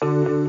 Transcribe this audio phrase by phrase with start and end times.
[0.00, 0.45] Hallå där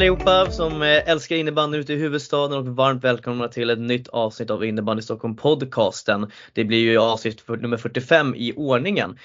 [0.00, 4.50] allihopa som eh, älskar innebandy ute i huvudstaden och varmt välkomna till ett nytt avsnitt
[4.50, 6.30] av Innebandy Stockholm podcasten.
[6.52, 9.18] Det blir ju avsnitt för, nummer 45 i ordningen.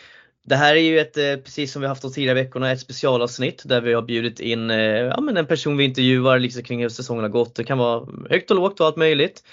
[0.45, 3.62] Det här är ju ett, eh, precis som vi haft de tidigare veckorna, ett specialavsnitt
[3.66, 6.89] där vi har bjudit in eh, ja, men en person vi intervjuar liksom kring hur
[6.89, 7.55] säsongen har gått.
[7.55, 9.44] Det kan vara högt och lågt och allt möjligt.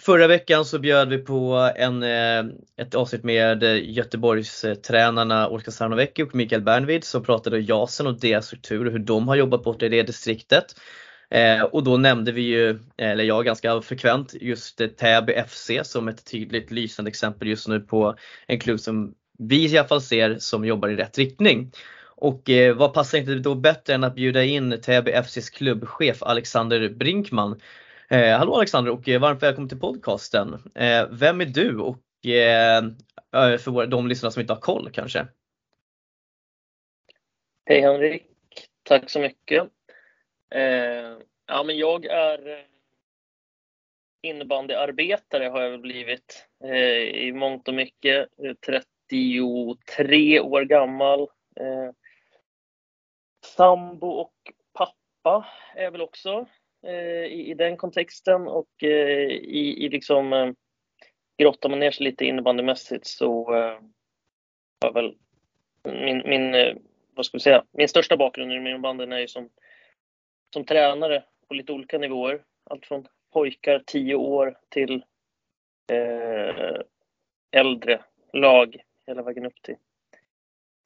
[0.00, 2.44] Förra veckan så bjöd vi på en, eh,
[2.76, 8.06] ett avsnitt med eh, Göteborgs tränarna Oskar Sarnovecki och Mikael Bernvid som pratade om Jasen
[8.06, 10.64] och deras struktur och hur de har jobbat borta i det distriktet.
[11.30, 16.24] Eh, och då nämnde vi ju, eller jag ganska frekvent, just Täby FC som ett
[16.30, 20.64] tydligt lysande exempel just nu på en klubb som vi i alla fall ser som
[20.64, 21.72] jobbar i rätt riktning.
[22.16, 26.88] Och eh, vad passar inte då bättre än att bjuda in Täby FCs klubbchef Alexander
[26.88, 27.60] Brinkman
[28.12, 30.54] Eh, hallå Alexander och eh, varmt välkommen till podcasten.
[30.74, 32.84] Eh, vem är du och eh,
[33.34, 35.26] eh, för våra, de lyssnare som inte har koll kanske?
[37.64, 38.26] Hej Henrik,
[38.82, 39.68] tack så mycket.
[40.50, 42.64] Eh, ja, men jag är eh,
[44.22, 46.48] innebandyarbetare har jag väl blivit
[47.14, 48.28] i mångt och mycket.
[48.66, 51.28] 33 år gammal.
[53.44, 54.34] sambo och
[54.72, 56.46] pappa är jag väl också.
[56.86, 60.52] Eh, i, i den kontexten och eh, i, i liksom eh,
[61.38, 63.78] grottar man ner sig lite innebandymässigt så eh,
[64.80, 65.16] har väl
[65.84, 66.76] min, min, eh,
[67.14, 69.48] vad ska vi säga, min största bakgrund i innebandyn är ju som,
[70.52, 72.42] som tränare på lite olika nivåer.
[72.70, 75.04] Allt från pojkar 10 år till
[75.92, 76.80] eh,
[77.50, 79.76] äldre lag hela vägen upp till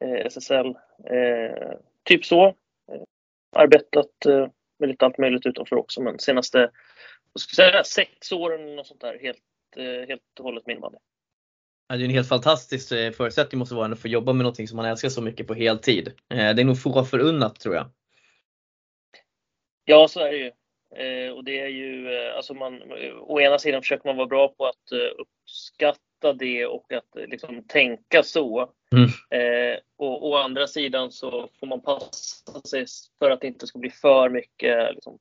[0.05, 0.75] eh, SSL.
[1.05, 2.47] Eh, typ så.
[2.47, 3.03] Eh,
[3.53, 4.27] arbetat
[4.78, 6.03] med lite allt möjligt utanför också.
[6.03, 6.70] Men senaste
[7.56, 9.38] säga, sex åren och sånt där helt,
[9.76, 10.98] eh, helt och hållet min innebandy.
[11.88, 14.76] Det är en helt fantastisk eh, förutsättning måste vara att få jobba med någonting som
[14.76, 16.09] man älskar så mycket på heltid.
[16.09, 17.91] Eh, det är nog få förunnat tror jag.
[19.84, 20.53] Ja, så är det ju.
[21.32, 22.82] Och det är ju, alltså man,
[23.20, 27.26] å ena sidan försöker man vara bra på att uppskatta uppfatta det och att eh,
[27.26, 28.70] liksom, tänka så.
[28.92, 29.09] Mm.
[29.31, 32.87] Eh, och å andra sidan så får man passa sig
[33.19, 35.19] för att det inte ska bli för mycket liksom,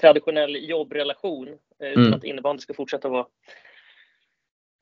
[0.00, 1.48] traditionell jobbrelation
[1.82, 2.14] eh, utan mm.
[2.14, 3.26] att innebandy ska fortsätta vara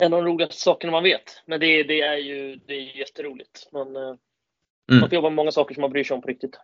[0.03, 1.43] en av de roligaste sakerna man vet.
[1.47, 3.69] Men det, det är ju det är jätteroligt.
[3.73, 5.01] Man, eh, mm.
[5.01, 6.59] man får jobba med många saker som man bryr sig om på riktigt.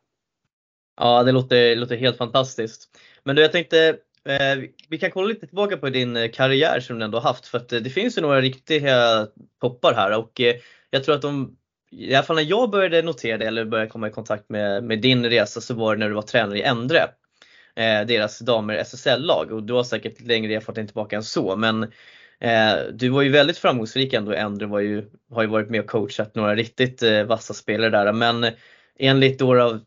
[1.01, 2.99] Ja, det låter, låter helt fantastiskt.
[3.25, 3.99] Men du, jag tänkte
[4.29, 4.59] Eh,
[4.89, 7.73] vi kan kolla lite tillbaka på din eh, karriär som du ändå haft för att
[7.73, 9.27] eh, det finns ju några riktiga
[9.61, 10.41] toppar här och
[10.91, 11.57] jag tror att de,
[11.91, 15.01] i alla fall när jag började notera det eller började komma i kontakt med, med
[15.01, 17.09] din resa så var det när du var tränare i Endre.
[18.07, 21.83] Deras damer SSL-lag och du har säkert längre erfarenhet tillbaka än så men
[22.41, 24.33] eh, du var ju väldigt framgångsrik ändå.
[24.33, 28.13] Endre var ju, har ju varit med och coachat några riktigt eh, vassa spelare där
[28.13, 28.47] men
[28.99, 29.81] enligt då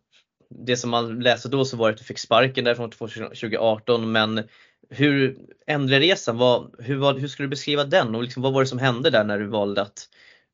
[0.59, 4.43] det som man läste då så var det att du fick sparken därifrån 2018 men
[4.89, 8.67] hur Endre-resan, vad, hur, vad, hur skulle du beskriva den och liksom, vad var det
[8.67, 10.09] som hände där när du valde att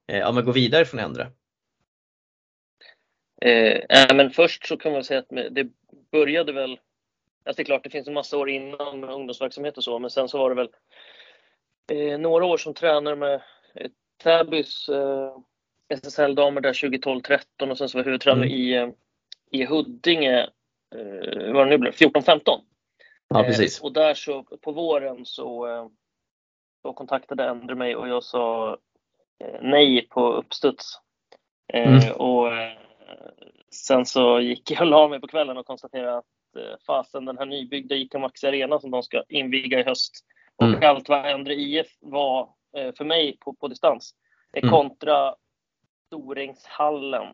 [0.07, 1.27] eh, ja, gå vidare från Endre?
[3.41, 5.67] Eh, men först så kan man säga att det
[6.11, 9.83] började väl, alltså det är klart det finns en massa år innan med ungdomsverksamhet och
[9.83, 10.69] så, men sen så var det väl
[11.91, 13.33] eh, några år som tränare med
[13.75, 13.91] eh,
[14.23, 15.37] Täbys eh,
[15.89, 18.57] SSL-damer där 2012-13 och sen så var jag huvudtränare mm.
[18.57, 18.89] i eh,
[19.51, 20.39] i Huddinge,
[20.95, 22.61] eh, vad det nu blev, 14-15.
[23.27, 23.79] Ja, precis.
[23.79, 25.87] Eh, och där så på våren så, eh,
[26.81, 28.77] så kontaktade Endre mig och jag sa
[29.43, 30.99] eh, nej på uppstuds.
[31.73, 32.15] Eh, mm.
[32.15, 32.77] Och eh,
[33.71, 36.25] sen så gick jag och la mig på kvällen och konstaterade att
[36.57, 40.25] eh, fasen den här nybyggda ICA Maxi Arena som de ska inviga i höst
[40.55, 40.89] och mm.
[40.89, 42.49] allt vad Endre IF var
[42.97, 44.15] för mig på, på distans
[44.53, 44.69] mm.
[44.69, 45.35] kontra
[46.07, 47.25] Storängshallen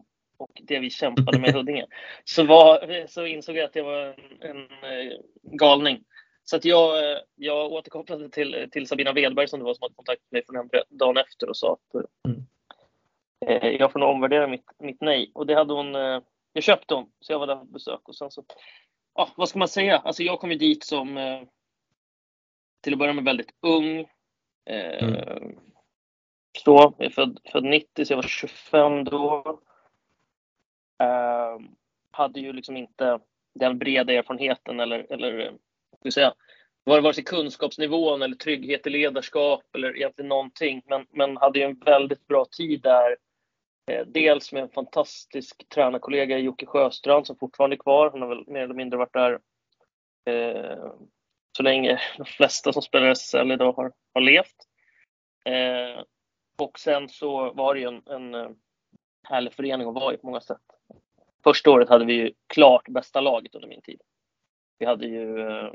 [0.44, 1.86] och det vi kämpade med i Huddinge
[2.24, 6.04] så, var, så insåg jag att det var en, en eh, galning.
[6.44, 9.96] Så att jag, eh, jag återkopplade till, till Sabina Wedberg som det var som hade
[9.96, 12.46] kontakt med mig från Endre dagen efter och sa att mm.
[13.46, 15.32] eh, jag får nog omvärdera mitt, mitt nej.
[15.36, 16.22] Och det hade hon, eh,
[16.54, 18.02] jag köpte hon, så jag var där på besök.
[18.04, 18.44] Och sen så,
[19.16, 19.98] ja, vad ska man säga?
[19.98, 21.42] Alltså jag kom ju dit som eh,
[22.82, 24.08] till att börja med väldigt ung.
[24.66, 25.56] Mm.
[26.64, 29.60] Så, jag är född, född 90 så jag var 25 då.
[31.04, 31.76] Ehm,
[32.12, 33.20] hade ju liksom inte
[33.56, 35.54] den breda erfarenheten eller, eller eh,
[36.00, 36.34] ska säga,
[36.84, 40.82] var det vare sig kunskapsnivån eller trygghet i ledarskap eller egentligen någonting.
[40.86, 43.18] Men, men hade ju en väldigt bra tid där.
[43.92, 48.12] Eh, dels med en fantastisk tränarkollega Jocke Sjöstrand som fortfarande är kvar.
[48.12, 49.40] Han har väl mer eller mindre varit där
[50.26, 50.92] eh,
[51.58, 54.56] så länge de flesta som spelar SSL idag har, har levt.
[55.46, 56.04] Eh,
[56.58, 58.50] och sen så var det ju en, en eh,
[59.24, 60.73] härlig förening att vara i på många sätt.
[61.44, 64.02] Första året hade vi ju klart bästa laget under min tid.
[64.80, 65.74] Vi hade ju eh,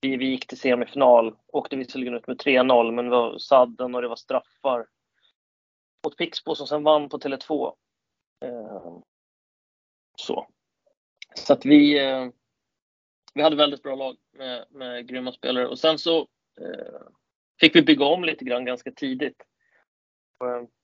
[0.00, 4.02] vi, vi gick till semifinal, åkte visserligen ut med 3-0, men det var sadden och
[4.02, 4.86] det var straffar
[6.04, 7.74] mot Pixbo som sen vann på Tele2.
[8.44, 8.98] Eh,
[10.16, 10.46] så.
[11.34, 12.28] Så att vi, eh,
[13.34, 16.28] vi hade väldigt bra lag med, med grymma spelare och sen så
[17.60, 19.42] fick vi bygga om lite grann ganska tidigt.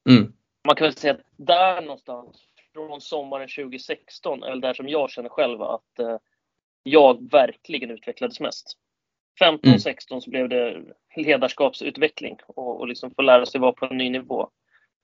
[0.08, 0.32] Mm.
[0.66, 5.10] Man kan väl säga att där någonstans, från sommaren 2016, är väl där som jag
[5.10, 6.16] känner själv att eh,
[6.82, 8.78] jag verkligen utvecklades mest.
[9.38, 9.78] 15, mm.
[9.78, 10.82] 16 så blev det
[11.16, 14.50] ledarskapsutveckling och, och liksom få lära sig vara på en ny nivå.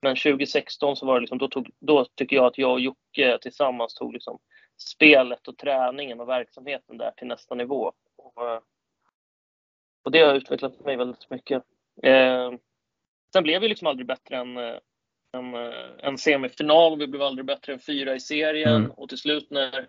[0.03, 3.39] Men 2016 så var det liksom, då, tog, då tycker jag att jag och Jocke
[3.43, 4.39] tillsammans tog liksom
[4.77, 7.93] spelet och träningen och verksamheten där till nästa nivå.
[8.17, 8.61] Och, eh,
[10.05, 11.63] och det har utvecklat mig väldigt mycket.
[12.03, 12.53] Eh,
[13.33, 14.57] sen blev vi liksom aldrig bättre än,
[15.35, 16.99] eh, än, eh, än semifinal.
[16.99, 18.91] Vi blev aldrig bättre än fyra i serien mm.
[18.91, 19.89] och till slut när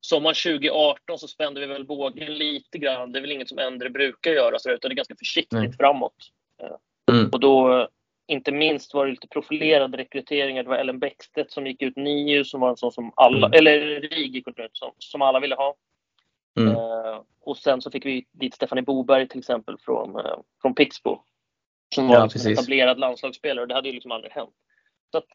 [0.00, 3.12] sommaren 2018 så spände vi väl bågen lite grann.
[3.12, 5.72] Det är väl inget som Endre brukar göra, så utan det är ganska försiktigt mm.
[5.72, 6.16] framåt.
[7.12, 7.30] Mm.
[7.32, 7.88] Och då,
[8.26, 10.62] inte minst var det lite profilerade rekryteringar.
[10.62, 13.58] Det var Ellen Bäckstedt som gick ut NIU som var en sån som alla, mm.
[13.58, 15.74] eller RIG gick ut som, som alla ville ha.
[16.58, 16.76] Mm.
[16.76, 21.22] Uh, och sen så fick vi dit Stefanie Boberg till exempel från, uh, från Pixbo.
[21.94, 24.54] Som var ja, liksom etablerad landslagsspelare det hade ju liksom aldrig hänt.
[25.10, 25.26] Så att,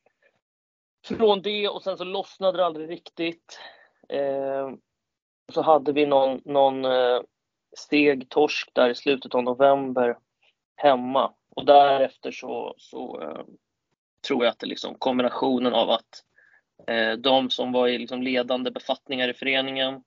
[1.07, 3.59] från det och sen så lossnade det aldrig riktigt.
[4.09, 4.69] Eh,
[5.53, 7.21] så hade vi någon, någon eh,
[7.77, 10.17] steg torsk där i slutet av november
[10.75, 11.33] hemma.
[11.55, 13.43] Och därefter så, så eh,
[14.27, 16.23] tror jag att det liksom kombinationen av att
[16.87, 20.03] eh, de som var i liksom ledande befattningar i föreningen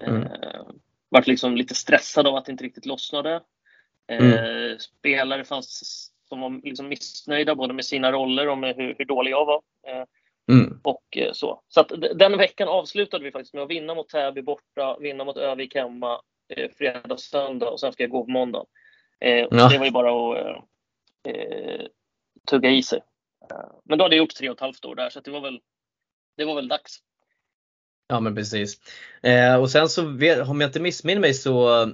[0.00, 0.28] eh, mm.
[1.08, 3.42] vart liksom lite stressade av att det inte riktigt lossnade.
[4.08, 4.78] Eh, mm.
[4.78, 9.30] Spelare fanns som var liksom missnöjda både med sina roller och med hur, hur dålig
[9.30, 9.62] jag var.
[9.86, 10.04] Eh,
[10.48, 10.80] Mm.
[10.84, 11.62] Och eh, så.
[11.68, 15.36] Så att den veckan avslutade vi faktiskt med att vinna mot Täby borta, vinna mot
[15.36, 18.64] Övik hemma, eh, fredag, söndag och sen ska jag gå på måndag.
[19.20, 19.68] Eh, ja.
[19.68, 20.64] Det var ju bara att
[21.24, 21.86] eh, eh
[22.50, 23.00] tugga i sig.
[23.50, 25.40] Eh, men då hade jag gjort tre och ett halvt år där så det var
[25.40, 25.60] väl,
[26.36, 26.98] det var väl dags.
[28.08, 28.80] Ja men precis.
[29.22, 30.02] Eh, och sen så,
[30.50, 31.86] om jag inte missminner mig så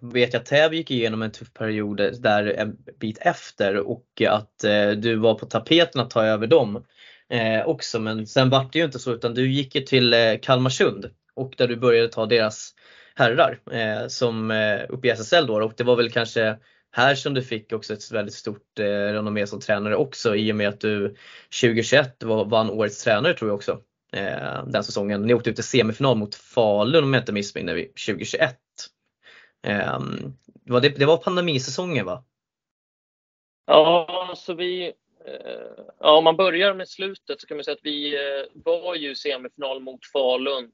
[0.00, 4.64] vet jag att Täby gick igenom en tuff period där en bit efter och att
[4.64, 6.84] eh, du var på tapeten att ta över dem
[7.30, 8.00] eh, också.
[8.00, 11.54] Men sen vart det ju inte så utan du gick ju till eh, Kalmarsund och
[11.56, 12.74] där du började ta deras
[13.14, 16.56] herrar eh, som eh, uppe i SSL då och det var väl kanske
[16.90, 20.56] här som du fick också ett väldigt stort eh, renommé som tränare också i och
[20.56, 21.14] med att du
[21.60, 23.80] 2021 var, vann årets tränare tror jag också.
[24.12, 25.22] Eh, den säsongen.
[25.22, 28.56] Ni åkte ut i semifinal mot Falun om jag inte missminner mig 2021.
[29.66, 29.98] Eh,
[30.64, 32.24] var det, det var pandemisäsongen va?
[33.66, 34.94] Ja, så vi
[35.28, 38.94] Eh, ja, om man börjar med slutet så kan man säga att vi eh, var
[38.94, 40.70] ju semifinal mot Falun.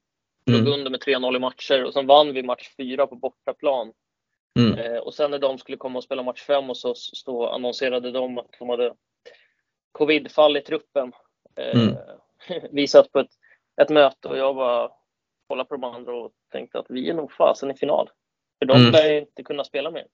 [0.47, 0.73] Låg mm.
[0.73, 3.93] under med 3-0 i matcher och sen vann vi match 4 på bortaplan.
[4.59, 4.79] Mm.
[4.79, 8.11] Eh, och sen när de skulle komma och spela match 5 hos oss så annonserade
[8.11, 8.95] de att de hade
[9.93, 11.13] covidfall i truppen.
[11.57, 11.95] Mm.
[12.71, 13.31] vi satt på ett,
[13.83, 14.91] ett möte och jag bara
[15.49, 18.11] kollade på de andra och tänkte att vi är nog fasen i final.
[18.65, 18.93] För de mm.
[18.93, 20.07] lär inte kunna spela mer.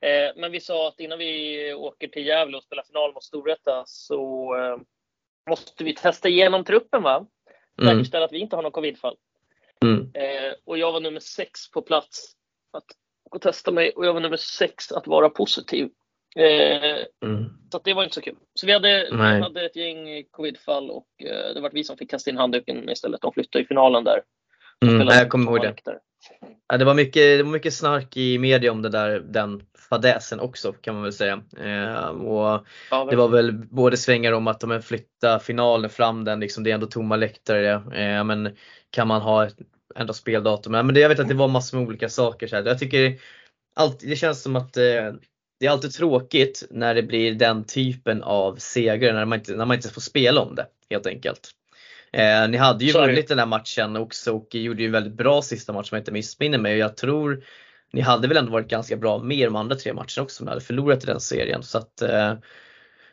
[0.00, 3.82] Eh, men vi sa att innan vi åker till Gävle och spelar final mot Storvreta
[3.86, 4.76] så eh,
[5.50, 7.02] måste vi testa igenom truppen.
[7.02, 7.26] va?
[7.82, 7.94] Mm.
[7.94, 9.16] Säkerställa att vi inte har någon covidfall.
[9.84, 10.10] Mm.
[10.14, 12.32] Eh, och jag var nummer sex på plats
[12.72, 12.84] att
[13.30, 15.90] gå och testa mig och jag var nummer sex att vara positiv.
[16.36, 17.44] Mm.
[17.72, 18.36] Så det var inte så kul.
[18.54, 21.08] Så vi hade, vi hade ett gäng covidfall och
[21.54, 23.20] det var vi som fick kasta in handduken istället.
[23.20, 24.22] De flyttade i finalen där.
[24.84, 26.00] Mm, jag kommer ihåg det.
[26.68, 30.40] Ja, det, var mycket, det var mycket snark i media om det där, den fadäsen
[30.40, 31.42] också kan man väl säga.
[31.58, 36.40] Eh, och ja, det var väl både svängar om att de flyttar finalen fram den,
[36.40, 37.72] liksom, det är ändå tomma läktare.
[37.72, 38.56] Eh, men
[38.90, 39.56] kan man ha ett,
[39.96, 40.72] ändå speldatum?
[40.72, 42.46] Men det, jag vet att det var massor med olika saker.
[42.46, 42.64] Så här.
[42.64, 43.20] Jag tycker
[43.74, 45.12] alltid, det känns som att eh,
[45.60, 49.66] det är alltid tråkigt när det blir den typen av segrar när man inte, när
[49.66, 51.50] man inte får spela om det helt enkelt.
[52.12, 55.42] Eh, ni hade ju vunnit den här matchen också och gjorde ju en väldigt bra
[55.42, 56.78] sista match om jag inte missminner mig.
[56.78, 57.44] Jag tror
[57.92, 60.50] ni hade väl ändå varit ganska bra med de andra tre matcherna också om ni
[60.50, 61.62] hade förlorat i den serien.
[61.62, 62.30] Så att, eh,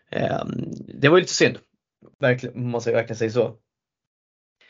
[0.10, 0.46] eh,
[0.78, 1.58] det var ju lite synd.
[2.20, 3.56] Verkligen, man måste verkligen säga så.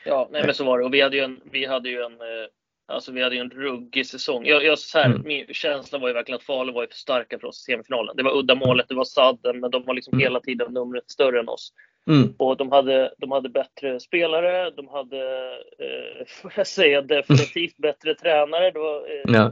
[0.06, 0.86] Ja, nej, men så var det.
[0.86, 2.48] Och vi hade ju en, vi hade ju en, eh,
[2.90, 4.46] Alltså vi hade ju en ruggig säsong.
[4.46, 5.22] Jag, jag, så här, Mm.
[5.26, 8.16] Min känsla var ju verkligen att Falun var ju för starka för oss i semifinalen.
[8.16, 10.24] Det var uddamålet, det var sadden, men de var liksom Mm.
[10.24, 11.74] hela tiden numret större än oss.
[12.08, 12.34] Mm.
[12.38, 18.16] Och de hade, de hade bättre spelare, de hade, eh, får jag säga, definitivt bättre
[18.16, 18.72] tränare.
[18.72, 19.52] Det var, eh, Ja.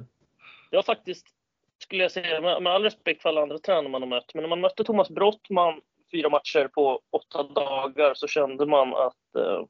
[0.72, 1.28] det var faktiskt,
[1.84, 4.42] skulle jag säga, med, med all respekt för alla andra tränare man har mött, men
[4.42, 5.82] när man mötte Thomas Brottman
[6.12, 9.64] fyra matcher på åtta dagar så kände man att eh,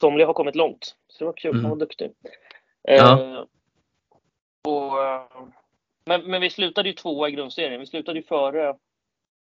[0.00, 0.96] somliga har kommit långt.
[1.08, 1.62] Så det var kul, Mm.
[1.64, 2.10] han var duktig.
[2.82, 3.20] Ja.
[3.22, 3.44] Eh,
[4.64, 5.22] och, eh,
[6.04, 7.80] men, men vi slutade ju tvåa i grundserien.
[7.80, 8.76] Vi slutade ju före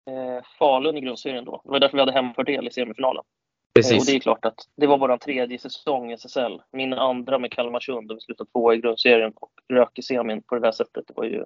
[0.09, 1.61] eh, Falun i grundserien då.
[1.65, 3.23] Det var därför vi hade hemfördel i semifinalen.
[3.25, 3.25] Eh,
[3.69, 4.07] Och Precis.
[4.07, 6.63] det är klart att det var vår tredje säsong i SSL.
[6.73, 10.55] Min andra med Kalmarsund och vi slutade tvåa i grundserien och rök i semin på
[10.55, 11.07] det där sättet.
[11.07, 11.45] Det var ju...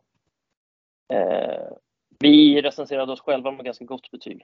[1.12, 1.72] Eh,
[2.18, 4.42] vi recenserade oss själva med ganska gott betyg.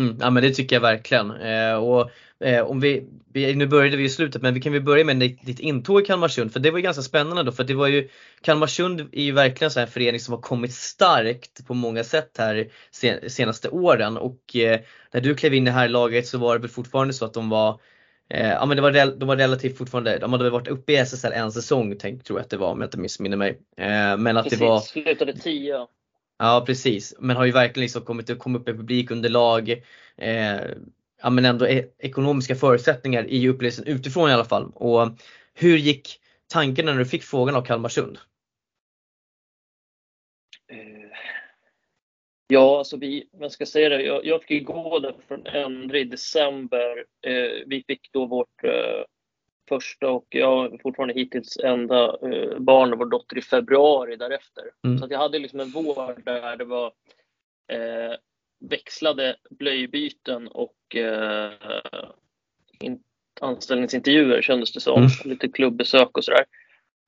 [0.00, 1.30] Mm, ja men det tycker jag verkligen.
[1.30, 4.82] Eh, och, eh, om vi, vi, nu började vi i slutet men vi kan väl
[4.82, 7.64] börja med ditt, ditt intåg i Kalmarsund för det var ju ganska spännande då för
[7.64, 8.08] det var ju
[8.40, 12.68] Kalmarsund är ju verkligen så en förening som har kommit starkt på många sätt här
[12.90, 14.80] sen, senaste åren och eh,
[15.12, 17.34] när du klev in i det här laget så var det väl fortfarande så att
[17.34, 17.80] de var
[18.30, 20.96] eh, Ja men det var, de var relativt fortfarande, de hade väl varit uppe i
[20.96, 23.58] SSL en säsong tänk, tror jag att det var om jag inte missminner mig.
[23.76, 25.86] Eh, men att Precis, det var slutade tia.
[26.38, 29.70] Ja precis, men har ju verkligen liksom kommit, kommit upp i publikunderlag.
[30.16, 30.60] Eh,
[31.22, 34.72] ja men ändå e- ekonomiska förutsättningar i upplevelsen utifrån i alla fall.
[34.74, 35.08] Och
[35.54, 38.18] hur gick tanken när du fick frågan av Kalmarsund?
[40.68, 41.10] Eh,
[42.46, 46.00] ja, alltså vi, men ska jag säga det, jag, jag fick gå där från Endre
[46.00, 47.04] i december.
[47.26, 49.04] Eh, vi fick då vårt eh,
[49.68, 54.64] första och jag fortfarande hittills enda eh, barn och vår dotter i februari därefter.
[54.84, 54.98] Mm.
[54.98, 56.92] Så jag hade liksom en vår där det var
[57.72, 58.16] eh,
[58.60, 61.52] växlade blöjbyten och eh,
[62.80, 63.02] in,
[63.40, 64.98] anställningsintervjuer kändes det som.
[64.98, 65.10] Mm.
[65.24, 66.44] Lite klubbesök och sådär.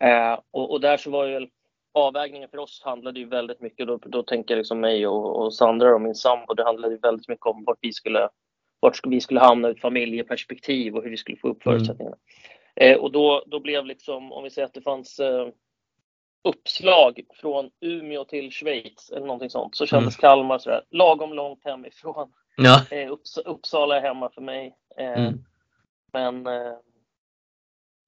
[0.04, 1.48] Eh, och, och där så var ju
[1.94, 5.54] avvägningen för oss handlade ju väldigt mycket, då, då tänker jag liksom mig och, och
[5.54, 8.28] Sandra och min sambo, det handlade ju väldigt mycket om vart vi skulle,
[8.84, 11.74] vart vi skulle hamna ur ett familjeperspektiv och hur vi skulle få upp Mm.
[11.78, 12.16] förutsättningarna.
[12.76, 15.48] Eh, och då, då blev liksom, om vi säger att det fanns eh,
[16.44, 22.32] uppslag från Umeå till Schweiz eller någonting sånt, så kändes Kalmar sådär lagom långt hemifrån.
[22.56, 22.80] Ja.
[22.90, 24.74] Eh, Upps, Uppsala är hemma för mig.
[24.96, 25.34] Eh, Mm.
[26.12, 26.72] men, eh,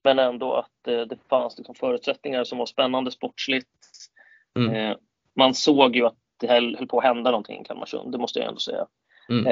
[0.04, 3.68] men ändå att eh, det fanns liksom förutsättningar som var spännande sportsligt.
[4.58, 4.98] Mm.
[5.36, 8.48] Man såg ju att det höll på att hända någonting i Kalmarsund, det måste jag
[8.48, 8.86] ändå säga.
[9.28, 9.46] Mm.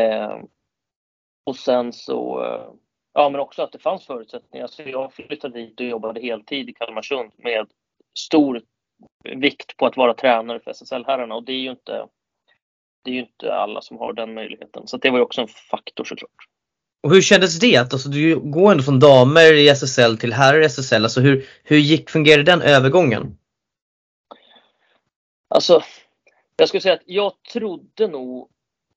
[1.44, 2.74] Och sen så, eh,
[3.12, 4.66] ja men också att det fanns förutsättningar.
[4.66, 7.66] Så jag flyttade dit och jobbade heltid i Kalmarsund med
[8.18, 8.62] stor
[9.36, 12.06] vikt på att vara tränare för SSL-herrarna och det är ju inte
[13.04, 14.86] det är ju inte alla som har den möjligheten.
[14.86, 16.48] Så det var ju också en faktor såklart.
[17.02, 17.76] Och hur kändes det?
[17.76, 21.04] Alltså du går ändå från damer i SSL till herrar i SSL.
[21.04, 23.38] Alltså hur, hur gick, fungerade den övergången?
[25.48, 25.82] Alltså,
[26.56, 28.48] jag skulle säga att jag trodde nog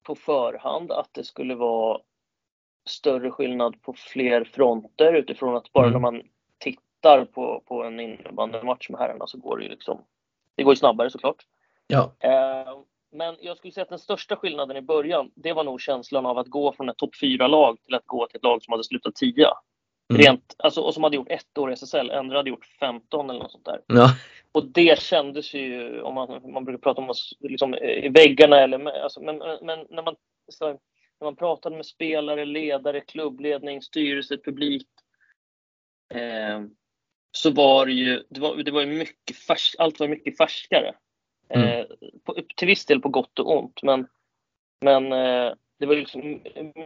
[0.03, 1.99] på förhand att det skulle vara
[2.87, 5.93] större skillnad på fler fronter utifrån att bara Mm.
[5.93, 6.23] när man
[6.57, 10.01] tittar på, på en innebandymatch med herrarna så går det ju liksom,
[10.55, 11.45] det går ju snabbare såklart.
[11.87, 12.11] Ja.
[12.19, 12.77] Eh,
[13.11, 16.37] men jag skulle säga att den största skillnaden i början, det var nog känslan av
[16.37, 19.15] att gå från ett topp 4-lag till att gå till ett lag som hade slutat
[19.15, 19.47] 10.
[20.09, 20.21] Mm.
[20.21, 23.39] Rent, alltså, och som hade gjort ett år i SSL, andra hade gjort 15 eller
[23.39, 23.81] något sånt där.
[23.87, 24.09] Ja.
[24.51, 29.03] Och det kändes ju, om man, man brukar prata om oss liksom, i väggarna eller
[29.03, 30.15] alltså, men, men när, man,
[30.47, 30.77] så,
[31.19, 34.87] när man pratade med spelare, ledare, klubbledning, styrelse, publik.
[36.13, 36.61] Eh,
[37.31, 40.95] så var det ju, det var, det var mycket färsk, allt var mycket färskare.
[41.49, 41.85] Eh,
[42.23, 44.07] på, till viss del på gott och ont, men,
[44.81, 46.21] men eh, det var liksom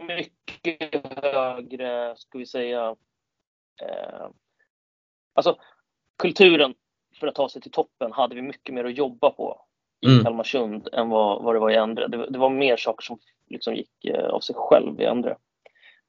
[0.06, 2.96] mycket högre, ska vi säga,
[3.82, 4.28] eh,
[5.34, 5.58] alltså
[6.18, 6.74] kulturen
[7.20, 9.66] för att ta sig till toppen hade vi mycket mer att jobba på
[10.06, 10.24] Mm.
[10.24, 12.08] Kalmarsund än vad, vad det var i Endre.
[12.08, 13.18] Det, var- det var mer saker som
[13.50, 15.36] liksom gick eh, av sig själv i Endre.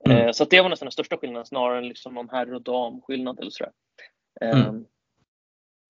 [0.05, 0.17] Mm.
[0.17, 2.61] Eh, så att det var nästan den största skillnaden snarare än liksom någon herr och
[2.61, 3.71] damskillnad eller sådär.
[4.41, 4.85] Eh, Mm.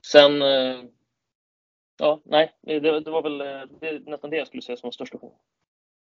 [0.05, 0.41] Sen,
[1.99, 4.93] ja, nej, det, det var väl eh, det nästan det jag skulle säga som den
[4.93, 5.39] största skillnaden.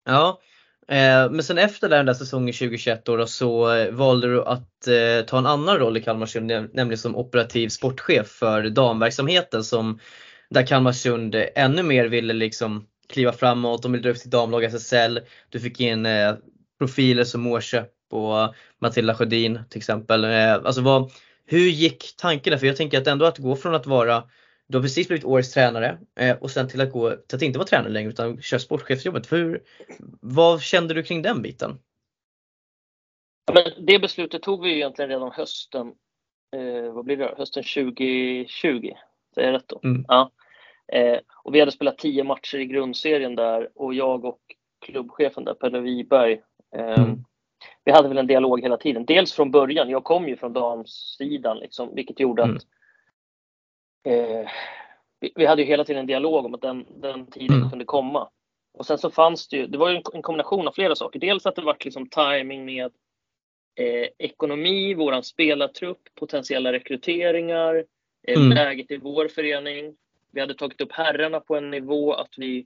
[0.06, 0.40] Ja,
[0.88, 4.88] eh, men sen efter den där säsongen 2021 då, då så eh, valde du att
[4.88, 10.00] eh, ta en annan roll i Kalmarsund, näm- nämligen som operativ sportchef för damverksamheten som
[10.52, 15.20] där Kalmarsund ännu mer ville liksom kliva framåt, de ville dra upp sitt damlag SSL.
[15.50, 16.36] Du fick in eh,
[16.80, 20.24] profiler som Mårköp och Matilda Sjödin till exempel.
[20.24, 21.12] Eh, alltså vad,
[21.46, 22.58] hur gick tanken där?
[22.58, 24.24] För jag tänker att ändå att gå från att vara
[24.68, 27.60] du har precis blivit årets tränare eh, och sen till att gå till att inte
[27.60, 29.28] vara tränare längre utan köra sportchefsjobbet.
[29.28, 29.64] För hur,
[30.22, 31.80] vad kände du kring den biten?
[33.54, 35.88] Men det beslutet tog vi ju egentligen redan hösten
[36.56, 38.94] eh, vad blir det, hösten 2020.
[39.36, 39.80] Säger jag rätt då?
[39.84, 40.06] Mm.
[40.08, 40.32] Ja.
[40.94, 44.40] Eh, och vi hade spelat tio matcher i grundserien där och jag och
[44.86, 46.42] klubbchefen där, Pelle Wiberg,
[46.76, 47.24] eh, Mm.
[47.84, 49.06] vi hade väl en dialog hela tiden.
[49.06, 52.56] Dels från början, jag kom ju från damsidan liksom, vilket gjorde Mm.
[52.56, 52.64] att
[54.04, 54.50] eh,
[55.20, 57.70] vi, vi hade ju hela tiden en dialog om att den, den tiden Mm.
[57.70, 58.30] kunde komma.
[58.74, 61.20] Och sen så fanns det ju, det var ju en, en kombination av flera saker.
[61.20, 62.92] Dels att det var liksom timing med
[63.76, 67.86] eh, ekonomi, våran spelartrupp, potentiella rekryteringar,
[68.28, 68.50] Mm.
[68.50, 69.96] läget i vår förening.
[70.32, 72.66] Vi hade tagit upp herrarna på en nivå att vi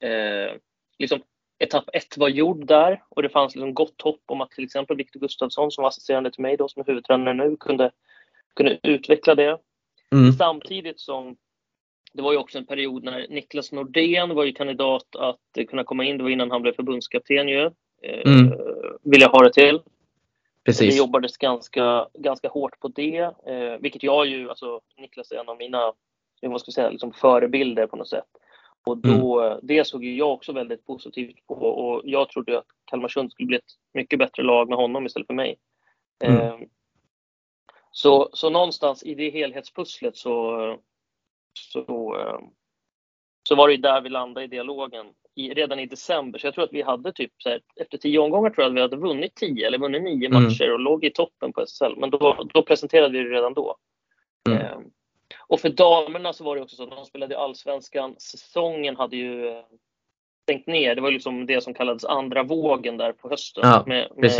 [0.00, 0.56] eh,
[0.98, 1.22] liksom
[1.58, 4.96] etapp ett var gjord där och det fanns liksom gott hopp om att till exempel
[4.96, 7.90] Viktor Gustafsson som var assisterande till mig då som är huvudtränare nu kunde,
[8.54, 9.58] kunde utveckla det.
[10.12, 10.32] Mm.
[10.32, 11.36] Samtidigt som
[12.12, 16.04] det var ju också en period när Niklas Nordén var ju kandidat att kunna komma
[16.04, 16.16] in.
[16.18, 17.70] Det var innan han blev förbundskapten ju.
[18.02, 18.52] Eh, Mm.
[19.02, 19.80] Vill jag ha det till.
[20.64, 20.98] Det Precis.
[20.98, 25.56] jobbades ganska, ganska hårt på det, eh, vilket jag ju, alltså Niklas är en av
[25.58, 25.92] mina,
[26.42, 28.26] vad ska jag säga, liksom förebilder på något sätt.
[28.86, 29.58] Och då, Mm.
[29.62, 33.56] det såg ju jag också väldigt positivt på och jag trodde att Kalmarsund skulle bli
[33.56, 35.56] ett mycket bättre lag med honom istället för mig.
[36.24, 36.40] Mm.
[36.40, 36.58] Eh,
[37.90, 40.78] så, så någonstans i det helhetspusslet så,
[41.58, 42.38] så, eh,
[43.48, 46.38] så var det ju där vi landade i dialogen i, redan i december.
[46.38, 48.76] Så jag tror att vi hade typ så här, efter tio omgångar tror jag att
[48.76, 50.42] vi hade vunnit tio eller vunnit nio Mm.
[50.42, 51.94] matcher och låg i toppen på SSL.
[51.96, 53.76] Men då, då presenterade vi det redan då.
[54.48, 54.60] Mm.
[54.60, 54.78] Eh,
[55.46, 58.14] och för damerna så var det också så att de spelade i allsvenskan.
[58.18, 59.62] Säsongen hade ju eh,
[60.42, 60.94] stängt ner.
[60.94, 63.62] Det var liksom det som kallades andra vågen där på hösten.
[63.66, 64.30] Ja, med, med,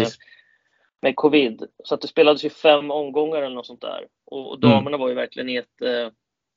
[1.03, 1.65] med covid.
[1.85, 4.07] Så att det spelades ju fem omgångar eller något sånt där.
[4.27, 4.71] Och, och Mm.
[4.71, 6.09] damerna var ju verkligen i ett, eh,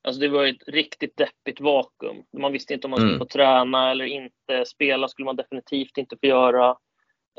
[0.04, 2.24] alltså det var ett riktigt deppigt vakuum.
[2.38, 3.20] Man visste inte om man skulle Mm.
[3.20, 4.66] få träna eller inte.
[4.66, 6.78] Spela skulle man definitivt inte få göra.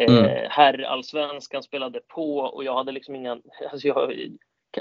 [0.01, 0.47] Eh, Mm.
[0.51, 3.95] Herrallsvenskan spelade på och jag hade liksom ingen, alltså jag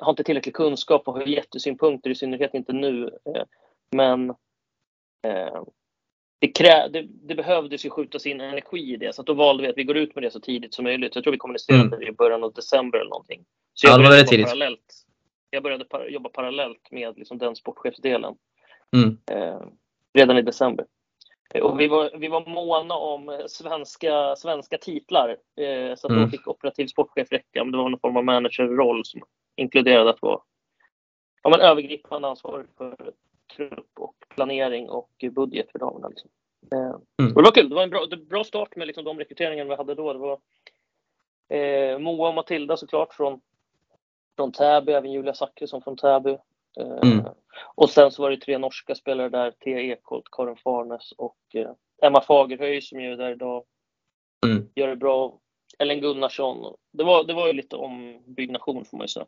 [0.01, 3.03] har inte tillräcklig kunskap och har jättesynpunkter, i synnerhet inte nu.
[3.36, 3.43] Eh,
[3.96, 4.29] men
[5.27, 5.63] eh,
[6.39, 9.63] det, krä, det, det behövdes ju skjutas in energi i det, så att då valde
[9.63, 11.15] vi att vi går ut med det så tidigt som möjligt.
[11.15, 11.99] Jag tror vi kommunicerade Mm.
[11.99, 13.45] det i början av december eller någonting.
[13.73, 14.45] Så Ja, jag det var väldigt tidigt.
[14.45, 15.04] parallellt.
[15.58, 18.36] Jag började par, jobba parallellt med liksom den sportchefsdelen
[18.96, 19.17] Mm.
[19.32, 19.62] eh,
[20.13, 20.86] redan i december.
[21.54, 25.30] Eh, Och vi var, vi var måna om svenska, svenska titlar.
[25.56, 26.24] Eh, så att Mm.
[26.24, 27.63] då fick operativ sportchef räcka.
[27.63, 29.22] Men det var någon form av managerroll som
[29.56, 30.39] inkluderade att vara
[31.43, 33.12] ja, men övergripande ansvarig för
[33.56, 36.08] trupp och planering och budget för damerna.
[36.08, 36.30] Liksom.
[36.74, 36.80] Eh,
[37.22, 37.36] Mm.
[37.36, 37.70] och det var kul.
[37.70, 40.13] Det var en bra, bra start med liksom de rekryteringarna vi hade då.
[40.13, 40.39] Det var
[41.50, 43.41] eh, Moa och Matilda såklart från,
[44.38, 46.38] från Täby, även Julia Zachrisson från Täby.
[46.80, 47.26] Eh, Mm.
[47.76, 51.71] Och sen så var det tre norska spelare där, Thea Ekholt, Karin Farnes och eh,
[52.04, 53.63] Emma Fagerhöj som ju är där idag
[54.45, 54.67] Mm.
[54.76, 55.39] gör det bra.
[55.80, 56.76] Ellen Gunnarsson.
[56.93, 59.26] Det var, det var ju lite ombyggnation får man ju säga.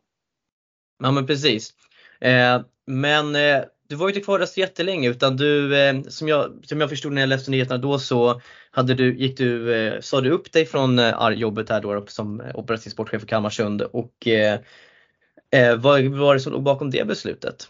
[1.02, 1.74] Ja men precis.
[2.20, 6.28] Eh, men eh, du var ju inte kvar där så jättelänge utan du, eh, som,
[6.28, 10.00] jag, som jag förstod när jag läste nyheterna då så hade du, gick du, eh,
[10.00, 13.82] sa du upp dig från eh, jobbet här då som eh, operativ sportchef för Kalmarsund
[13.82, 14.26] och
[15.52, 17.68] eh, eh, vad var det som låg bakom det beslutet?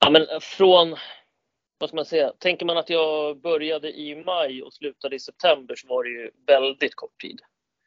[0.00, 0.96] Ja, men från,
[1.78, 5.74] vad ska man säga, tänker man att jag började i maj och slutade i september
[5.76, 7.40] så var det ju väldigt kort tid.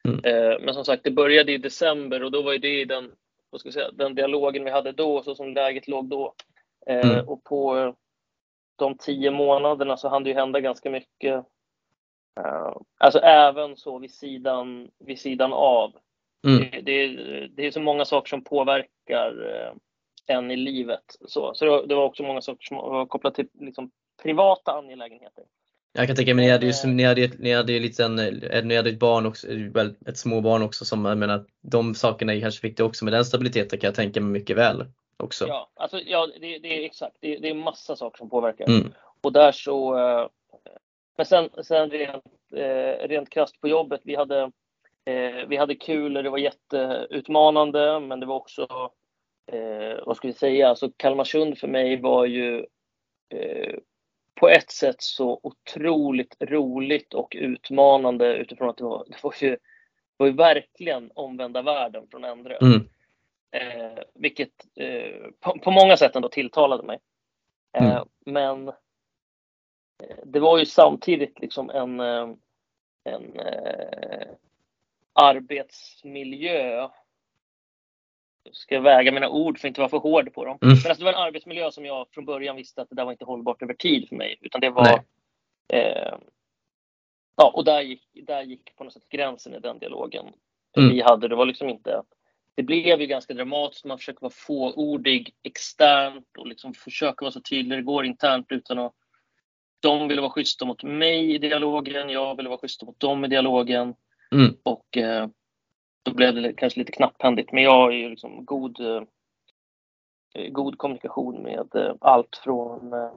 [0.07, 0.19] Mm.
[0.25, 3.11] Eh, Men som sagt, det började i december och då var ju det i den,
[3.49, 6.33] vad ska jag säga, den dialogen vi hade då, så som läget låg då.
[6.87, 7.27] Eh, Mm.
[7.29, 7.93] Och på eh,
[8.75, 11.45] de tio månaderna så hann det ju hända ganska mycket.
[12.39, 15.93] Eh, Alltså även så vid sidan, vid sidan av.
[16.47, 16.69] Mm.
[16.71, 17.07] Det, det,
[17.47, 19.73] det är så många saker som påverkar eh,
[20.27, 21.15] en i livet.
[21.25, 23.91] Så, så det, var, det var också många saker som var kopplat till liksom,
[24.23, 25.43] privata angelägenheter.
[25.93, 28.19] Jag kan tänka mig, ni hade ju, Men, eh, ni hade, ni hade ju liten,
[28.19, 32.33] eh, ni hade ett barn också, väl, ett småbarn också som, jag menar, de sakerna
[32.33, 34.85] är kanske viktiga också med den stabiliteten kan jag tänka mig mycket väl
[35.17, 35.47] också.
[35.47, 37.15] Ja, alltså, ja det, det är exakt.
[37.19, 38.65] Det, det är massa saker som påverkar.
[38.65, 38.93] Mm.
[39.21, 39.93] Och där så...
[41.17, 42.23] Men sen, sen rent,
[43.09, 44.51] rent krasst på jobbet, vi hade,
[45.05, 48.91] eh, vi hade kul och det var jätteutmanande, men det var också,
[49.51, 52.65] eh, vad ska vi säga, alltså Kalmarsund för mig var ju
[53.29, 53.75] eh,
[54.35, 59.49] på ett sätt så otroligt roligt och utmanande utifrån att det var, det var, ju,
[59.49, 59.59] det
[60.17, 62.57] var ju verkligen omvända världen från Endre.
[62.57, 62.89] Mm.
[63.51, 66.99] Eh, vilket eh, på, på många sätt ändå tilltalade mig.
[67.77, 68.07] Eh, Mm.
[68.25, 68.71] Men
[70.23, 71.99] det var ju samtidigt liksom en,
[73.03, 73.39] en
[75.13, 76.89] arbetsmiljö.
[78.43, 80.57] Jag ska väga mina ord för att inte vara för hård på dem.
[80.61, 80.77] Mm.
[80.83, 83.11] Men alltså det var en arbetsmiljö som jag från början visste att det där var
[83.11, 84.37] inte hållbart över tid för mig.
[84.41, 85.03] Utan det var...
[85.73, 86.17] Eh,
[87.37, 90.25] ja, och där gick, där gick på något sätt gränsen i den dialogen
[90.77, 90.89] Mm.
[90.89, 91.27] vi hade.
[91.27, 92.01] Det var liksom inte
[92.55, 93.85] det blev ju ganska dramatiskt.
[93.85, 98.79] Man försöker vara fåordig externt och liksom försöka vara så tydlig det går internt utan
[98.79, 98.93] att
[99.79, 103.27] de ville vara schyssta mot mig i dialogen, jag ville vara schyssta mot dem i
[103.27, 103.95] dialogen.
[104.33, 104.55] Mm.
[104.63, 105.27] Och eh,
[106.03, 107.51] då blev det kanske lite knapphändigt.
[107.51, 109.03] Men jag har ju liksom god, eh,
[110.51, 113.11] god kommunikation med eh, allt från eh,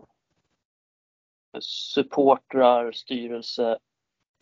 [1.61, 3.79] supportrar, styrelse,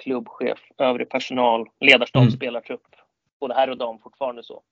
[0.03, 2.33] klubbchef, övrig personal, ledarstab, mm.
[2.33, 2.87] spelartrupp.
[3.41, 4.63] Både här och dam fortfarande så.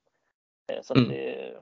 [0.73, 1.09] Eh, så mm.
[1.09, 1.55] det,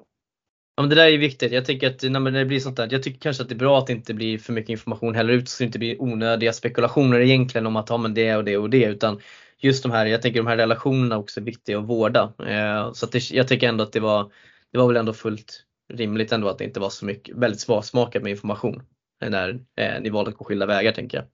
[0.80, 1.52] Ja, men det där är viktigt.
[1.52, 3.78] Jag tycker att när det blir sånt där, jag tycker kanske att det är bra
[3.78, 7.20] att det inte blir för mycket information heller ut så det inte blir onödiga spekulationer
[7.20, 9.20] egentligen om att ha men det och det och det utan
[9.58, 12.32] just de här, jag tänker de här relationerna också är viktiga att vårda.
[12.46, 14.32] Eh, så att det, jag tycker ändå att det var,
[14.72, 18.22] det var väl ändå fullt rimligt ändå att det inte var så mycket, väldigt sparsmakat
[18.22, 18.82] med information
[19.20, 21.26] när eh, ni valde att gå skilda vägar tänker jag.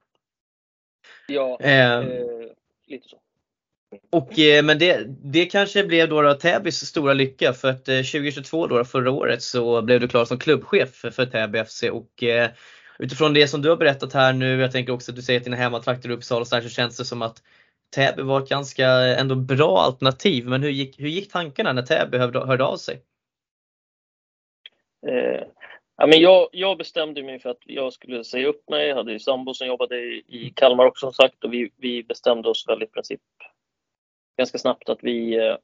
[1.29, 2.05] Ja, eh, eh
[2.87, 3.17] lite så.
[4.11, 7.97] Och, eh, men det, det kanske blev då, då Täbys stora lycka för att eh,
[7.97, 12.23] 2022 då, förra året så blev du klar som klubbchef för, för Täby FC och
[12.23, 12.51] eh,
[12.99, 15.45] utifrån det som du har berättat här nu, jag tänker också att du säger att
[15.45, 17.43] dina hemmatrakter i Uppsala och så, här, så känns det som att
[17.95, 20.47] Täby var ett ganska ändå bra alternativ.
[20.47, 23.03] Men hur gick, hur gick tankarna när Täby hörde, hörde av sig?
[25.09, 25.43] Eh,
[25.97, 28.89] ja, men jag, jag, bestämde mig för att jag skulle säga upp mig.
[28.89, 32.03] Jag hade ju sambo som jobbade i, i Kalmar också som sagt och vi, vi
[32.03, 33.21] bestämde oss väl i princip
[34.37, 35.57] ganska snabbt att vi eh,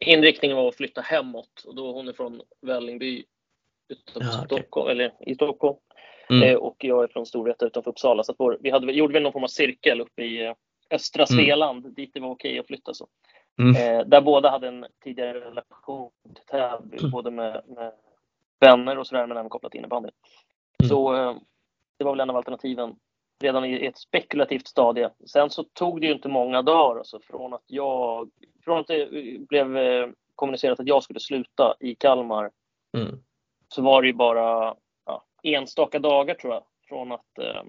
[0.00, 3.24] inriktningen var att flytta hemåt och då hon är från Vällingby
[3.88, 5.76] utanför ja, Stockholm, eller i Stockholm.
[6.30, 6.42] Mm.
[6.42, 8.22] Eh, och jag är från Storvreta utanför Uppsala.
[8.22, 10.54] Så vår, vi hade, gjorde väl någon form av cirkel uppe i eh,
[10.90, 11.44] östra mm.
[11.44, 11.94] Svealand mm.
[11.94, 12.94] dit det var okej att flytta.
[12.94, 13.08] Så.
[13.58, 13.76] Mm.
[13.76, 17.10] Eh, där båda hade en tidigare relation till Täby, mm.
[17.10, 17.92] både med, med,
[18.60, 20.08] vänner och sådär men även kopplat till innebandy.
[20.82, 20.88] Mm.
[20.88, 21.36] Så eh,
[21.98, 22.96] det var väl en av alternativen
[23.42, 25.10] redan i ett spekulativt stadie.
[25.26, 28.30] Sen så tog det ju inte många dagar alltså, från att jag,
[28.64, 29.08] från att det
[29.48, 32.50] blev eh, kommunicerat att jag skulle sluta i Kalmar
[32.96, 33.18] mm.
[33.68, 34.74] så var det ju bara
[35.06, 37.62] ja, enstaka dagar tror jag från att eh,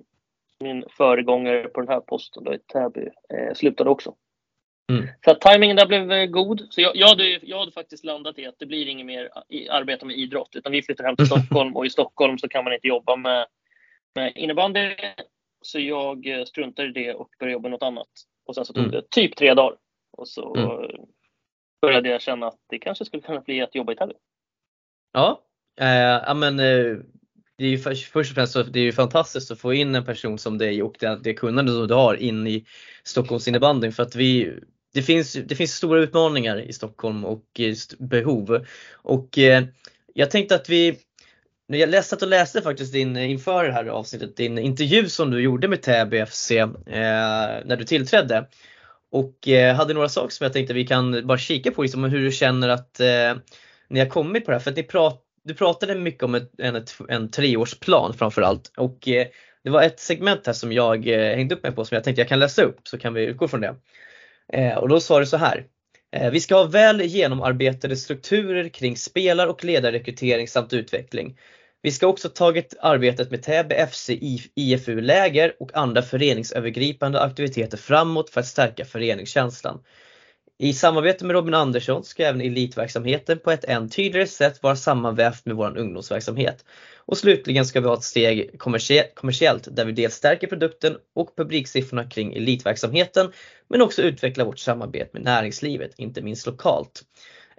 [0.59, 4.15] min föregångare på den här posten då i Täby eh, slutade också.
[4.91, 5.07] Mm.
[5.25, 6.67] Så att tajmingen där blev eh, god.
[6.69, 9.29] Så jag, jag, hade, jag hade faktiskt landat i att det blir inget mer
[9.69, 12.73] arbete med idrott utan vi flyttar hem till Stockholm och i Stockholm så kan man
[12.73, 13.45] inte jobba med,
[14.15, 14.95] med innebandy
[15.65, 18.07] så jag eh, struntade i det och började jobba något annat.
[18.45, 18.91] Och sen så tog mm.
[18.91, 19.77] det typ tre dagar.
[20.17, 20.91] Och så mm.
[21.81, 24.13] började jag känna att det kanske skulle kunna bli att jobba i Täby.
[25.13, 25.41] Ja,
[25.79, 26.97] eh, men eh,
[27.57, 30.05] det är ju först och främst så det är ju fantastiskt att få in en
[30.05, 32.65] person som dig och det, det kunnande som du har in i
[33.03, 34.59] Stockholms innebandyn för att vi
[34.93, 37.61] det finns, det finns stora utmaningar i Stockholm och
[37.99, 38.65] behov.
[38.93, 39.63] Och eh,
[40.13, 40.99] jag tänkte att vi
[41.67, 45.31] jag läste att du läste faktiskt din, eh, inför det här avsnittet din intervju som
[45.31, 46.67] du gjorde med Täby FC eh,
[47.65, 48.47] när du tillträdde.
[49.11, 52.23] Och eh, hade några saker som jag tänkte vi kan bara kika på, liksom, hur
[52.23, 53.35] du känner att eh,
[53.89, 54.61] ni har kommit på det här.
[54.61, 58.71] För att ni prat, du pratade mycket om ett, en, ett, en treårsplan framförallt.
[58.77, 59.27] Och eh,
[59.63, 62.21] det var ett segment här som jag eh, hängde upp mig på som jag tänkte
[62.21, 63.75] jag kan läsa upp så kan vi utgå från det.
[64.53, 65.65] Eh, och då sa du så här.
[66.15, 71.37] Eh, vi ska ha väl genomarbetade strukturer kring spelar och ledarrekrytering samt utveckling.
[71.81, 74.09] Vi ska också tagit arbetet med Täby FC
[74.55, 79.83] IFU-läger och andra föreningsövergripande aktiviteter framåt för att stärka föreningskänslan.
[80.57, 85.45] I samarbete med Robin Andersson ska även elitverksamheten på ett än tydligare sätt vara sammanvävt
[85.45, 86.65] med vår ungdomsverksamhet.
[87.07, 88.59] Och slutligen ska vi ha ett steg
[89.15, 93.31] kommersiellt där vi dels stärker produkten och publiksiffrorna kring elitverksamheten
[93.67, 97.03] men också utvecklar vårt samarbete med näringslivet, inte minst lokalt.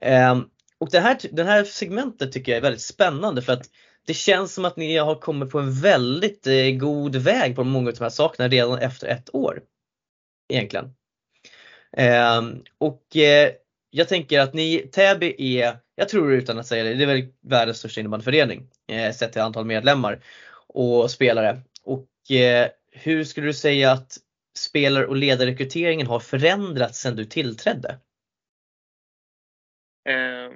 [0.02, 0.44] Ehm,
[0.78, 3.70] och det här, det här segmentet tycker jag är väldigt spännande för att
[4.06, 7.88] det känns som att ni har kommit på en väldigt eh, god väg på många
[7.88, 9.62] av de här sakerna redan efter ett år.
[10.48, 10.94] Egentligen.
[11.96, 13.50] Ehm, och eh,
[13.90, 17.28] jag tänker att ni, Täby är, jag tror utan att säga det, det är väl
[17.42, 20.20] världens största innebandyförening eh, sett till antal medlemmar
[20.66, 21.60] och spelare.
[21.82, 24.18] Och eh, hur skulle du säga att
[24.58, 27.98] spelar och ledarrekryteringen har förändrats sedan du tillträdde?
[30.08, 30.52] Eh,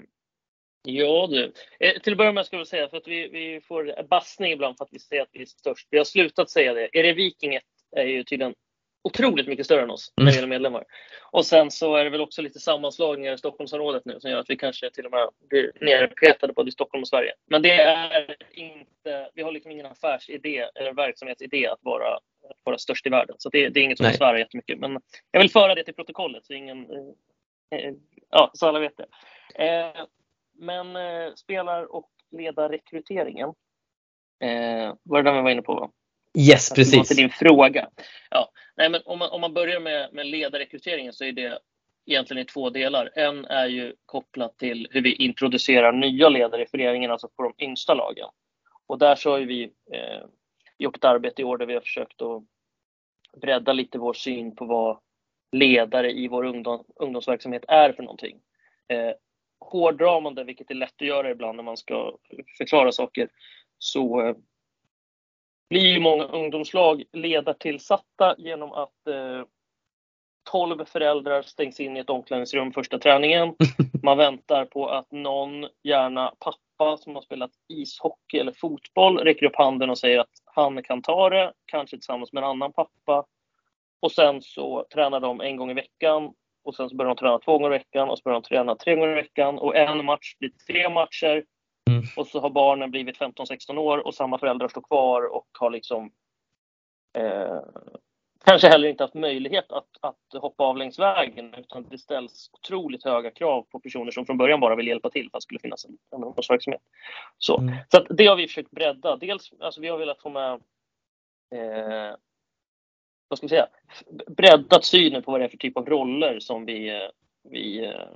[0.82, 1.52] Ja du.
[1.80, 4.76] Eh, till att börja med ska jag säga för att vi, vi får bassning ibland
[4.76, 5.88] för att vi säger att vi är störst.
[5.90, 6.98] Vi har slutat säga det.
[6.98, 7.58] Är det Viking
[7.96, 8.54] är ju tydligen
[9.02, 10.34] otroligt mycket större än oss när det mm.
[10.34, 10.84] gäller medlemmar.
[11.30, 14.50] Och sen så är det väl också lite sammanslagningar i Stockholmsområdet nu som gör att
[14.50, 17.32] vi kanske till och med blir nerpetade både i Stockholm och Sverige.
[17.46, 22.78] Men det är inte, vi har liksom ingen affärsidé eller verksamhetsidé att vara, att vara
[22.78, 23.36] störst i världen.
[23.38, 24.78] Så det, det är inget som svär jättemycket.
[24.78, 27.94] Men jag vill föra det till protokollet så ingen, eh, eh
[28.30, 29.06] ja, så alla vet det.
[29.64, 30.04] Eh,
[30.58, 30.96] men
[31.36, 33.48] spelar och ledarrekryteringen.
[34.40, 35.74] Eh, var det den vi var inne på?
[35.74, 35.90] Va?
[36.38, 37.08] Yes, precis.
[37.08, 37.88] Till din fråga.
[38.30, 41.58] Ja, nej, men om, man, om man börjar med, med ledarrekryteringen så är det
[42.06, 43.10] egentligen i två delar.
[43.14, 47.64] En är ju kopplat till hur vi introducerar nya ledare i föreningen, alltså på de
[47.64, 48.28] yngsta lagen.
[48.86, 49.62] Och där så har vi
[49.92, 50.26] eh,
[50.78, 52.42] gjort ett arbete i år där vi har försökt att
[53.40, 54.98] bredda lite vår syn på vad
[55.52, 58.40] ledare i vår ungdom, ungdomsverksamhet är för någonting.
[58.88, 59.12] Eh,
[59.60, 62.16] hårdrar man det, vilket är lätt att göra ibland när man ska
[62.58, 63.28] förklara saker,
[63.78, 64.36] så eh,
[65.70, 69.44] blir ju många ungdomslag ledartillsatta genom att eh,
[70.50, 73.54] 12 föräldrar stängs in i ett omklädningsrum första träningen.
[74.02, 79.56] Man väntar på att någon, gärna pappa som har spelat ishockey eller fotboll, räcker upp
[79.56, 83.26] handen och säger att han kan ta det, kanske tillsammans med en annan pappa.
[84.00, 86.32] Och sen så tränar de en gång i veckan
[86.64, 88.76] och sen så börjar de träna två gånger i veckan och så börjar de träna
[88.76, 91.44] tre gånger i veckan och en match blir tre matcher.
[91.90, 92.02] Mm.
[92.16, 96.10] Och så har barnen blivit 15-16 år och samma föräldrar står kvar och har liksom
[97.18, 97.60] eh,
[98.44, 103.04] kanske heller inte haft möjlighet att, att hoppa av längs vägen utan det ställs otroligt
[103.04, 105.60] höga krav på personer som från början bara vill hjälpa till för att det skulle
[105.60, 106.82] finnas en, en ungdomsverksamhet.
[107.38, 107.74] Så, mm.
[107.88, 109.16] så det har vi försökt bredda.
[109.16, 110.52] Dels, alltså vi har velat få med
[111.54, 112.16] eh,
[113.28, 113.68] vad ska vi säga,
[114.26, 117.08] breddat synen på vad det är för typ av roller som vi,
[117.42, 118.08] vi eh,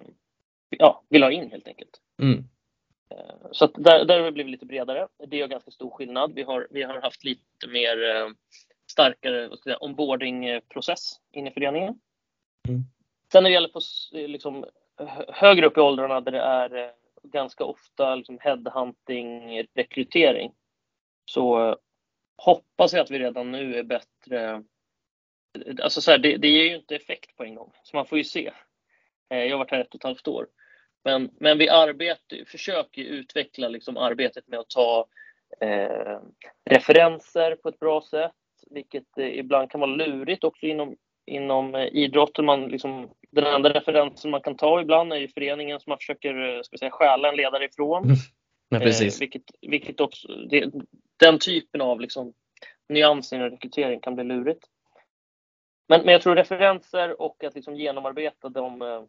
[0.69, 2.01] ja, vill ha in helt enkelt.
[2.23, 2.45] Mm.
[3.15, 5.09] Eh, så där, där har vi blivit lite bredare.
[5.27, 6.35] Det är ganska stor skillnad.
[6.35, 8.29] Vi har, vi har haft lite mer eh,
[8.91, 12.01] starkare vad ska jag säga, onboardingprocess in i föreningen.
[12.69, 12.81] Mm.
[13.33, 13.81] Sen när det gäller på
[14.13, 14.65] liksom,
[15.29, 20.53] högre upp i åldrarna där det är ganska ofta liksom headhunting, rekrytering,
[21.25, 21.77] så
[22.37, 24.65] hoppas jag att vi redan nu är bättre
[25.83, 28.19] Alltså så här, det, det ger ju inte effekt på en gång, så man får
[28.19, 28.53] ju se.
[29.29, 30.47] Eh, jag har varit här ett och ett halvt år.
[31.05, 35.07] Men, men vi arbetar, försöker utveckla liksom arbetet med att ta
[35.61, 36.19] eh,
[36.71, 38.33] referenser på ett bra sätt,
[38.71, 42.45] vilket eh, ibland kan vara lurigt också inom, inom eh, idrotten.
[42.45, 46.57] Man liksom, den enda referensen man kan ta ibland är ju föreningen som man försöker
[46.57, 48.15] eh, ska säga, stjäla en ledare ifrån.
[48.69, 49.17] Ja, precis.
[49.17, 50.73] Eh, vilket, vilket också, det,
[51.17, 52.33] den typen av liksom,
[52.89, 54.65] nyanser i rekrytering kan bli lurigt.
[55.89, 59.03] Men, men jag tror referenser och att liksom genomarbeta de eh,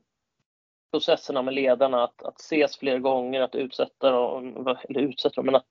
[0.91, 5.55] processerna med ledarna, att, att ses fler gånger, att utsätta dem, eller utsätta dem, men
[5.55, 5.69] att,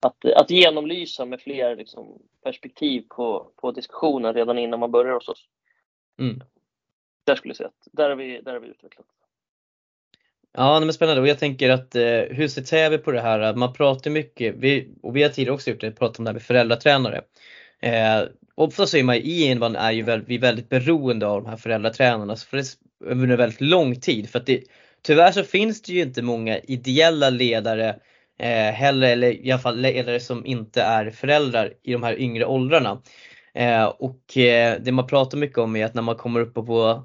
[0.00, 5.28] att, att genomlysa med fler liksom, perspektiv på, på diskussionen redan innan man börjar hos
[5.28, 5.48] oss.
[6.20, 6.40] Mm.
[7.24, 9.06] Där skulle jag säga att där har vi, där har vi utvecklat.
[10.52, 13.54] Ja, men spännande och jag tänker att eh, hur ser Täby på det här?
[13.54, 16.32] Man pratar mycket, vi, och vi har tidigare också gjort det, pratat om det här
[16.34, 17.22] med föräldratränare.
[17.80, 18.22] Eh,
[18.56, 21.48] ofta så är man i innebandy är ju väldigt, vi är väldigt beroende av de
[21.48, 24.30] här föräldratränarna för det, väldigt lång tid.
[24.30, 24.62] För att det,
[25.02, 27.88] tyvärr så finns det ju inte många ideella ledare
[28.38, 32.44] eh, heller, eller i alla fall ledare som inte är föräldrar i de här yngre
[32.44, 33.02] åldrarna.
[33.54, 37.04] Eh, och eh, det man pratar mycket om är att när man kommer upp på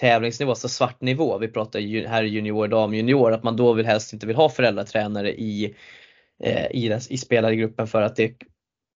[0.00, 3.86] tävlingsnivå, alltså svart nivå, vi pratar ju, här junior, dam, junior, att man då vill
[3.86, 5.74] helst inte vill ha föräldratränare i,
[6.44, 8.36] eh, i, den, i spelargruppen för att det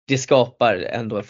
[0.08, 1.22] det skapar ändå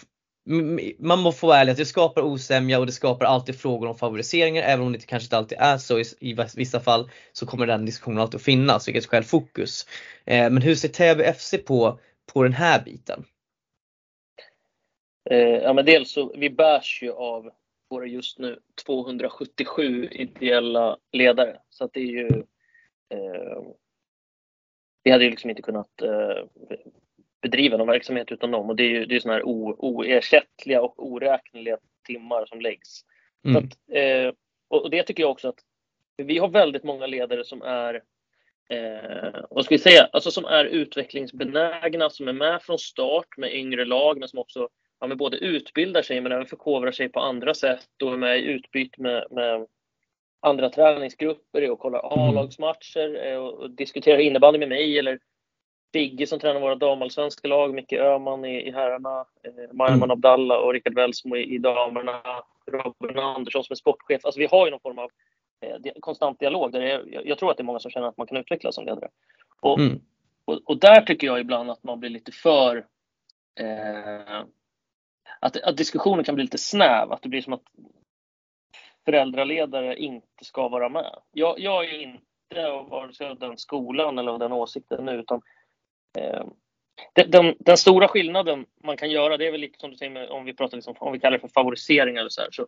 [0.99, 3.95] man måste få vara ärlig att det skapar osämja och det skapar alltid frågor om
[3.95, 7.87] favoriseringar även om det kanske inte alltid är så i, vissa fall så kommer den
[7.87, 9.87] diskussionen alltid att finnas vilket är fokus.
[10.25, 11.99] Eh, men hur ser Täby FC på,
[12.33, 13.25] på den här biten?
[15.31, 17.51] Eh, ja men dels så vi bärs ju av
[17.91, 22.29] våra just nu 277 ideella ledare så att det är ju
[23.11, 23.63] eh,
[25.03, 26.45] vi hade ju liksom inte kunnat eh,
[27.51, 28.71] bedriva någon verksamhet utan dem.
[28.71, 33.05] Och det är ju det är såna här oersättliga och oräkneliga timmar som läggs.
[33.45, 33.57] Mm.
[33.57, 34.33] Att, eh,
[34.69, 35.59] och det tycker jag också att
[36.17, 37.95] vi har väldigt många ledare som är
[38.69, 43.55] eh, vad ska vi säga, alltså som är utvecklingsbenägna, som är med från start med
[43.55, 44.69] yngre lag, men som också
[45.01, 48.39] ja, men både utbildar sig men även förkovrar sig på andra sätt och är med
[48.39, 49.67] i utbyte med, med
[50.41, 52.29] andra träningsgrupper och kollar mm.
[52.29, 55.19] A-lagsmatcher och, och diskuterar innebandy med mig eller
[55.92, 60.11] Bigge som tränar våra damallsvenska lag, Micke Öhman i, i herrarna, eh, Marman mm.
[60.11, 62.22] Abdallah och Rickard Welsmo i, i damerna,
[62.66, 64.25] Robin Andersson som är sportchef.
[64.25, 65.11] Alltså vi har ju någon form av
[65.61, 68.16] eh, konstant dialog där är, jag, jag, tror att det är många som känner att
[68.16, 69.09] man kan utvecklas som ledare.
[69.61, 70.01] Och, mm.
[70.44, 72.77] och, och, där tycker jag ibland att man blir lite för
[73.61, 74.44] eh,
[75.40, 77.64] att, att diskussionen kan bli lite snäv, att det blir som att
[79.05, 81.14] föräldraledare inte ska vara med.
[81.33, 85.42] Jag, jag är inte av vare sig den skolan eller av den åsikten nu, utan
[86.17, 86.47] Eh,
[87.27, 90.29] den, den, stora skillnaden man kan göra, det är väl lite som du säger med,
[90.29, 92.67] om vi pratar liksom, om vi kallar det för favorisering eller så här, så,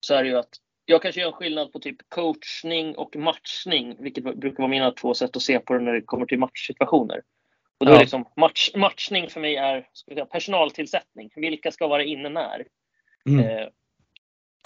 [0.00, 3.96] så är det ju att jag kanske gör en skillnad på typ coachning och matchning,
[3.98, 7.22] vilket brukar vara mina två sätt att se på det när det kommer till matchsituationer.
[7.78, 7.96] Och då ja.
[7.96, 11.30] är liksom match, matchning för mig är säga, personaltillsättning.
[11.36, 12.66] Vilka ska vara inne när?
[13.26, 13.46] Mm.
[13.46, 13.68] Eh,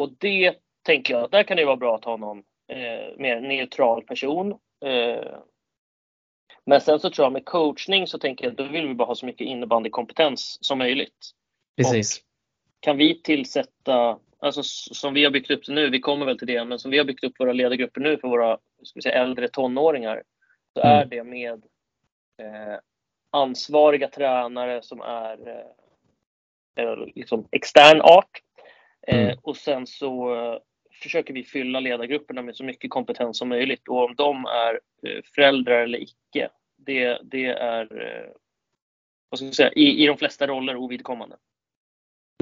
[0.03, 2.39] och det tänker jag, där kan det vara bra att ha någon
[2.69, 4.53] eh, mer neutral person.
[4.85, 5.39] Eh,
[6.69, 9.15] men sen så tror jag med coachning så tänker jag då vill vi bara ha
[9.15, 11.31] så mycket innebandykompetens som möjligt.
[11.77, 12.19] Precis.
[12.19, 12.25] Och
[12.81, 16.47] kan vi tillsätta, alltså som vi har byggt upp det nu, vi kommer väl till
[16.47, 19.49] det, men som vi har byggt upp våra ledargrupper nu för våra ska säga, äldre
[19.49, 20.23] tonåringar,
[20.73, 20.99] så mm.
[20.99, 21.63] är det med
[22.43, 22.79] eh,
[23.31, 25.65] ansvariga tränare som är
[26.77, 28.43] eh, liksom extern art.
[29.07, 29.39] Eh, mm.
[29.43, 30.59] och sen så eh,
[31.03, 33.89] försöker vi fylla ledargrupperna med så mycket kompetens som möjligt.
[33.89, 36.49] Och om de är eh, föräldrar eller icke,
[36.87, 38.31] det, det är eh,
[39.31, 41.37] vad ska jag säga, i, i de flesta roller ovidkommande.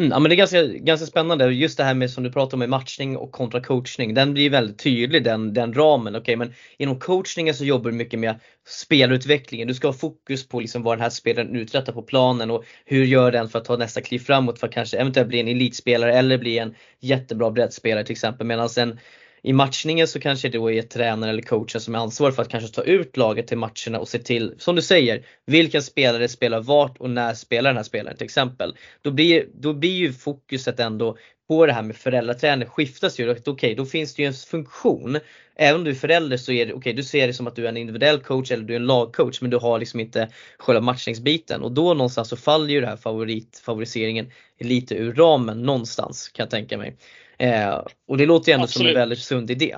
[0.01, 2.55] Mm, ja men det är ganska, ganska spännande just det här med som du pratar
[2.55, 4.15] om med matchning och kontra coachning.
[4.15, 6.17] Den blir väldigt tydlig den, den ramen.
[6.17, 9.69] Okay, men inom coachningen så jobbar du mycket med spelutvecklingen.
[9.69, 13.05] Du ska ha fokus på liksom vad den här spelaren uträttar på planen och hur
[13.05, 16.15] gör den för att ta nästa kliv framåt för att kanske eventuellt bli en elitspelare
[16.15, 18.47] eller bli en jättebra breddspelare till exempel.
[18.47, 18.99] Medan en
[19.47, 22.49] i matchningen så kanske det då är tränaren eller coachen som är ansvarig för att
[22.49, 26.61] kanske ta ut laget till matcherna och se till, som du säger, vilka spelare spelar
[26.61, 28.77] vart och när spelar den här spelaren till exempel.
[29.03, 31.17] Då blir, då blir ju fokuset ändå
[31.49, 33.31] på det här med föräldraträning skiftas ju.
[33.31, 35.19] Okej, okay, då finns det ju en funktion.
[35.57, 37.57] Även om du är förälder så är det okej, okay, du ser det som att
[37.57, 40.29] du är en individuell coach eller du är en lagcoach men du har liksom inte
[40.59, 44.31] själva matchningsbiten och då någonstans så faller ju det här favorit, favoriseringen
[44.61, 46.97] lite ur ramen någonstans kan jag tänka mig.
[47.39, 48.87] Eh, och det låter ju ändå Absolut.
[48.87, 49.77] som en väldigt sund idé.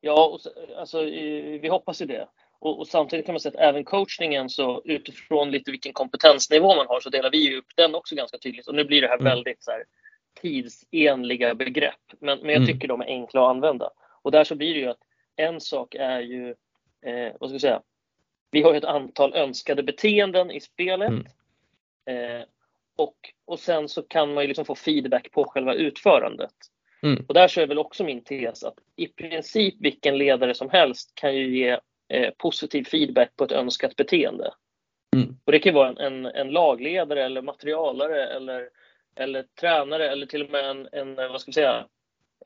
[0.00, 0.40] Ja, och,
[0.78, 1.02] alltså,
[1.60, 2.28] vi hoppas ju det.
[2.58, 6.86] Och, och, samtidigt kan man säga att även coachningen så utifrån lite vilken kompetensnivå man
[6.86, 8.68] har så delar vi upp den också ganska tydligt.
[8.68, 9.24] Och nu blir det här mm.
[9.24, 9.84] väldigt så här,
[10.40, 12.12] tidsenliga begrepp.
[12.20, 12.66] Men, men jag mm.
[12.66, 13.90] tycker de är enkla att använda.
[14.22, 15.02] Och där så blir det ju att
[15.36, 16.48] en sak är ju,
[17.06, 17.82] eh, vad ska jag säga,
[18.50, 21.08] vi har ju ett antal önskade beteenden i spelet.
[21.08, 21.26] Mm.
[22.06, 22.46] Eh,
[22.96, 26.54] och, och sen så kan man ju liksom få feedback på själva utförandet.
[27.02, 27.24] Mm.
[27.28, 31.12] Och där så är väl också min tes att i princip vilken ledare som helst
[31.14, 31.78] kan ju ge
[32.08, 34.54] eh, positiv feedback på ett önskat beteende.
[35.16, 35.36] Mm.
[35.44, 38.68] Och det kan ju vara en, en, en, lagledare eller materialare eller,
[39.16, 41.86] eller tränare eller till och med en, en vad ska vi säga,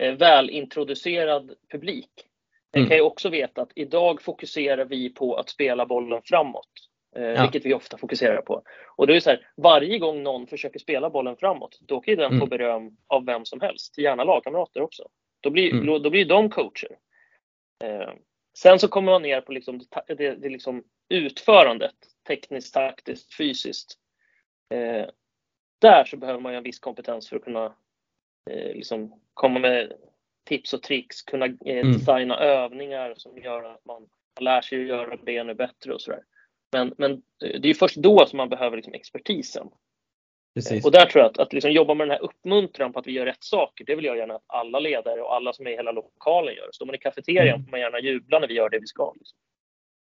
[0.00, 2.11] eh, välintroducerad publik.
[2.70, 2.88] Den mm.
[2.88, 6.70] kan ju också veta att idag fokuserar vi på att spela bollen framåt.
[7.16, 7.42] Eh, ja.
[7.42, 8.62] Vilket vi ofta fokuserar på.
[8.96, 12.16] Och det är så här, varje gång någon försöker spela bollen framåt, då kan ju
[12.16, 12.40] den mm.
[12.40, 15.08] få beröm av vem som helst, gärna lagkamrater också.
[15.40, 16.02] Då blir, mm.
[16.02, 16.98] då, blir de coacher.
[17.84, 18.12] Eh,
[18.58, 21.94] sen så kommer man ner på liksom det, det, det liksom utförandet,
[22.28, 23.98] tekniskt, taktiskt, fysiskt.
[24.74, 25.06] Eh,
[25.80, 27.74] där så behöver man ju en viss kompetens för att kunna
[28.50, 29.92] eh, liksom komma med
[30.44, 31.92] tips och tricks, kunna eh, mm.
[31.92, 32.48] designa mm.
[32.48, 34.08] övningar som gör att man
[34.40, 36.22] lär sig att göra ännu bättre och sådär.
[36.72, 37.22] Men, men
[37.61, 39.68] det är först då som man behöver liksom expertisen.
[40.54, 40.85] Precis.
[40.85, 43.12] Och där tror jag att, att liksom jobba med den här uppmuntran på att vi
[43.12, 45.76] gör rätt saker, det vill jag gärna att alla ledare och alla som är i
[45.76, 46.68] hela lokalen gör.
[46.72, 47.64] Står man i kafeterian mm.
[47.64, 49.12] får man gärna jubla när vi gör det vi ska.
[49.18, 49.38] Liksom.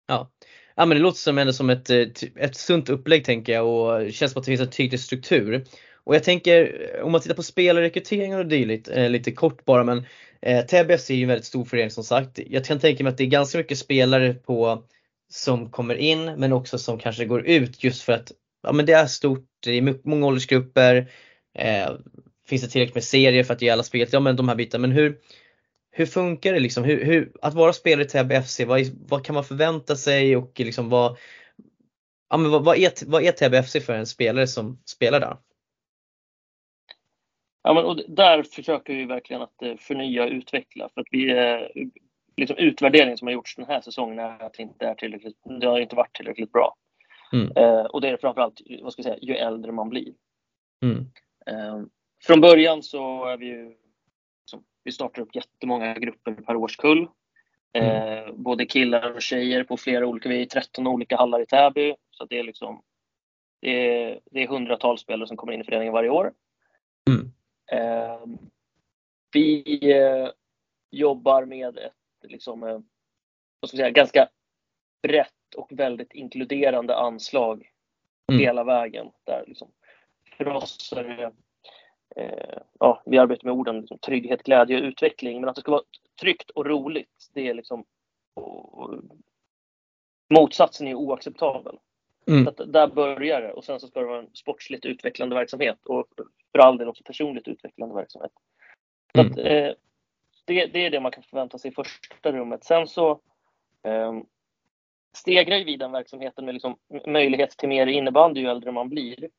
[0.07, 0.31] Ja.
[0.75, 1.89] ja, men det låter som, ändå som ett,
[2.35, 5.63] ett sunt upplägg tänker jag och känns som att det finns en tydlig struktur.
[6.03, 10.05] Och jag tänker om man tittar på spelarrekryteringar och dylikt, eh, lite kort bara men
[10.41, 12.39] eh, Täby FC är ju en väldigt stor förening som sagt.
[12.47, 14.83] Jag kan tänka mig att det är ganska mycket spelare på
[15.29, 18.31] som kommer in men också som kanske går ut just för att
[18.63, 21.11] ja, men det är stort, det är många åldersgrupper.
[21.57, 21.91] Eh,
[22.47, 24.13] finns det tillräckligt med serier för att ge alla spelet?
[24.13, 24.81] Ja men de här bitarna.
[24.81, 25.19] Men hur,
[25.91, 26.83] hur funkar det liksom?
[26.83, 30.51] Hur, hur, att vara spelare i Täby FC, vad, vad, kan man förvänta sig och
[30.59, 31.17] liksom vad,
[32.29, 35.37] ja, men vad, vad, är, vad är Täby FC för en spelare som spelar där?
[37.63, 41.31] Ja, men, och där försöker vi verkligen att eh, förnya och utveckla för att vi,
[41.31, 41.85] eh,
[42.37, 45.67] liksom utvärderingen som har gjorts den här säsongen är att det inte, är tillräckligt, det
[45.67, 46.75] har inte varit tillräckligt bra.
[47.33, 47.51] Mm.
[47.55, 50.13] Eh, och det är framförallt, vad ska jag säga, ju äldre man blir.
[50.83, 50.97] Mm.
[51.45, 51.81] Eh,
[52.23, 53.75] från början så är vi ju,
[54.41, 57.07] liksom, vi startar upp jättemånga grupper per årskull.
[57.73, 58.43] Eh, mm.
[58.43, 61.95] Både killar och tjejer på flera olika, vi är 13 olika hallar i Täby.
[62.11, 62.81] Så det är liksom,
[63.61, 66.33] det är, det är hundratals spelare som kommer in i föreningen varje år.
[67.09, 67.31] Mm.
[67.71, 68.19] Eh,
[69.33, 70.29] vi eh,
[70.91, 71.93] jobbar med ett
[72.23, 72.79] liksom, eh,
[73.59, 74.29] vad ska säga, ganska
[75.03, 77.71] brett och väldigt inkluderande anslag
[78.31, 78.41] mm.
[78.41, 79.11] hela vägen.
[79.23, 79.71] Där liksom,
[80.37, 81.31] för oss är det,
[82.21, 85.71] eh, ja, vi arbetar med orden liksom, trygghet, glädje och utveckling, men att det ska
[85.71, 85.83] vara
[86.21, 87.85] tryggt och roligt, det är liksom
[88.33, 88.93] och,
[90.33, 91.79] motsatsen är oacceptabel.
[92.27, 92.43] Mm.
[92.43, 95.77] Så att där börjar det och sen så ska det vara en sportsligt utvecklande verksamhet
[95.85, 96.07] och
[96.51, 98.31] för all del också personligt utvecklande verksamhet.
[99.15, 99.31] Så mm.
[99.31, 99.71] att, eh,
[100.47, 102.63] det, det, är det man kan förvänta sig i första rummet.
[102.63, 103.11] Sen så
[103.83, 104.13] eh,
[105.13, 106.77] stegrar vi den verksamheten med liksom
[107.07, 109.29] möjlighet till mer innebandy ju äldre man blir.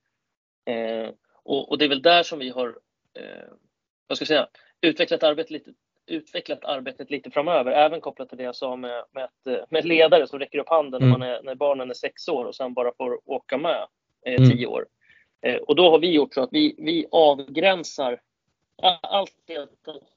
[0.64, 1.10] Eh,
[1.42, 2.68] och, och, det är väl där som vi har
[3.14, 3.48] eh,
[4.06, 4.48] vad ska jag säga,
[4.80, 5.70] utvecklat arbetet lite
[6.08, 9.28] utvecklat arbetet lite framöver, även kopplat till det jag sa med, med,
[9.70, 11.10] med ledare som räcker upp handen mm.
[11.10, 13.86] när, man är, när barnen är sex år och sen bara får åka med
[14.26, 14.50] eh, mm.
[14.50, 14.86] tio år.
[15.42, 18.20] Eh, och då har vi gjort så att vi, vi avgränsar
[18.82, 19.68] allt det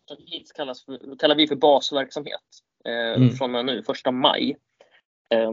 [0.05, 2.41] som hittills kallas för, kallar vi för basverksamhet
[2.85, 3.29] eh, mm.
[3.29, 4.57] från nu, första maj.
[5.29, 5.51] Eh,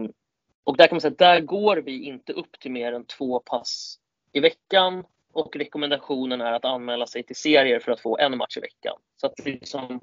[0.63, 3.39] och där kan man säga att där går vi inte upp till mer än två
[3.39, 3.99] pass
[4.31, 5.03] i veckan
[5.33, 8.95] och rekommendationen är att anmäla sig till serier för att få en match i veckan.
[9.17, 10.01] Så att liksom,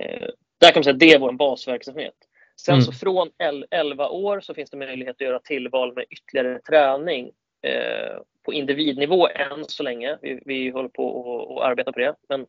[0.00, 0.28] eh,
[0.58, 2.14] där kan man säga att det är vår basverksamhet.
[2.56, 2.84] Sen mm.
[2.84, 3.30] så från
[3.70, 7.30] 11 år så finns det möjlighet att göra tillval med ytterligare träning
[7.62, 8.20] eh,
[8.50, 10.18] på individnivå än så länge.
[10.22, 12.14] Vi, vi håller på och, arbeta på det.
[12.28, 12.40] Men,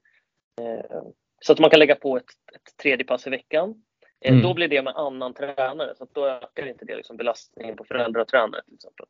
[0.62, 1.02] eh,
[1.42, 2.24] så att man kan lägga på ett,
[2.56, 3.84] ett tredje pass i veckan.
[4.22, 4.44] Eh, mm.
[4.44, 8.22] Då blir det med annan tränare, så då ökar inte det liksom belastningen på föräldrar
[8.22, 9.06] och tränare till exempel.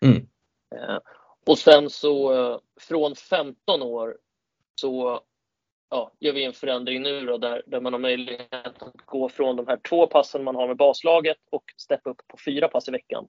[0.00, 0.26] Mm.
[0.74, 0.98] Eh,
[1.46, 4.18] och sen så eh, från 15 år
[4.74, 5.20] så
[5.90, 9.56] ja, gör vi en förändring nu då, där, där man har möjlighet att gå från
[9.56, 12.90] de här två passen man har med baslaget och steppa upp på fyra pass i
[12.90, 13.28] veckan.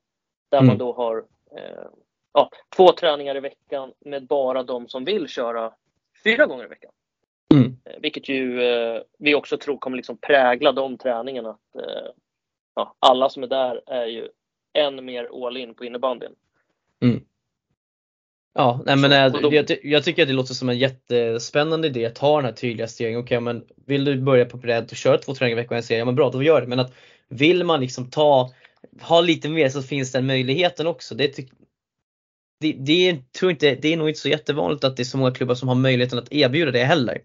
[0.50, 0.68] Där mm.
[0.68, 1.18] man då har
[1.58, 1.88] eh,
[2.34, 5.74] ja, två träningar i veckan med bara de som vill köra
[6.24, 6.92] fyra gånger i veckan.
[7.54, 7.78] Mm.
[7.86, 11.50] Eh, vilket ju eh, vi också tror kommer liksom prägla de träningarna.
[11.50, 12.12] Att, eh,
[12.76, 14.28] ja, alla som är där är ju
[14.74, 16.36] än mer all in på innebandyn.
[17.02, 17.22] Mm.
[18.54, 22.16] Ja, nej men jag, jag, jag, tycker att det låter som en jättespännande idé att
[22.16, 23.20] ta den här tydliga stegen.
[23.20, 25.84] Okej, okay, men vill du börja på bredd och köra två träningar i veckan och
[25.84, 26.68] serie, ja men bra, då gör det.
[26.68, 26.94] Men att
[27.28, 28.50] vill man liksom ta,
[29.02, 31.16] ha lite mer så finns den möjligheten också.
[31.16, 31.36] Det,
[32.62, 35.32] det, det, tror inte, det är nog inte så jättevanligt att det är så många
[35.32, 37.22] klubbar som har möjligheten att erbjuda det heller.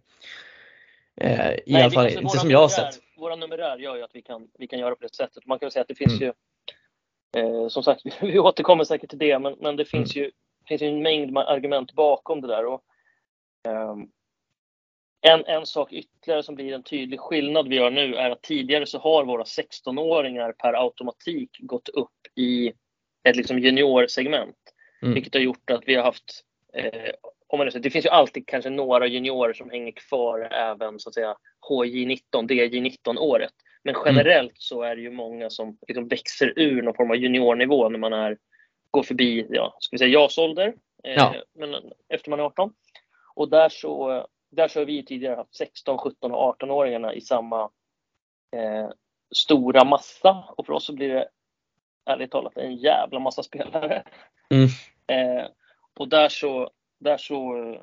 [1.20, 3.00] Eh, I Nej, alla fall inte som jag har sett.
[3.16, 5.46] Våra numerär gör ju att vi kan, vi kan göra på det sättet.
[5.46, 6.32] Man kan säga att det finns mm.
[7.34, 10.24] ju, eh, som sagt, vi återkommer säkert till det, men, men det finns mm.
[10.24, 10.30] ju
[10.68, 12.66] finns en mängd argument bakom det där.
[12.66, 12.82] Och,
[13.68, 13.96] eh,
[15.20, 18.86] en, en sak ytterligare som blir en tydlig skillnad vi gör nu är att tidigare
[18.86, 22.72] så har våra 16-åringar per automatik gått upp i
[23.28, 24.56] ett liksom juniorsegment.
[25.02, 25.14] Mm.
[25.14, 27.10] Vilket har gjort att vi har haft, eh,
[27.46, 31.08] om man säger, det finns ju alltid kanske några juniorer som hänger kvar även så
[31.08, 31.36] att säga
[31.68, 33.52] HJ19, DJ19 året.
[33.84, 34.06] Men mm.
[34.06, 34.56] generellt mm.
[34.58, 38.12] så är det ju många som liksom växer ur någon form av juniornivå när man
[38.12, 38.38] är,
[38.90, 40.74] går förbi, ja, ska vi säga JAS ålder,
[41.04, 41.34] eh, ja.
[41.54, 41.74] men
[42.08, 42.72] efter man är 18.
[43.34, 47.62] Och där så, där så har vi tidigare haft 16, 17 och 18-åringarna i samma
[48.56, 48.88] eh,
[49.34, 51.28] stora massa och för oss så blir det
[52.06, 54.02] ärligt talat en jävla massa spelare.
[54.50, 54.68] Mm.
[55.06, 55.46] Eh,
[55.98, 57.80] och där så, där så eh,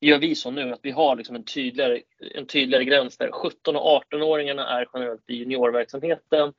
[0.00, 2.00] gör vi så nu att vi har liksom en, tydligare,
[2.34, 6.52] en tydligare gräns där 17 och 18-åringarna är generellt i juniorverksamheten.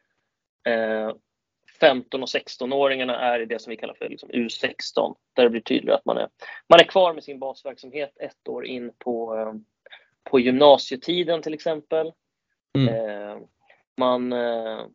[0.68, 1.12] Eh,
[1.80, 5.62] 15 och 16-åringarna är i det som vi kallar för liksom U16 där det blir
[5.62, 6.30] tydligare att man är,
[6.70, 9.54] man är kvar med sin basverksamhet ett år in på, eh,
[10.24, 12.12] på gymnasietiden till exempel.
[12.78, 12.96] Mm.
[12.96, 13.38] Eh,
[13.98, 14.86] man, eh,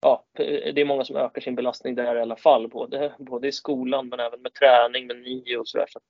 [0.00, 3.52] ja, det är många som ökar sin belastning där i alla fall, både, både i
[3.52, 5.86] skolan men även med träning, med nio och sådär.
[5.88, 6.00] Så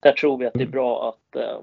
[0.00, 0.70] där tror vi att det är mm.
[0.70, 1.60] bra att, eh,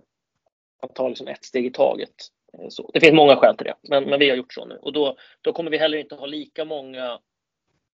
[0.81, 2.13] att ta liksom ett steg i taget.
[2.53, 4.75] Eh, så, det finns många skäl till det, men, men vi har gjort så nu
[4.75, 7.19] och då, då kommer vi heller inte ha lika många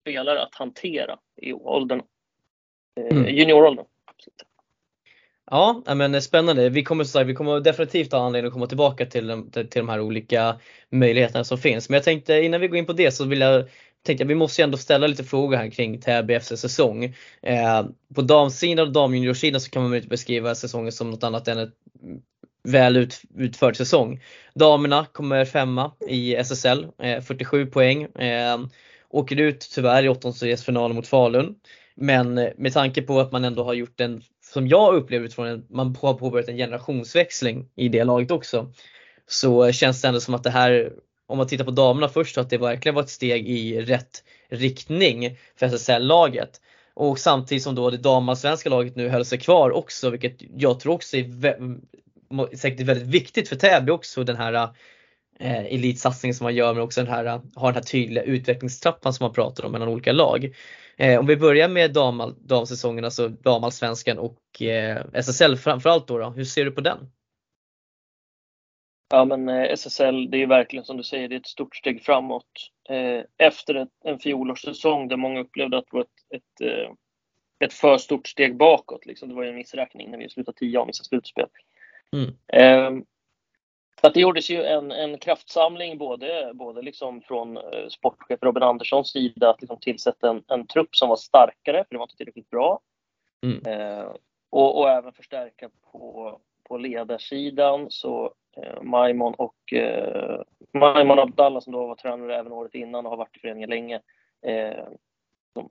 [0.00, 2.02] spelare att hantera i åldern,
[3.00, 3.34] eh, mm.
[3.34, 3.86] junioråldern.
[5.52, 6.68] Ja, men spännande.
[6.68, 10.00] Vi kommer, vi kommer definitivt ha anledning att komma tillbaka till, de, till de här
[10.00, 11.88] olika möjligheterna som finns.
[11.88, 13.68] Men jag tänkte innan vi går in på det så vill jag
[14.02, 17.04] tänkte vi måste ju ändå ställa lite frågor här kring Täby FCs säsong.
[17.42, 17.84] Eh,
[18.14, 21.74] på damsidan och damjuniorsidan så kan man inte beskriva säsongen som något annat än ett
[22.64, 24.20] väl ut, utförd säsong.
[24.54, 28.02] Damerna kommer femma i SSL, eh, 47 poäng.
[28.02, 28.58] Eh,
[29.10, 31.54] åker ut tyvärr i åttondelsfinalen mot Falun.
[31.94, 34.22] Men eh, med tanke på att man ändå har gjort en
[34.52, 38.72] som jag upplever utifrån att man har påbörjat en generationsväxling i det laget också.
[39.26, 40.92] Så känns det ändå som att det här,
[41.26, 45.36] om man tittar på damerna först, att det verkligen var ett steg i rätt riktning
[45.56, 46.60] för SSL-laget.
[46.94, 50.92] Och samtidigt som då det damallsvenska laget nu höll sig kvar också, vilket jag tror
[50.92, 54.68] också är säkert väldigt viktigt för Täby också, den här
[55.42, 57.24] eh, elitsatsningen som man gör men också den här,
[57.54, 60.54] har den här tydliga utvecklingstrappan som man pratar om mellan olika lag.
[60.96, 66.30] Eh, om vi börjar med dam, damsäsongen, alltså damallsvenskan och eh, SSL framförallt då, då,
[66.30, 66.98] hur ser du på den?
[69.10, 72.02] Ja men eh, SSL, det är verkligen som du säger, det är ett stort steg
[72.02, 72.70] framåt.
[72.88, 76.92] Eh, efter ett, en fjolårssäsong där många upplevde att det var ett, ett, eh,
[77.64, 79.06] ett för stort steg bakåt.
[79.06, 79.28] Liksom.
[79.28, 81.46] Det var ju en missräkning när vi slutade tia och missade slutspel.
[82.16, 83.04] Mm.
[84.00, 88.62] Så att det gjordes ju en, en kraftsamling både, både liksom från eh, sportchef Robin
[88.62, 92.16] Anderssons sida att liksom tillsätta en, en trupp som var starkare, för det var inte
[92.16, 92.80] tillräckligt bra.
[93.42, 93.66] Mm.
[93.66, 94.06] Eh,
[94.50, 97.86] och, och, även förstärka på, på ledarsidan.
[97.90, 100.40] Så eh, Maimon och eh,
[100.72, 104.00] Maimon Abdallah som då var tränare även året innan och har varit i föreningen länge.
[104.46, 104.84] Eh,
[105.52, 105.70] de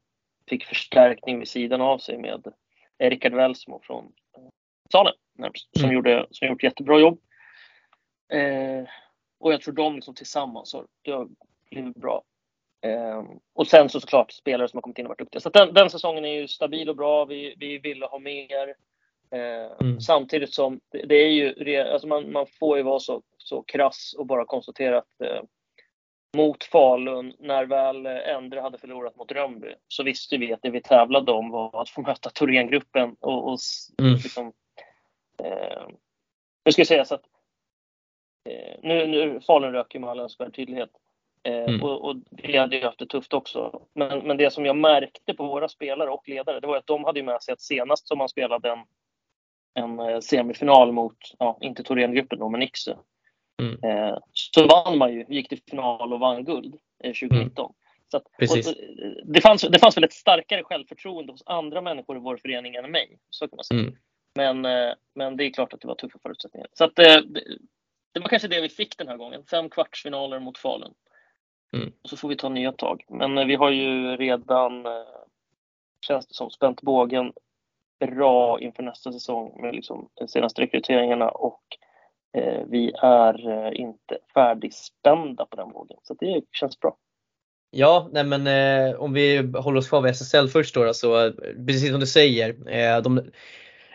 [0.50, 2.54] fick förstärkning vid sidan av sig med
[3.00, 4.04] Rickard Welsmo från
[4.38, 4.44] eh,
[4.92, 5.14] Salem
[5.74, 5.96] som, mm.
[5.96, 7.20] gjorde, som gjort jättebra jobb.
[8.32, 8.84] Eh,
[9.40, 11.28] och jag tror de liksom tillsammans har, det har
[11.70, 12.24] blivit bra.
[12.82, 13.24] Eh,
[13.54, 15.42] och sen så såklart spelare som har kommit in och varit duktiga.
[15.42, 17.26] Så den, den säsongen är ju stabil och bra.
[17.26, 18.76] Vi, vi ville ha mer.
[19.32, 20.02] Eh, mm.
[20.02, 24.16] Samtidigt som det, det, är ju, alltså man, man får ju vara så, så krass
[24.18, 25.42] och bara konstatera att eh,
[26.38, 30.82] mot Falun, när väl Endre hade förlorat mot Rönnby, så visste vi att det vi
[30.82, 33.60] tävlade om var att få möta Thorengruppen och, och
[34.00, 34.14] mm.
[34.14, 34.54] liksom,
[35.44, 35.88] eh,
[36.66, 37.31] nu ska jag säga så att eh,
[38.84, 40.90] nu, nu Falun rök ju med all önskvärd tydlighet.
[41.44, 41.84] Eh, mm.
[41.84, 43.82] och, och vi hade ju haft det tufft också.
[43.94, 47.04] Men, men det som jag märkte på våra spelare och ledare, det var att de
[47.04, 48.80] hade med sig att senast som man spelade en,
[49.74, 52.94] en eh, semifinal mot, ja, inte Thorengruppen då, men Iksu.
[53.62, 53.84] Mm.
[53.84, 57.66] Eh, så vann man ju, gick till final och vann guld eh, 2019.
[57.66, 57.76] Mm.
[58.08, 58.74] Så att, och,
[59.26, 62.92] det, fanns, det fanns väl ett starkare självförtroende hos andra människor i vår förening än
[62.92, 63.18] mig.
[63.30, 63.80] Så kan man säga.
[63.80, 63.96] Mm.
[64.36, 66.68] Men, eh, men det är klart att det var tuffa förutsättningar.
[66.74, 67.20] Så att, eh,
[68.12, 69.44] det, var kanske det vi fick den här gången.
[69.44, 70.94] Fem kvartsfinaler mot Falun.
[71.74, 71.94] Mm.
[72.04, 73.04] Och så får vi ta nya tag.
[73.10, 74.86] Men eh, vi har ju redan,
[76.08, 77.34] känns det som, spänt bågen
[78.08, 81.64] bra inför nästa säsong med liksom de senaste rekryteringarna och
[82.38, 85.98] eh, vi är inte färdigspända på den vågen.
[86.04, 86.98] Så det känns bra.
[87.72, 91.34] Ja, nej men eh, om vi håller oss kvar vid SSL först då, så
[91.68, 92.70] precis som du säger.
[92.70, 93.32] Eh, de,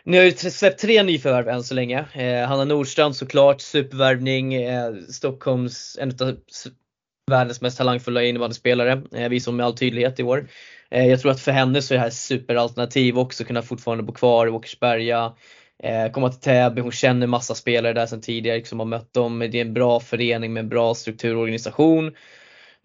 [0.06, 2.04] ni har ju släppt tre nyförvärv än så länge.
[2.12, 6.36] Eh, Hanna Nordstrand såklart, supervärvning, eh, Stockholms, en av
[7.30, 10.48] världens mest talangfulla innebandyspelare, eh, visar med all tydlighet i år.
[10.90, 14.12] Eh, jag tror att för henne så är det här superalternativ också, kunna fortfarande bo
[14.12, 15.32] kvar i Åkersberga,
[15.82, 19.38] eh, komma till Täby, hon känner massa spelare där sedan tidigare, liksom har mött dem.
[19.38, 22.12] Det är en bra förening med en bra strukturorganisation.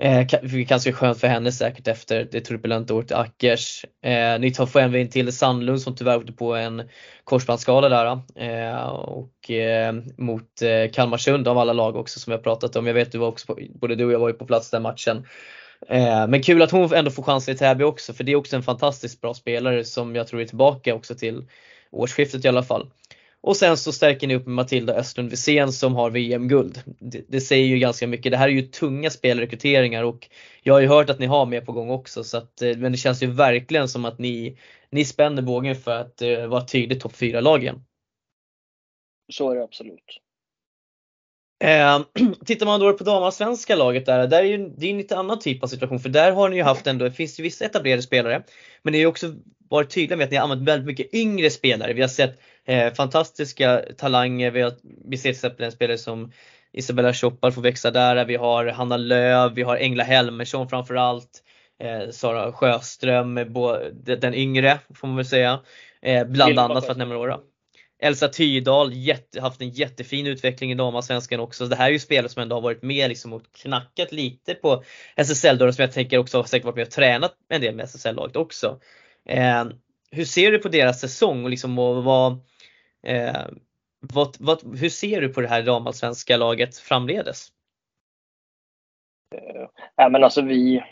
[0.02, 3.86] Eh, ganska skönt för henne säkert efter det turbulenta året i Ackers.
[4.04, 6.84] Eh, nytt tar få en till Sandlund som tyvärr åkte på en
[7.24, 8.20] korsbandsskada där.
[8.36, 12.88] Eh, och eh, mot eh, Kalmarsund av alla lag också som vi har pratat om.
[12.88, 14.82] Jag vet du var också på, både du och jag var ju på plats den
[14.82, 15.26] matchen.
[15.89, 18.56] Eh, men kul att hon ändå får chansen i Täby också för det är också
[18.56, 21.45] en fantastiskt bra spelare som jag tror är tillbaka också till
[21.91, 22.88] årsskiftet i alla fall.
[23.44, 26.84] Och sen så stärker ni upp med Matilda Östlund Wisén som har VM-guld.
[27.00, 28.32] Det, det, säger ju ganska mycket.
[28.32, 30.30] Det här är ju tunga spelrekryteringar och
[30.64, 32.24] jag har ju hört att ni har mer på gång också.
[32.24, 34.58] Så att, eh, men det känns ju verkligen som att ni,
[34.89, 37.84] ni spänner bågen för att uh, vara tydligt topp 4-lag igen.
[39.34, 40.22] Så är det absolut.
[41.64, 42.02] Eh,
[42.46, 45.39] tittar man då på damallsvenska laget där, där är ju, det är en lite annan
[45.39, 48.02] typ av situation för där har ni ju haft ändå, det finns ju vissa etablerade
[48.02, 48.44] spelare,
[48.82, 49.34] men ni har ju också
[49.72, 51.93] varit tydliga med att ni har använt väldigt mycket yngre spelare.
[51.93, 54.74] Vi har sett eh, fantastiska talanger, vi, har,
[55.05, 56.32] vi ser till exempel en spelare som
[56.74, 61.43] Isabella Schoppar får växa där, vi har Hanna Löv, vi har Engla Helmersson framförallt,
[61.84, 63.36] eh, Sara Sjöström,
[64.03, 65.59] den yngre får man väl säga,
[66.01, 67.39] eh, bland annat för att nämna några.
[68.03, 71.65] Elsa Tydal, jätte, haft en jättefin utveckling i damallsvenskan också.
[71.65, 74.84] Det här är ju spelare som ändå har varit med liksom och knackat lite på
[75.15, 78.36] SSL-dörren som jag tänker också har säkert varit med och tränat en del med SSL-laget
[78.36, 78.80] också.
[79.30, 79.65] Eh,
[80.11, 82.32] hur ser du på deras säsong och liksom och vad,
[83.07, 83.45] eh,
[83.99, 87.47] vad, vad, hur ser du på det här damallsvenska laget framledes?
[89.36, 90.84] Eh, ja, men alltså vi,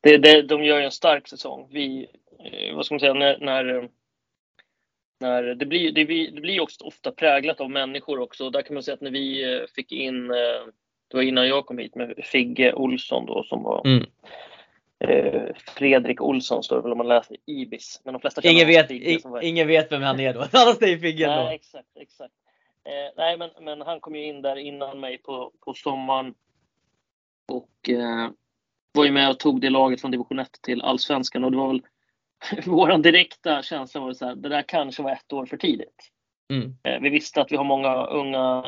[0.00, 1.68] det, det, de gör ju en stark säsong.
[1.70, 2.06] Vi,
[2.44, 3.88] eh, vad ska man säga, när, när
[5.20, 8.50] när det, blir, det, blir, det blir också ofta präglat av människor också.
[8.50, 10.28] Där kan man säga att när vi fick in,
[11.08, 14.06] det var innan jag kom hit, med Figge Olsson då som var mm.
[15.10, 18.00] Eh, Fredrik Olsson står det väl om man läser Ibis.
[18.04, 19.42] Men de flesta ingen vet, var...
[19.42, 20.40] ingen vet vem han är då.
[20.52, 21.50] Alla säger Figge Nej, då.
[21.50, 22.34] exakt, exakt.
[22.84, 26.34] Eh, nej, men, men han kom ju in där innan mig på, på sommaren.
[27.52, 28.30] Och eh,
[28.92, 31.68] var ju med och tog det laget från division 1 till allsvenskan och det var
[31.68, 31.82] väl
[32.66, 36.10] vår direkta känsla var så här, det där kanske var ett år för tidigt.
[36.52, 36.76] Mm.
[36.82, 38.64] Eh, vi visste att vi har många unga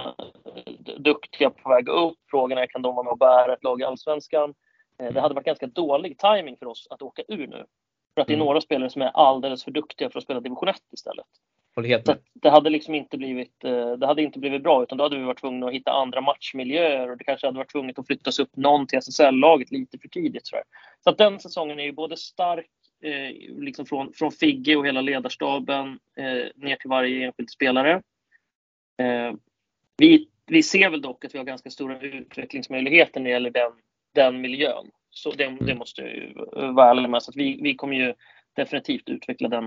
[0.98, 2.18] duktiga på väg upp.
[2.30, 4.54] Frågan är, kan de vara med och bära ett lag i Allsvenskan?
[4.98, 5.22] Eh, det mm.
[5.22, 7.64] hade varit ganska dålig timing för oss att åka ur nu.
[8.14, 8.46] För att det är mm.
[8.46, 11.26] några spelare som är alldeles för duktiga för att spela division 1 istället.
[12.04, 15.16] Det, det, hade liksom inte blivit, eh, det hade inte blivit bra utan då hade
[15.16, 18.38] vi varit tvungna att hitta andra matchmiljöer och det kanske hade varit tvunget att flyttas
[18.38, 20.46] upp någon till SSL-laget lite för tidigt.
[20.46, 20.56] Så,
[21.04, 22.70] så att den säsongen är ju både stark
[23.02, 28.02] eh, liksom från, från Figge och hela ledarstaben eh, ner till varje enskild spelare.
[28.98, 29.32] Eh,
[29.96, 33.72] vi, vi ser väl dock att vi har ganska stora utvecklingsmöjligheter när det gäller den,
[34.16, 34.90] den miljön.
[35.10, 35.78] Så det, det mm.
[35.78, 37.22] måste jag vara ärlig med.
[37.22, 38.14] Så att vi, vi kommer ju
[38.56, 39.64] definitivt utveckla den,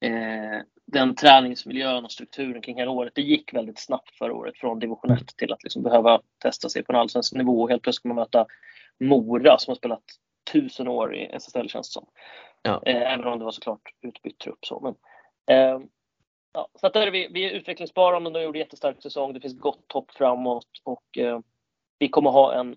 [0.00, 3.12] eh, den träningsmiljön och strukturen kring hela året.
[3.14, 6.84] Det gick väldigt snabbt förra året från division 1 till att liksom behöva testa sig
[6.84, 8.46] på en allsvensk nivå och helt plötsligt ska man möta
[9.00, 10.04] Mora som har spelat
[10.52, 12.06] tusen år i SSL känns det som.
[12.62, 12.82] Ja.
[12.86, 14.80] Eh, även om det var såklart utbytt trupp så.
[14.80, 14.94] Men,
[15.56, 15.80] eh,
[16.52, 19.32] ja, så att där är vi, vi är utvecklingsbara men de gjorde jättestark säsong.
[19.32, 21.40] Det finns gott hopp framåt och eh,
[21.98, 22.76] vi kommer ha en,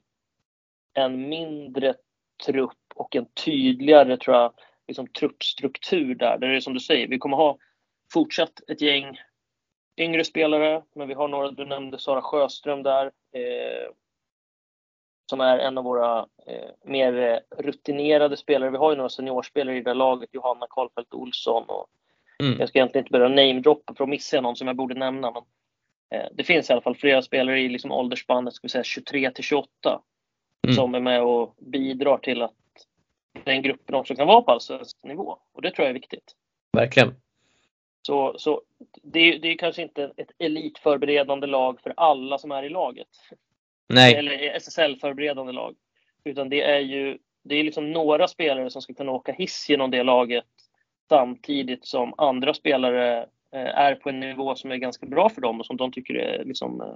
[0.93, 1.93] en mindre
[2.45, 4.53] trupp och en tydligare tror jag,
[4.87, 6.37] liksom, truppstruktur där.
[6.37, 7.57] Där är det som du säger, vi kommer ha
[8.13, 9.19] fortsatt ett gäng
[9.97, 13.91] yngre spelare, men vi har några, du nämnde Sara Sjöström där, eh,
[15.29, 18.69] som är en av våra eh, mer rutinerade spelare.
[18.69, 21.87] Vi har ju några seniorspelare i det laget, Johanna Karlfeldt Olsson och
[22.39, 22.59] mm.
[22.59, 25.43] jag ska egentligen inte börja namedroppa för att missa någon som jag borde nämna, men
[26.19, 29.31] eh, det finns i alla fall flera spelare i liksom åldersspannet ska vi säga 23
[29.31, 30.01] till 28
[30.63, 30.75] mm.
[30.75, 32.53] som är med och bidrar till att
[33.43, 36.35] den gruppen också kan vara på allsvensk nivå och det tror jag är viktigt.
[36.77, 37.15] Verkligen.
[38.01, 38.61] Så, så
[39.03, 43.07] det, det är kanske inte ett elitförberedande lag för alla som är i laget.
[43.89, 44.15] Nej.
[44.15, 45.75] Eller SSL-förberedande lag.
[46.23, 49.91] Utan det är ju det är liksom några spelare som ska kunna åka hiss genom
[49.91, 50.45] det laget
[51.09, 53.19] samtidigt som andra spelare
[53.51, 56.13] eh, är på en nivå som är ganska bra för dem och som de tycker
[56.13, 56.95] är liksom eh,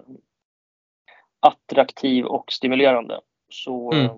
[1.40, 3.22] attraktiv och stimulerande.
[3.50, 4.10] Så mm.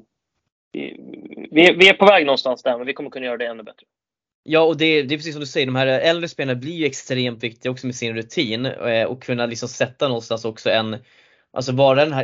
[0.71, 3.85] vi, vi, är på väg någonstans där men vi kommer kunna göra det ännu bättre.
[4.43, 6.85] Ja och det, det är precis som du säger, de här äldre spelarna blir ju
[6.85, 10.97] extremt viktiga också med sin rutin eh, och kunna liksom sätta någonstans också en
[11.51, 12.23] Alltså bara den här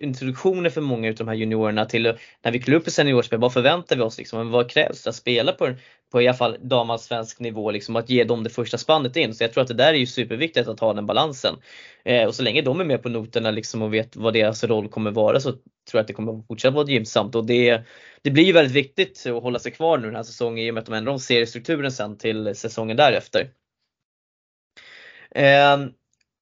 [0.00, 2.02] introduktionen för många av de här juniorerna till
[2.42, 4.50] när vi kliver upp i seniorspel, vad förväntar vi oss liksom?
[4.50, 5.74] Vad krävs det att spela på,
[6.12, 9.34] på i alla fall damallsvensk nivå liksom, att ge dem det första spannet in.
[9.34, 11.54] Så jag tror att det där är ju superviktigt att ha den balansen.
[12.04, 14.88] Eh, och så länge de är med på noterna liksom och vet vad deras roll
[14.88, 17.82] kommer vara så tror jag att det kommer fortsätta vara gynnsamt och det,
[18.22, 20.74] det blir ju väldigt viktigt att hålla sig kvar nu den här säsongen i och
[20.74, 23.50] med att de ändrar om seriestrukturen sen till säsongen därefter.
[25.30, 25.78] Eh,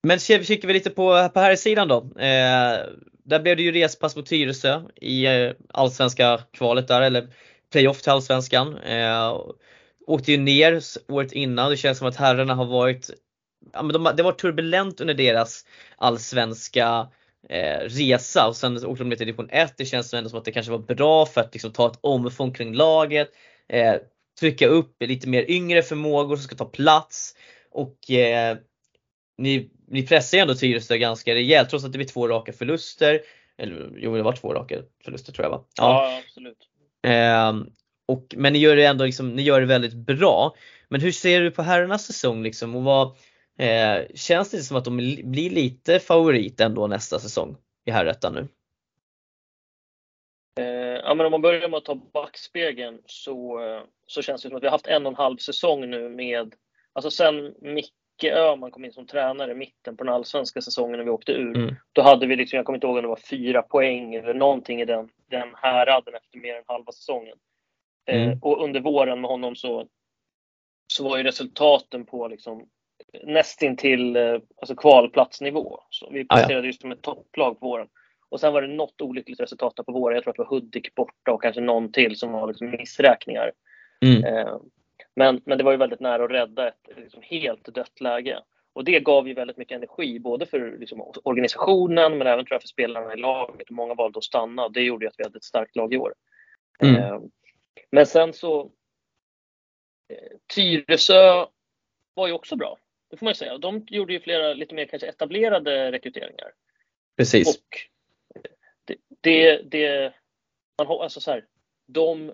[0.03, 1.97] men kikar vi lite på, på här sidan då.
[1.97, 2.87] Eh,
[3.25, 7.29] där blev det ju respass mot Tyresö i eh, allsvenska kvalet där, eller
[7.73, 8.79] playoff till allsvenskan.
[8.79, 9.41] Eh,
[10.07, 11.71] åkte ju ner året innan.
[11.71, 13.11] Det känns som att herrarna har varit,
[13.73, 17.09] ja, men de, det var turbulent under deras allsvenska
[17.49, 19.75] eh, resa och sen åkte de ner till division 1.
[19.77, 22.53] Det känns ändå som att det kanske var bra för att liksom, ta ett omfång
[22.53, 23.29] kring laget.
[23.69, 23.95] Eh,
[24.41, 27.35] trycka upp lite mer yngre förmågor som ska ta plats.
[27.71, 28.57] Och eh,
[29.39, 33.21] ni, ni pressar ju ändå Tyresö ganska rejält trots att det blir två raka förluster.
[33.59, 35.65] Eller jo, det var två raka förluster tror jag va?
[35.77, 36.69] Ja, ja absolut.
[37.03, 37.53] Eh,
[38.07, 40.55] och, men ni gör det ändå liksom, ni gör det väldigt bra.
[40.89, 43.07] Men hur ser du på herrarnas säsong liksom och vad
[43.59, 48.49] eh, Känns det som att de blir lite favorit ändå nästa säsong i herrettan nu?
[50.61, 54.49] Eh, ja, men om man börjar med att ta backspegeln så, eh, så känns det
[54.49, 56.55] som att vi har haft en och en halv säsong nu med,
[56.93, 57.93] alltså sen Micke
[58.25, 61.57] Öhman kom in som tränare i mitten på den allsvenska säsongen när vi åkte ur.
[61.57, 61.75] Mm.
[61.93, 64.81] Då hade vi liksom, jag kommer inte ihåg om det var fyra poäng eller någonting
[64.81, 67.37] i den, den häraden efter mer än halva säsongen.
[68.07, 68.31] Eh, mm.
[68.31, 69.87] Eh, och under våren med honom så,
[70.87, 72.69] så var ju resultaten på liksom
[73.25, 75.81] nästintill eh, alltså kvalplatsnivå.
[75.91, 76.67] Så vi passerade ah, ja.
[76.67, 77.89] just som ett topplag på våren.
[78.29, 80.15] Och sen var det något olyckligt resultat på våren.
[80.15, 83.53] Jag tror att det var Hudik borta och kanske någon till som var liksom missräkningar.
[84.05, 84.25] Mm.
[84.25, 84.57] Eh,
[85.15, 88.43] men, men det var ju väldigt nära att rädda ett liksom helt dött läge.
[88.73, 92.63] Och det gav ju väldigt mycket energi, både för liksom, organisationen men även tror jag
[92.63, 93.71] för spelarna i laget.
[93.71, 96.15] Många valde att stanna och det gjorde att vi hade ett starkt lag i år.
[96.83, 96.97] Mm.
[96.97, 97.21] Eh,
[97.91, 98.61] men sen så
[100.09, 101.47] eh, Tyresö
[102.15, 102.79] var ju också bra.
[103.11, 103.59] Det får man ju säga.
[103.59, 106.53] De gjorde ju flera lite mer kanske etablerade rekryteringar.
[107.17, 107.49] Precis.
[107.49, 107.79] Och
[108.85, 110.15] det, det, det
[110.79, 111.45] man har, alltså så här,
[111.87, 112.33] de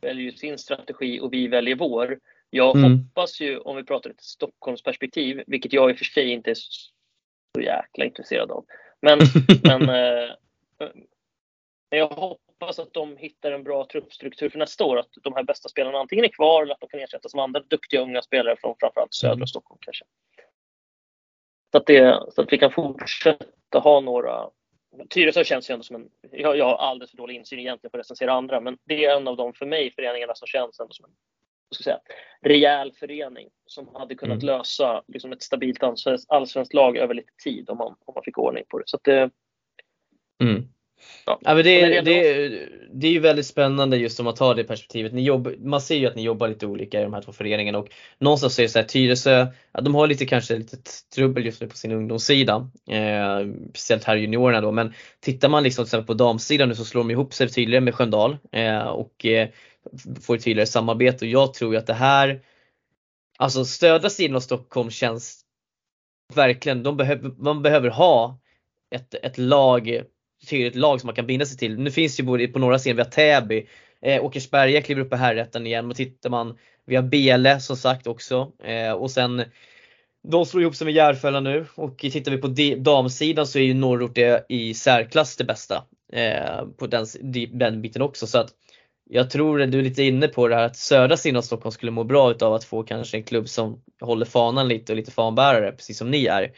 [0.00, 2.18] väljer ju sin strategi och vi väljer vår.
[2.50, 2.98] Jag mm.
[2.98, 6.54] hoppas ju, om vi pratar ett Stockholmsperspektiv, vilket jag i och för sig inte är
[6.54, 8.64] så jäkla intresserad av.
[9.00, 9.18] Men,
[9.62, 10.30] men eh,
[11.90, 14.98] jag hoppas att de hittar en bra truppstruktur för nästa år.
[14.98, 17.60] Att de här bästa spelarna antingen är kvar eller att de kan ersättas med andra
[17.60, 19.46] duktiga unga spelare från framförallt södra mm.
[19.46, 20.04] Stockholm kanske.
[21.72, 24.50] Så att, det, så att vi kan fortsätta ha några
[25.10, 27.96] Tyresö känns ju ändå som en, jag, jag har alldeles för dålig insyn egentligen på
[27.96, 30.92] att recensera andra, men det är en av de för mig föreningarna som känns ändå
[30.92, 31.10] som en
[31.74, 32.00] ska säga,
[32.40, 34.46] rejäl förening som hade kunnat mm.
[34.46, 35.82] lösa liksom, ett stabilt
[36.28, 38.84] allsvenskt lag över lite tid om man, om man fick ordning på det.
[38.86, 39.30] Så att det,
[40.42, 40.68] mm.
[41.28, 41.38] Ja.
[41.42, 45.12] ja men det, det, det är ju väldigt spännande just om man tar det perspektivet.
[45.12, 47.78] Ni jobb, man ser ju att ni jobbar lite olika i de här två föreningarna
[47.78, 50.76] och någonstans är det så här Tyresö, ja, de har lite kanske lite
[51.14, 52.70] trubbel just nu på sin ungdomssida.
[52.90, 56.84] Eh, speciellt här juniorerna då men tittar man liksom till exempel på damsidan nu så
[56.84, 59.48] slår de ihop sig tydligare med Sköndal eh, och eh,
[60.22, 62.40] får ett tydligare samarbete och jag tror ju att det här
[63.38, 65.40] alltså södra sidan av Stockholm känns
[66.34, 68.38] verkligen, de behöver, man behöver ha
[68.90, 70.02] ett, ett lag,
[70.48, 71.78] tydligt lag som man kan binda sig till.
[71.78, 73.66] Nu finns ju både på några sidan, vi har Täby,
[74.02, 78.06] eh, Åkersberga kliver upp i herrettan igen och tittar man, vi har Bele som sagt
[78.06, 79.44] också eh, och sen
[80.22, 83.74] de slår ihop sig med Järfälla nu och tittar vi på damsidan så är ju
[83.74, 87.06] Norrort det i särklass det bästa eh, på den,
[87.52, 88.26] den biten också.
[88.26, 88.50] Så att
[89.10, 91.72] jag tror att du är lite inne på det här att södra sidan av Stockholm
[91.72, 95.10] skulle må bra utav att få kanske en klubb som håller fanan lite och lite
[95.10, 96.52] fanbärare precis som ni är.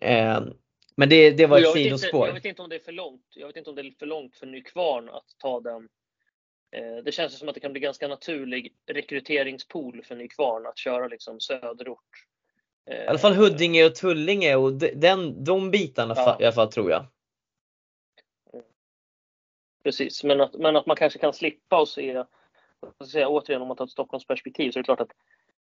[0.00, 0.40] Eh,
[0.96, 2.26] men det, det var ett sidospår.
[2.26, 3.26] Jag vet inte om det är för långt.
[3.34, 5.88] Jag vet inte om det är för långt för Nykvarn att ta den.
[6.76, 11.08] Eh, det känns som att det kan bli ganska naturlig rekryteringspool för Nykvarn att köra
[11.08, 12.26] liksom söderort.
[12.90, 16.36] I alla fall Huddinge och Tullinge och den, de bitarna ja.
[16.40, 17.06] i alla fall tror jag.
[19.84, 22.24] Precis, men att, men att man kanske kan slippa och se,
[23.10, 25.12] säga, återigen om man tar ett Stockholmsperspektiv så är det klart att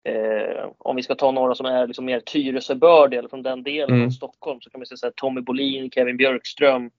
[0.04, 3.96] eh, om vi ska ta några som är liksom mer Tyresöbördiga eller från den delen
[3.96, 4.06] mm.
[4.06, 6.90] av Stockholm så kan man säga Tommy Bolin, Kevin Björkström.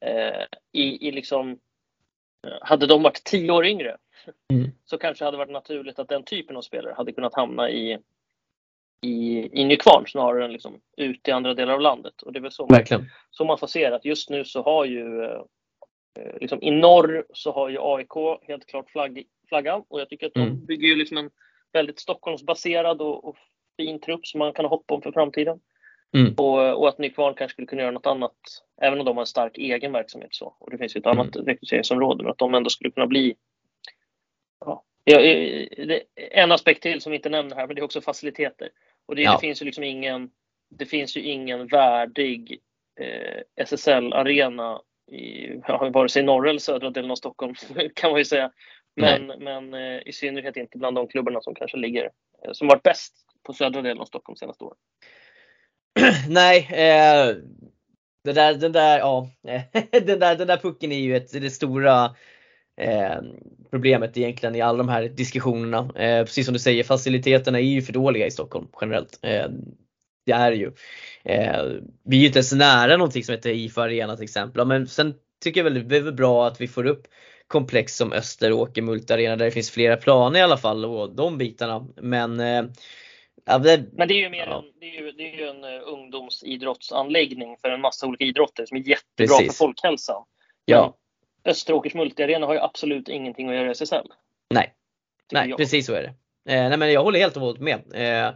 [0.00, 1.50] Eh, i, i liksom,
[2.46, 3.96] eh, hade de varit tio år yngre
[4.52, 4.70] mm.
[4.84, 7.98] så kanske det hade varit naturligt att den typen av spelare hade kunnat hamna i,
[9.02, 12.22] i, i Nykvarn snarare än liksom ut i andra delar av landet.
[12.22, 14.84] Och det är väl så man, så man får se att just nu så har
[14.84, 15.42] ju eh,
[16.18, 20.26] Eh, liksom, I norr så har ju AIK helt klart flagg, flaggan och jag tycker
[20.26, 20.66] att de mm.
[20.66, 21.30] bygger ju liksom en
[21.72, 23.36] väldigt Stockholmsbaserad och, och
[23.76, 25.60] fin trupp som man kan hoppa om för framtiden.
[26.14, 26.34] Mm.
[26.34, 28.36] Och, och, att Nykvarn kanske skulle kunna göra något annat,
[28.80, 30.34] även om de har en stark egen verksamhet.
[30.34, 30.56] så.
[30.58, 31.46] Och det finns ju ett annat mm.
[31.46, 33.36] rekryteringsområde, men att de ändå skulle kunna bli
[34.60, 34.84] ja,
[36.14, 38.68] en aspekt till som vi inte nämner här, men det är också faciliteter.
[39.06, 39.32] Och det, ja.
[39.32, 40.30] det finns ju liksom ingen,
[40.70, 42.60] det finns ju ingen värdig
[43.00, 47.54] eh, SSL-arena i ja, vare sig norra eller södra delen av Stockholm
[47.94, 48.50] kan man ju säga.
[48.96, 52.10] Men, men eh, i synnerhet inte bland de klubbarna som kanske ligger,
[52.44, 54.76] eh, som varit bäst på södra delen av Stockholm senaste åren.
[56.28, 57.36] Nej, eh,
[58.24, 59.30] det där, den där, ja,
[59.92, 62.04] den där, den där pucken är ju ett, det stora
[62.80, 63.20] eh,
[63.70, 65.78] problemet egentligen i alla de här diskussionerna.
[65.78, 69.18] Eh, precis som du säger, faciliteterna är ju för dåliga i Stockholm generellt.
[69.22, 69.46] Eh,
[70.26, 70.72] det är ju.
[71.24, 71.64] Eh,
[72.04, 74.66] vi är ju inte ens nära någonting som heter IFA Arena till exempel.
[74.66, 75.14] Men sen
[75.44, 77.06] tycker jag väl det är väl bra att vi får upp
[77.50, 81.86] komplex som Österåker Multarena där det finns flera planer i alla fall och de bitarna.
[81.96, 82.62] Men eh,
[83.44, 84.58] Ja, det, men det är ju mer ja.
[84.58, 88.66] en, det är ju, det är ju en uh, ungdomsidrottsanläggning för en massa olika idrotter
[88.66, 89.46] som är jättebra Precis.
[89.46, 90.24] för folkhälsan.
[90.64, 90.96] Ja.
[91.44, 94.06] Österåkers multiarena har ju absolut ingenting att göra i SSL.
[94.50, 94.74] Nej,
[95.32, 96.08] nej precis så är det.
[96.54, 97.80] Eh, nej men jag håller helt och hållet med.
[97.94, 98.34] Eh,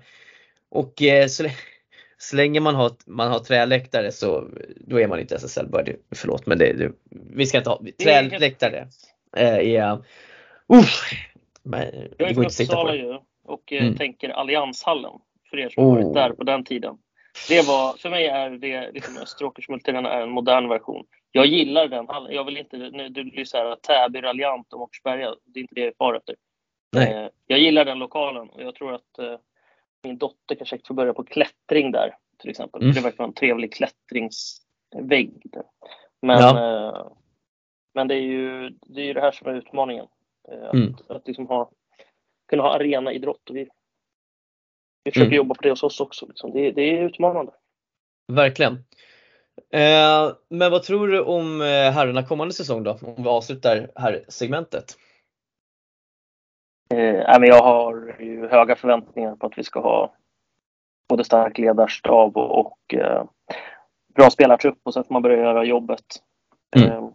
[0.69, 1.45] och eh, så,
[2.25, 5.97] så länge man har, man har träläktare så då är man inte SSL bördig.
[6.15, 8.89] Förlåt men det, det, vi ska inte ha träläktare.
[9.37, 9.99] Eh, är, uh,
[11.63, 11.81] men,
[12.19, 13.97] jag är från Uppsala ju och eh, mm.
[13.97, 15.13] tänker Allianshallen
[15.51, 15.95] för er som oh.
[15.95, 16.99] varit där på den tiden.
[17.49, 21.07] Det var, för mig är det liksom Österåkers är en modern version.
[21.33, 22.35] Jag gillar den hallen.
[22.35, 25.35] Jag vill inte, nu, du blir så här Täby, Ralliant och Åkersberga.
[25.45, 26.35] Det är inte det jag far efter.
[26.93, 27.31] Nej.
[27.47, 29.19] Jag gillar den lokalen och jag tror att
[30.05, 32.83] min dotter kanske får börja på klättring där till exempel.
[32.83, 32.95] Mm.
[32.95, 35.43] Det verkar vara en trevlig klättringsvägg.
[35.45, 35.65] Där.
[36.23, 36.89] Men, ja.
[36.89, 37.07] eh,
[37.95, 40.07] men det är ju det, är ju det här som är utmaningen.
[40.53, 40.95] Eh, att, mm.
[41.09, 41.71] att liksom ha,
[42.49, 43.51] kunna ha arenaidrott.
[43.51, 43.69] Och vi,
[45.05, 45.37] vi försöker mm.
[45.37, 46.27] jobba på det hos oss också.
[46.27, 46.53] Liksom.
[46.53, 47.53] Det, det är utmanande.
[48.33, 48.85] Verkligen.
[49.73, 52.99] Eh, men vad tror du om eh, herrarna kommande säsong då?
[53.03, 54.85] Om vi avslutar här segmentet.
[56.91, 60.15] Eh, men jag har ju höga förväntningar på att vi ska ha
[61.09, 63.25] både stark ledarstab och, och eh,
[64.15, 66.05] bra spelartrupp och så får man börja göra jobbet.
[66.77, 66.91] Mm.
[66.91, 67.09] Eh,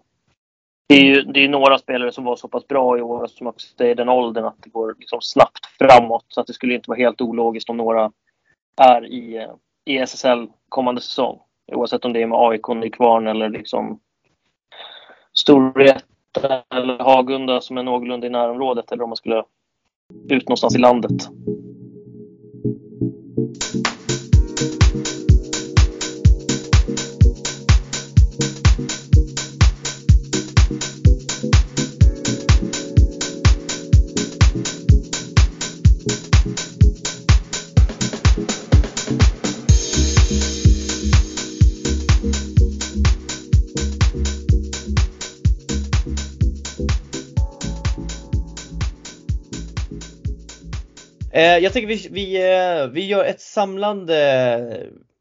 [0.87, 3.47] det är ju det är några spelare som var så pass bra i år som
[3.47, 6.25] också är i den åldern att det går liksom snabbt framåt.
[6.27, 8.11] Så att det skulle inte vara helt ologiskt om några
[8.77, 9.53] är i, eh,
[9.85, 11.39] i SSL kommande säsong.
[11.71, 13.99] Oavsett om det är med AIK, Nykvarn eller liksom
[15.33, 19.43] Storvreta eller Hagunda som är någorlunda i närområdet eller om man skulle
[20.29, 21.29] ut någonstans i landet.
[51.31, 54.17] Eh, jag tycker vi, vi, eh, vi gör ett samlande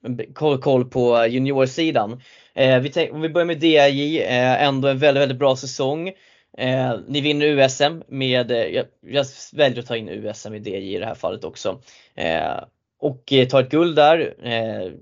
[0.05, 2.21] eh, koll, koll på juniorsidan.
[2.55, 6.13] Eh, vi tänk, om vi börjar med DRJ, ändå en väldigt, väldigt bra säsong.
[6.59, 10.95] Eh, ni vinner USM med, eh, jag, jag, väljer att ta in USM i DJ
[10.95, 11.81] i det här fallet också.
[12.15, 12.65] Eh,
[13.01, 14.93] och eh, tar ett guld där eh,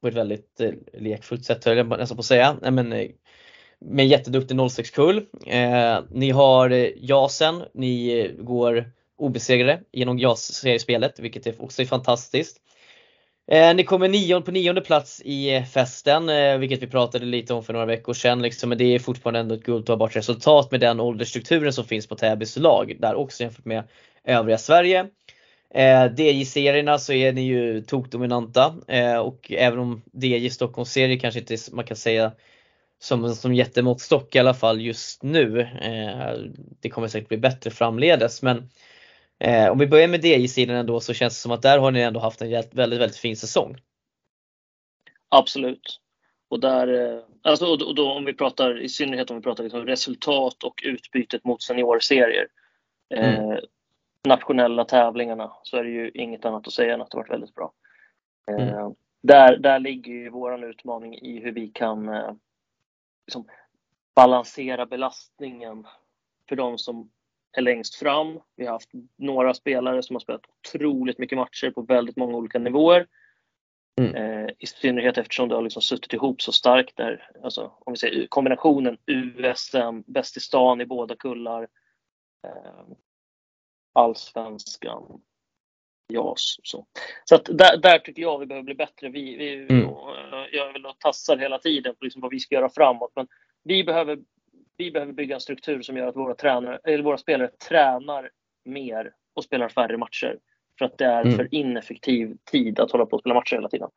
[0.00, 2.56] på ett väldigt eh, lekfullt sätt höll jag nästan på att säga.
[2.62, 3.08] Nej, men,
[3.78, 5.26] med jätteduktig 06-kull.
[6.10, 8.92] ni har JASen, ni går
[9.22, 12.58] obesegrade genom JAS-seriespelet vilket också är fantastiskt.
[13.50, 17.54] Eh, ni kommer nion, på nionde plats i eh, festen, eh, vilket vi pratade lite
[17.54, 18.42] om för några veckor sedan.
[18.42, 22.14] Liksom, men det är fortfarande ändå ett guldtagbart resultat med den åldersstrukturen som finns på
[22.14, 23.84] Täbys lag där också jämfört med
[24.24, 25.06] övriga Sverige.
[25.74, 31.56] Eh, DJ-serierna så är ni ju tokdominanta eh, och även om DJ Stockholms-serie kanske inte
[31.72, 32.32] man kan säga
[32.98, 35.60] som, som jättemåttstock i alla fall just nu.
[35.60, 36.38] Eh,
[36.80, 38.68] det kommer säkert bli bättre framledes men
[39.44, 42.00] Eh, om vi börjar med DJ-sidan ändå så känns det som att där har ni
[42.00, 43.76] ändå haft en väldigt, väldigt fin säsong.
[45.28, 46.00] Absolut.
[46.48, 49.86] Och där, eh, alltså, och då, om vi pratar, i synnerhet om vi pratar liksom
[49.86, 52.46] resultat och utbytet mot seniorserier.
[53.14, 53.60] Eh, mm.
[54.28, 57.54] Nationella tävlingarna så är det ju inget annat att säga än att det varit väldigt
[57.54, 57.72] bra.
[58.48, 58.94] Eh, mm.
[59.22, 62.32] där, där ligger ju våran utmaning i hur vi kan eh,
[63.26, 63.48] liksom
[64.14, 65.86] balansera belastningen
[66.48, 67.10] för de som
[67.52, 68.40] är längst fram.
[68.56, 72.58] Vi har haft några spelare som har spelat otroligt mycket matcher på väldigt många olika
[72.58, 73.06] nivåer.
[74.00, 74.14] Mm.
[74.14, 77.30] Eh, I synnerhet eftersom det har liksom suttit ihop så starkt där.
[77.42, 81.62] Alltså, om vi säger kombinationen USM, bäst i stan i båda kullar.
[82.46, 82.84] Eh,
[83.92, 85.20] allsvenskan,
[86.12, 86.56] JAS.
[86.62, 86.86] Så,
[87.24, 89.08] så att där, där, tycker jag vi behöver bli bättre.
[89.08, 89.88] Vi, vi, mm.
[90.52, 93.12] Jag vill tassar hela tiden på liksom vad vi ska göra framåt.
[93.14, 93.28] Men
[93.64, 94.18] vi behöver
[94.76, 98.30] vi behöver bygga en struktur som gör att våra, tränare, eller våra spelare tränar
[98.64, 100.38] mer och spelar färre matcher.
[100.78, 101.36] För att det är mm.
[101.36, 103.88] för ineffektiv tid att hålla på och spela matcher hela tiden.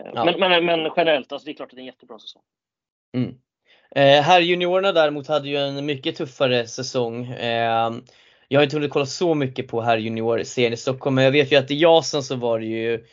[0.00, 0.24] Eh, ja.
[0.24, 2.42] Men, men, men, generellt, alltså det är klart att det är en jättebra säsong.
[3.16, 3.34] Mm.
[3.90, 7.24] Eh, här juniorerna däremot hade ju en mycket tuffare säsong.
[7.26, 7.92] Eh,
[8.48, 11.52] jag har inte hunnit kolla så mycket på här junior-serien i Stockholm men jag vet
[11.52, 13.04] ju att i Jasen så var det ju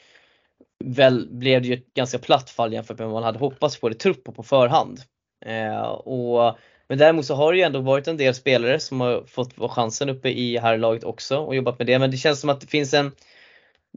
[0.83, 3.89] väl, blev det ju ett ganska platt fall jämfört med vad man hade hoppats på
[3.89, 4.99] det trupp på på förhand.
[5.45, 6.57] Eh, och
[6.87, 10.09] men däremot så har det ju ändå varit en del spelare som har fått chansen
[10.09, 11.99] uppe i här laget också och jobbat med det.
[11.99, 13.11] Men det känns som att det finns en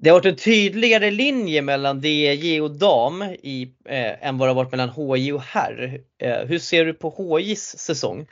[0.00, 4.50] det har varit en tydligare linje mellan DJ och dam i, eh, än vad det
[4.50, 6.00] har varit mellan HJ och herr.
[6.18, 8.26] Eh, hur ser du på HJs säsong?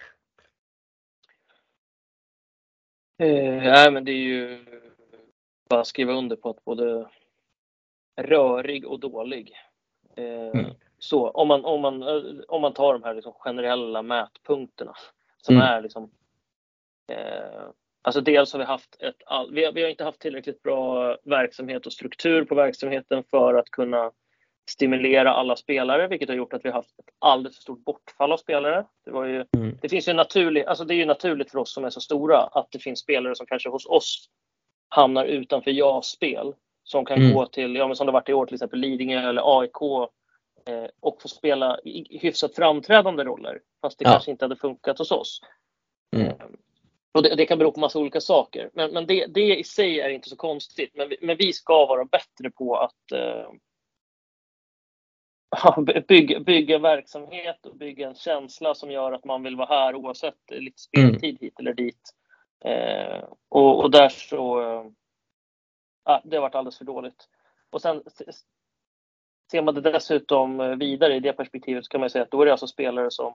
[3.19, 4.65] Eh, nej men det är ju
[5.69, 7.09] bara att skriva under på att både
[8.21, 9.53] rörig och dålig.
[10.17, 10.75] Eh, mm.
[10.99, 12.03] Så om man, om man,
[12.49, 14.95] om man tar de här liksom generella mätpunkterna
[15.43, 15.67] som mm.
[15.67, 16.11] är liksom
[17.13, 17.69] eh,
[18.07, 19.17] Alltså dels har vi haft ett,
[19.51, 23.71] vi har, vi har inte haft tillräckligt bra verksamhet och struktur på verksamheten för att
[23.71, 24.11] kunna
[24.71, 28.33] stimulera alla spelare, vilket har gjort att vi har haft ett alldeles för stort bortfall
[28.33, 28.85] av spelare.
[29.05, 29.79] Det, var ju, mm.
[29.83, 32.39] det finns ju naturligt, alltså det är ju naturligt för oss som är så stora
[32.39, 34.29] att det finns spelare som kanske hos oss
[34.89, 37.35] hamnar utanför ja-spel som kan mm.
[37.35, 40.09] gå till, ja men som det varit i år till exempel Lidingö eller AIK
[40.67, 43.61] eh, och få spela i hyfsat framträdande roller.
[43.81, 44.11] Fast det ja.
[44.11, 45.41] kanske inte hade funkat hos oss.
[46.17, 46.27] Mm.
[46.27, 46.35] Eh,
[47.13, 48.71] och det, det, kan bero på massa olika saker.
[48.75, 50.91] Men, men det, det, i sig är inte så konstigt.
[50.95, 53.51] Men vi, men vi ska vara bättre på att eh,
[56.09, 60.51] bygga, bygga verksamhet och bygga en känsla som gör att man vill vara här oavsett
[60.51, 61.37] lite speltid mm.
[61.41, 62.13] hit eller dit.
[62.65, 64.85] Eh, och, och, där så, eh,
[66.25, 67.29] det har varit alldeles för dåligt.
[67.71, 68.03] Och sen
[69.51, 72.43] Ser man det dessutom eh, vidare i det perspektivet så kan man säga att då
[72.43, 73.35] är det alltså spelare som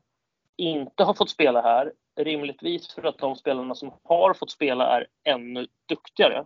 [0.57, 5.07] inte har fått spela här, rimligtvis för att de spelarna som har fått spela är
[5.23, 6.45] ännu duktigare.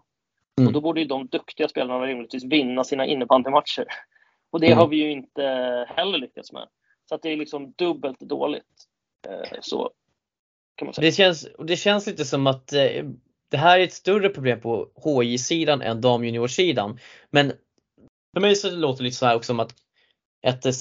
[0.58, 0.68] Mm.
[0.68, 3.86] Och då borde ju de duktiga spelarna rimligtvis vinna sina innebandymatcher.
[4.50, 4.78] Och det mm.
[4.78, 5.44] har vi ju inte
[5.90, 6.68] heller lyckats med.
[7.10, 8.64] Så att det är liksom dubbelt dåligt.
[9.28, 9.92] Eh, så
[10.76, 11.06] kan man säga.
[11.06, 13.06] Det känns, det känns lite som att eh,
[13.50, 17.00] det här är ett större problem på HJ-sidan än damjuniorsidan.
[17.30, 17.54] Men
[18.36, 19.74] för mig så låter det lite så här också som att,
[20.48, 20.76] att det, eh,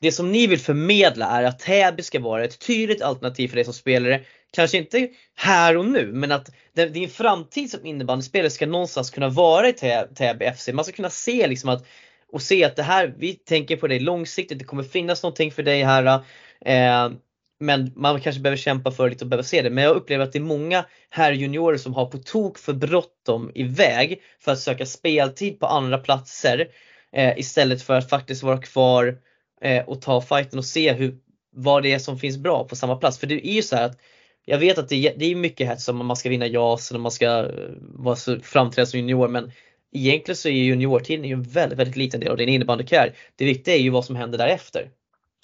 [0.00, 3.64] det som ni vill förmedla är att Täby ska vara ett tydligt alternativ för dig
[3.64, 4.20] som spelare.
[4.52, 9.68] Kanske inte här och nu men att din framtid som innebandyspelare ska någonstans kunna vara
[9.68, 9.72] i
[10.14, 10.68] Täby FC.
[10.72, 11.86] Man ska kunna se liksom att
[12.32, 15.62] och se att det här, vi tänker på dig långsiktigt, det kommer finnas någonting för
[15.62, 16.24] dig här.
[16.64, 17.12] Eh,
[17.60, 19.70] men man kanske behöver kämpa för lite och behöver se det.
[19.70, 23.50] Men jag upplever att det är många här juniorer som har på tok för bråttom
[23.54, 26.68] iväg för att söka speltid på andra platser
[27.12, 29.18] eh, istället för att faktiskt vara kvar
[29.60, 31.18] eh, och ta fighten och se hur,
[31.50, 33.18] vad det är som finns bra på samma plats.
[33.18, 33.98] För det är ju så att
[34.44, 37.00] jag vet att det är, det är mycket hets om man ska vinna JAS eller
[37.00, 39.52] man ska eh, vara så framträda som junior men
[39.92, 43.16] egentligen så är juniortiden en väldigt, väldigt liten del av din innebandykarriär.
[43.36, 44.90] Det viktiga är ju vad som händer därefter.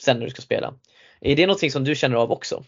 [0.01, 0.75] Sen när du ska spela.
[1.21, 2.65] Är det någonting som du känner av också?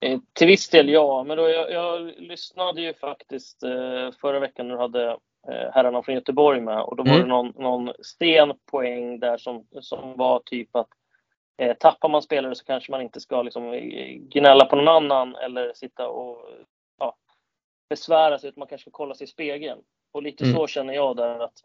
[0.00, 4.68] Eh, till viss del ja, men då jag, jag lyssnade ju faktiskt eh, förra veckan
[4.68, 5.16] när du hade
[5.48, 7.22] herrarna från Göteborg med och då var mm.
[7.22, 10.88] det någon, någon sten poäng där som, som var typ att
[11.58, 15.36] eh, tappar man spelare så kanske man inte ska liksom, eh, gnälla på någon annan
[15.36, 16.38] eller sitta och
[16.98, 17.16] ja,
[17.88, 19.80] besvära sig utan man kanske ska kolla sig i spegeln.
[20.12, 20.56] Och lite mm.
[20.56, 21.64] så känner jag där att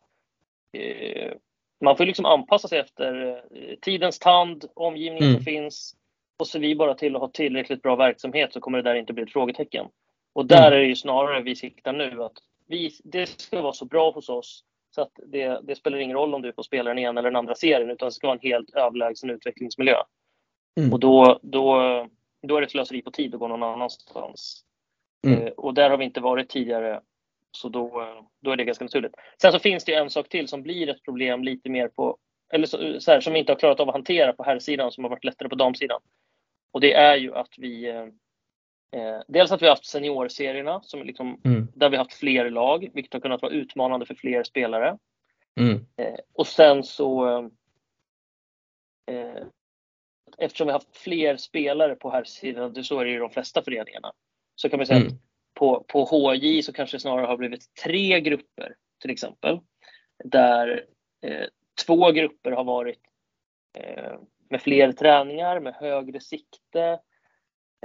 [0.71, 1.33] eh,
[1.81, 5.35] man får liksom anpassa sig efter eh, tidens tand, omgivningen mm.
[5.35, 5.95] som finns.
[6.39, 9.13] Och så vi bara till att ha tillräckligt bra verksamhet så kommer det där inte
[9.13, 9.85] bli ett frågetecken.
[10.33, 10.73] Och där mm.
[10.73, 12.37] är det ju snarare vi siktar nu att
[12.67, 14.63] vi, det ska vara så bra hos oss
[14.95, 17.35] så att det, det spelar ingen roll om du får spela den ena eller den
[17.35, 19.97] andra serien utan det ska vara en helt överlägsen utvecklingsmiljö.
[20.79, 20.93] Mm.
[20.93, 21.77] Och då, då,
[22.41, 24.63] då är det slöseri på tid att gå någon annanstans.
[25.27, 25.41] Mm.
[25.41, 27.01] Eh, och där har vi inte varit tidigare
[27.51, 29.15] så då, då är det ganska naturligt.
[29.41, 32.17] Sen så finns det en sak till som blir ett problem lite mer på,
[32.53, 34.91] eller så, så här, som vi inte har klarat av att hantera på här sidan
[34.91, 36.01] som har varit lättare på damsidan.
[36.71, 37.87] Och det är ju att vi
[38.91, 41.67] eh, Dels att vi har haft seniorserierna som liksom, mm.
[41.75, 44.97] där vi har haft fler lag, vilket har kunnat vara utmanande för fler spelare.
[45.59, 45.85] Mm.
[45.97, 47.37] Eh, och sen så
[49.11, 49.47] eh,
[50.37, 53.63] Eftersom vi har haft fler spelare på här sidan, så är det i de flesta
[53.63, 54.13] föreningarna,
[54.55, 55.07] så kan man säga mm.
[55.07, 55.19] att
[55.53, 59.59] på, på HJ så kanske det snarare har blivit tre grupper till exempel.
[60.23, 60.85] Där
[61.21, 61.45] eh,
[61.85, 63.01] två grupper har varit
[63.77, 64.19] eh,
[64.49, 66.99] med fler träningar, med högre sikte.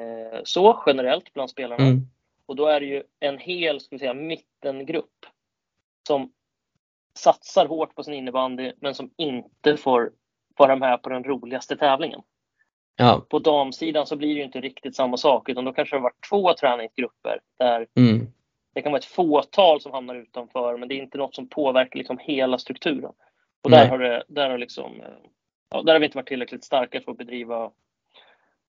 [0.01, 1.85] Eh, så generellt bland spelarna.
[1.85, 2.01] Mm.
[2.47, 5.27] Och då är det ju en hel ska vi säga, mittengrupp
[6.07, 6.33] som
[7.15, 10.13] satsar hårt på sin innebandy men som inte får
[10.57, 12.23] vara med på den roligaste tävlingen.
[12.97, 13.27] Ja.
[13.29, 16.03] På damsidan så blir det ju inte riktigt samma sak utan då kanske det har
[16.03, 18.27] varit två träningsgrupper där mm.
[18.75, 21.99] det kan vara ett fåtal som hamnar utanför men det är inte något som påverkar
[21.99, 23.13] liksom hela strukturen.
[23.63, 25.03] Och där har, det, där, har liksom,
[25.71, 27.71] ja, där har vi inte varit tillräckligt starka för att bedriva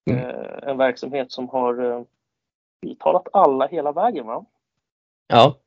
[0.10, 0.20] mm.
[0.20, 2.04] eh, en verksamhet som har eh,
[2.82, 4.26] tilltalat alla hela vägen.
[4.26, 4.45] Va?
[5.28, 5.58] Ja.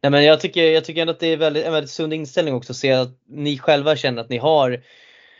[0.00, 2.54] Nej, men jag, tycker, jag tycker ändå att det är väldigt, en väldigt sund inställning
[2.54, 4.82] också att se att ni själva känner att ni har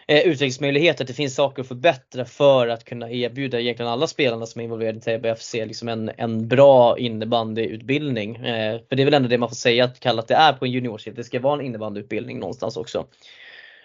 [0.09, 4.47] eh, utvecklingsmöjligheter, att det finns saker att förbättra för att kunna erbjuda egentligen alla spelarna
[4.47, 8.37] som är involverade i TBFC liksom en, en bra innebandyutbildning.
[8.37, 10.53] Eh, för det är väl ändå det man får säga att kalla att det är
[10.53, 13.07] på en juniorsidan, det ska vara en innebandyutbildning någonstans också.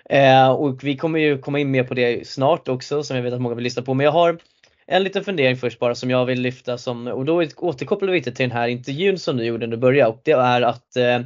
[0.09, 3.33] Eh, och vi kommer ju komma in mer på det snart också som jag vet
[3.33, 4.37] att många vill lyssna på men jag har
[4.85, 8.31] en liten fundering först bara som jag vill lyfta som, och då återkopplar vi lite
[8.31, 11.19] till den här intervjun som du gjorde när du började och det är att eh,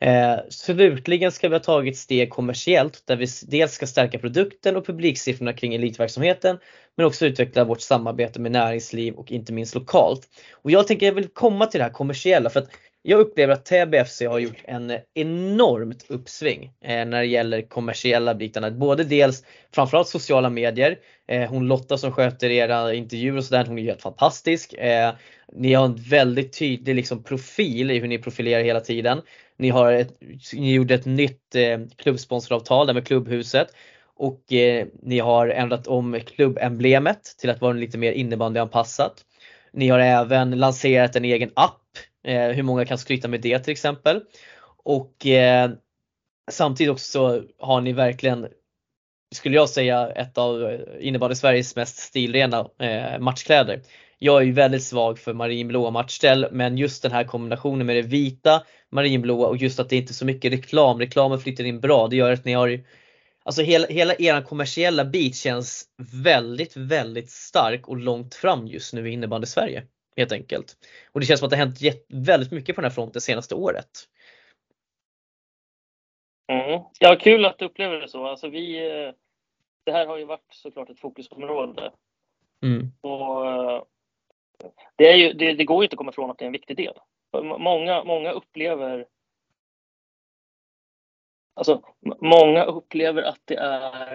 [0.00, 4.86] Eh, slutligen ska vi ha tagit steg kommersiellt där vi dels ska stärka produkten och
[4.86, 6.58] publiksiffrorna kring elitverksamheten
[6.96, 10.28] men också utveckla vårt samarbete med näringsliv och inte minst lokalt.
[10.52, 12.70] Och jag tänker jag vill komma till det här kommersiella för att
[13.02, 18.70] jag upplever att TBFC har gjort en enormt uppsving eh, när det gäller kommersiella bitarna.
[18.70, 19.44] Både dels
[19.74, 20.98] framförallt sociala medier.
[21.28, 24.72] Eh, hon Lotta som sköter era intervjuer och sådär, hon är helt fantastisk.
[24.72, 25.12] Eh,
[25.52, 29.22] ni har en väldigt tydlig liksom, profil i hur ni profilerar hela tiden.
[29.56, 30.18] Ni, har ett,
[30.52, 33.68] ni gjorde ett nytt eh, klubbsponsoravtal där med klubbhuset
[34.16, 39.24] och eh, ni har ändrat om klubbemblemet till att vara lite mer innebandyanpassat.
[39.72, 41.82] Ni har även lanserat en egen app,
[42.28, 44.22] Eh, hur många kan skryta med det till exempel.
[44.84, 45.70] Och eh,
[46.50, 48.48] samtidigt också har ni verkligen,
[49.34, 53.80] skulle jag säga, ett av innebandy Sveriges mest stilrena eh, matchkläder.
[54.18, 58.02] Jag är ju väldigt svag för marinblåa matchställ men just den här kombinationen med det
[58.02, 60.98] vita, marinblåa och just att det inte är så mycket reklam.
[60.98, 62.08] Reklamen flyttar in bra.
[62.08, 62.80] Det gör att ni har
[63.44, 65.84] Alltså hela, hela er kommersiella bit känns
[66.24, 69.82] väldigt, väldigt stark och långt fram just nu i innebandy Sverige.
[70.18, 70.76] Helt enkelt.
[71.12, 73.20] Och det känns som att det har hänt väldigt mycket på den här fronten det
[73.20, 73.90] senaste året.
[76.52, 76.82] Mm.
[77.00, 78.26] Ja, kul att du upplever det så.
[78.26, 79.12] Alltså vi, eh,
[79.84, 81.92] det här har ju varit såklart ett fokusområde.
[82.62, 82.92] Mm.
[83.00, 83.82] Och eh,
[84.96, 86.52] det, är ju, det, det, går ju inte att komma ifrån att det är en
[86.52, 86.94] viktig del.
[87.58, 89.06] Många, många upplever
[91.54, 91.82] Alltså,
[92.20, 94.10] många upplever att det är,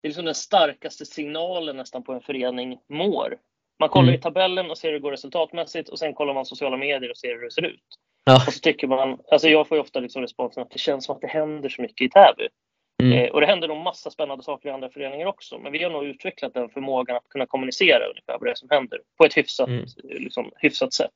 [0.00, 3.38] det är liksom den starkaste signalen nästan på en förening mår.
[3.78, 4.14] Man kollar mm.
[4.14, 7.16] i tabellen och ser hur det går resultatmässigt och sen kollar man sociala medier och
[7.16, 7.84] ser hur det ser ut.
[8.24, 8.34] Ja.
[8.46, 11.14] Och så tycker man, alltså jag får ju ofta liksom responsen att det känns som
[11.14, 12.48] att det händer så mycket i Täby.
[13.02, 13.18] Mm.
[13.18, 15.58] Eh, och det händer nog massa spännande saker i andra föreningar också.
[15.58, 18.70] Men vi har nog utvecklat den förmågan att kunna kommunicera ungefär vad det är som
[18.70, 19.86] händer på ett hyfsat, mm.
[20.04, 21.14] liksom, hyfsat sätt.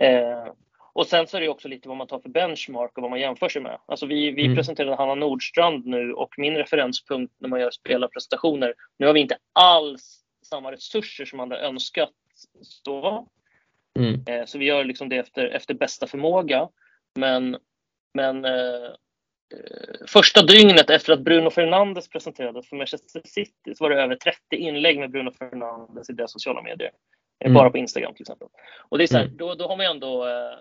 [0.00, 0.52] Eh,
[0.92, 3.20] och sen så är det också lite vad man tar för benchmark och vad man
[3.20, 3.78] jämför sig med.
[3.86, 4.56] Alltså vi, vi mm.
[4.56, 8.74] presenterade Hanna Nordstrand nu och min referenspunkt när man gör spelarprestationer.
[8.98, 10.19] Nu har vi inte alls
[10.50, 12.12] samma resurser som man hade önskat.
[12.62, 13.28] Så,
[13.98, 14.24] mm.
[14.26, 16.68] eh, så vi gör liksom det efter, efter bästa förmåga.
[17.14, 17.56] Men,
[18.14, 18.84] men eh,
[19.54, 24.16] eh, första dygnet efter att Bruno Fernandes presenterades för Manchester City så var det över
[24.16, 26.90] 30 inlägg med Bruno Fernandes i deras sociala medier.
[27.40, 27.54] Eh, mm.
[27.54, 28.48] Bara på Instagram till exempel.
[28.88, 29.36] Och det är så här, mm.
[29.36, 30.58] då, då har man ändå, eh,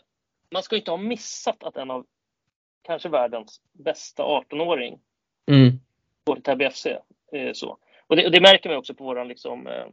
[0.51, 2.05] man ska inte ha missat att en av
[2.81, 4.99] kanske världens bästa 18-åring
[5.51, 5.79] mm.
[6.23, 6.85] går till Täby FC.
[7.31, 7.77] Eh, så.
[8.09, 9.85] Och det, och det, märker man också på våran liksom, eh,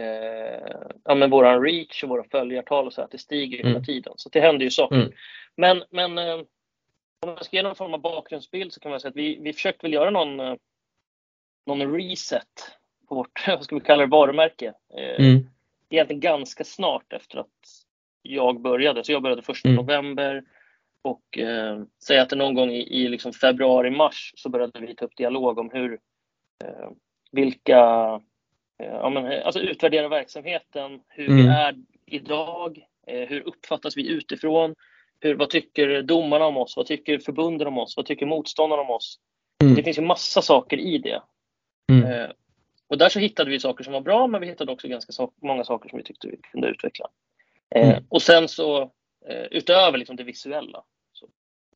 [0.00, 3.72] eh, ja, men våran reach och våra följartal och så att det stiger mm.
[3.72, 4.12] hela tiden.
[4.16, 4.96] Så det händer ju saker.
[4.96, 5.12] Mm.
[5.56, 6.34] Men, men eh,
[7.20, 9.52] om man ska ge någon form av bakgrundsbild så kan man säga att vi, vi
[9.52, 10.54] försökte väl göra någon, eh,
[11.66, 12.78] någon reset
[13.08, 14.74] på vårt, vad ska vi kalla det, varumärke.
[14.98, 15.46] Eh, mm.
[15.90, 17.48] Egentligen ganska snart efter att
[18.22, 19.04] jag började.
[19.04, 19.76] Så jag började första mm.
[19.76, 20.44] november
[21.02, 24.94] och eh, säg att det någon gång i, i liksom februari, mars så började vi
[24.94, 25.92] ta upp dialog om hur,
[26.64, 26.90] eh,
[27.32, 27.80] vilka,
[28.78, 31.36] eh, ja, men, alltså utvärdera verksamheten, hur mm.
[31.36, 31.74] vi är
[32.06, 34.74] idag, eh, hur uppfattas vi utifrån,
[35.20, 38.90] hur, vad tycker domarna om oss, vad tycker förbunden om oss, vad tycker motståndarna om
[38.90, 39.18] oss.
[39.62, 39.74] Mm.
[39.74, 41.22] Det finns ju massa saker i det.
[41.90, 42.12] Mm.
[42.12, 42.30] Eh,
[42.88, 45.32] och där så hittade vi saker som var bra, men vi hittade också ganska so
[45.42, 47.06] många saker som vi tyckte vi kunde utveckla.
[47.74, 48.04] Eh, mm.
[48.08, 48.82] Och sen så
[49.28, 50.84] eh, utöver liksom det visuella.
[51.12, 51.28] Så.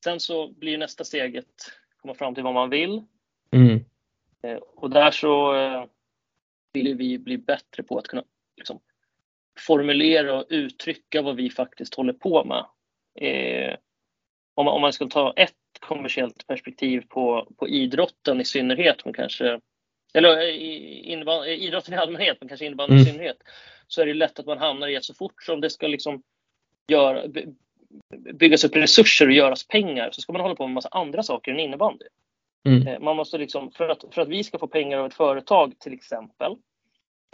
[0.05, 1.47] Sen så blir nästa steget
[1.97, 3.03] komma fram till vad man vill.
[3.51, 3.85] Mm.
[4.43, 5.55] Eh, och där så
[6.73, 8.25] vill vi bli bättre på att kunna
[8.57, 8.81] liksom,
[9.59, 12.65] formulera och uttrycka vad vi faktiskt håller på med.
[14.55, 19.15] om, man, om man skulle ta ett kommersiellt perspektiv på, på idrotten i synnerhet, men
[19.15, 19.61] kanske
[20.17, 20.43] eller
[21.49, 23.03] idrotten i allmänhet, men kanske innebandy mm.
[23.03, 23.37] i synnerhet,
[23.87, 26.23] så är det lätt att man hamnar i att så fort som det ska liksom
[26.89, 27.25] göra,
[28.35, 31.23] byggas upp resurser och göras pengar så ska man hålla på med en massa andra
[31.23, 32.05] saker än innebandy.
[32.67, 32.87] Mm.
[32.87, 35.79] Eh, man måste liksom, för att, för att vi ska få pengar av ett företag
[35.79, 36.57] till exempel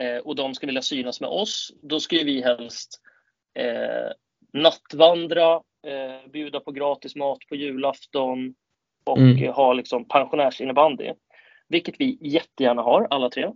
[0.03, 3.01] eh, och de ska vilja synas med oss, då ska vi helst
[3.55, 4.13] eh,
[4.53, 5.55] nattvandra,
[5.87, 8.55] eh, bjuda på gratis mat på julafton
[9.05, 9.53] och mm.
[9.53, 11.13] ha liksom pensionärsinnebandy.
[11.69, 13.53] Vilket vi jättegärna har alla tre.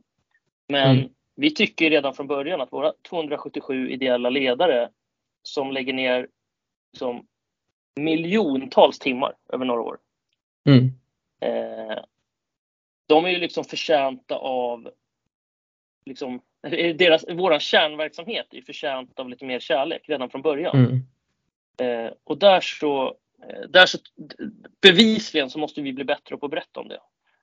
[0.68, 1.10] Men mm.
[1.34, 4.88] vi tycker redan från början att våra 277 ideella ledare
[5.42, 6.28] som lägger ner
[6.98, 7.26] som
[7.96, 9.98] miljontals timmar över några år.
[10.68, 10.90] Mm.
[11.40, 12.04] Eh,
[13.06, 14.90] de är ju liksom förtjänta av
[16.06, 16.40] liksom,
[16.94, 20.76] deras, våran kärnverksamhet är förtjänt av lite mer kärlek redan från början.
[20.76, 21.02] Mm.
[21.78, 23.06] Eh, och där så,
[23.48, 23.98] eh, där så
[24.82, 27.00] bevisligen så måste vi bli bättre på att berätta om det.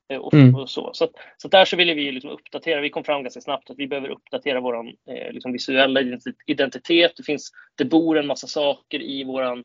[0.10, 0.56] Eh, och, mm.
[0.56, 0.91] och så.
[0.94, 2.82] Så, så där så ville vi liksom uppdatera.
[2.82, 6.02] Vi kom fram ganska snabbt att vi behöver uppdatera vår eh, liksom visuella
[6.46, 7.14] identitet.
[7.18, 9.64] Det, finns, det bor en massa saker i vår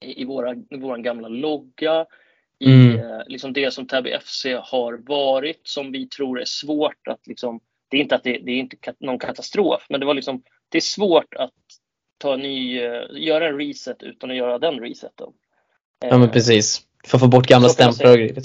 [0.00, 2.06] i våra, i våran gamla logga.
[2.58, 3.00] I mm.
[3.00, 7.60] eh, liksom det som Täby FC har varit som vi tror är svårt att liksom,
[7.88, 10.78] det är inte att det, det är inte någon katastrof, men det var liksom, det
[10.78, 11.52] är svårt att
[12.18, 15.28] ta en ny, eh, göra en reset utan att göra den reseten.
[16.00, 18.42] Ja men precis, för att få bort gamla stämplar och grejer.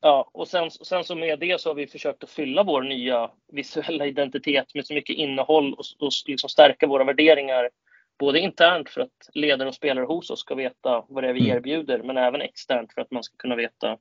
[0.00, 3.30] Ja, och sen, sen så med det så har vi försökt att fylla vår nya
[3.52, 7.70] visuella identitet med så mycket innehåll och, och liksom stärka våra värderingar.
[8.18, 11.44] Både internt för att ledare och spelare hos oss ska veta vad det är vi
[11.44, 11.56] mm.
[11.56, 13.98] erbjuder, men även externt för att man ska kunna veta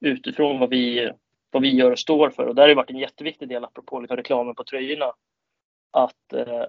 [0.00, 1.10] utifrån vad vi,
[1.50, 2.46] vad vi gör och står för.
[2.46, 5.12] Och där har det varit en jätteviktig del, apropå liksom reklamen på tröjorna,
[5.90, 6.64] att eh,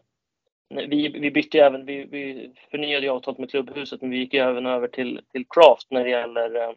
[0.70, 4.88] vi, vi bytte även, vi, vi förnyade avtalet med klubbhuset, men vi gick även över
[4.88, 6.74] till, till Craft när det gäller eh,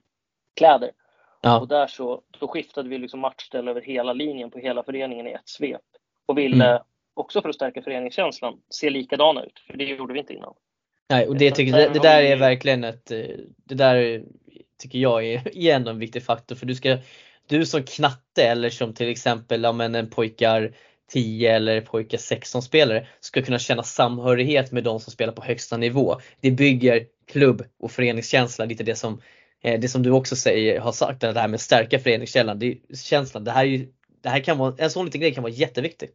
[0.56, 0.90] kläder.
[1.40, 1.60] Ja.
[1.60, 5.32] Och där så då skiftade vi liksom matchställ över hela linjen på hela föreningen i
[5.32, 5.80] ett svep.
[6.26, 6.82] Och ville, mm.
[7.14, 9.58] Också för att stärka föreningskänslan, se likadana ut.
[9.66, 10.54] För det gjorde vi inte innan.
[11.10, 13.18] Nej, och det, tycker, det, det där är verkligen ett, eh,
[13.64, 14.22] det där
[14.82, 16.56] tycker jag är, är ändå en viktig faktor.
[16.56, 16.98] För du ska,
[17.46, 20.72] du som knatte eller som till exempel ja, men en pojkar
[21.10, 25.76] 10 eller pojkar 16 spelare ska kunna känna samhörighet med de som spelar på högsta
[25.76, 26.20] nivå.
[26.40, 29.20] Det bygger klubb och föreningskänsla, lite det som
[29.64, 32.58] Eh, det som du också säger, har sagt, det här med stärka föreningskänslan.
[32.58, 33.86] Det, känslan, det här, är,
[34.22, 36.08] det här kan vara, en sån liten grej kan vara jätteviktig.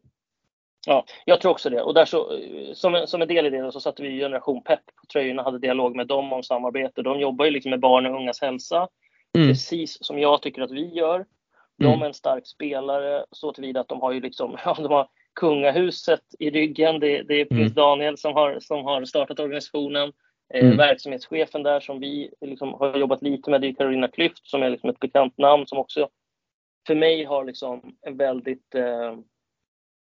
[0.87, 1.81] Ja, jag tror också det.
[1.81, 2.39] Och där så,
[2.73, 5.45] som, en, som en del i det så satte vi Generation Pep på tröjorna och
[5.45, 7.01] hade dialog med dem om samarbete.
[7.01, 8.87] De jobbar ju liksom med barn och ungas hälsa,
[9.37, 9.47] mm.
[9.47, 11.25] precis som jag tycker att vi gör.
[11.77, 12.01] De mm.
[12.01, 16.23] är en stark spelare så tillvida att de har ju liksom, ja, de har kungahuset
[16.39, 16.99] i ryggen.
[16.99, 17.73] Det, det är prins mm.
[17.73, 20.13] Daniel som har, som har startat organisationen.
[20.53, 20.77] Eh, mm.
[20.77, 24.69] Verksamhetschefen där som vi liksom har jobbat lite med, det är Carolina Klyft som är
[24.69, 26.09] liksom ett bekant namn som också
[26.87, 29.15] för mig har liksom en väldigt eh,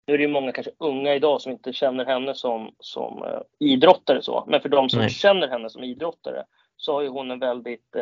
[0.07, 3.41] nu är det ju många kanske unga idag som inte känner henne som, som uh,
[3.59, 5.09] idrottare så, men för de som Nej.
[5.09, 6.45] känner henne som idrottare
[6.77, 7.95] så har ju hon en väldigt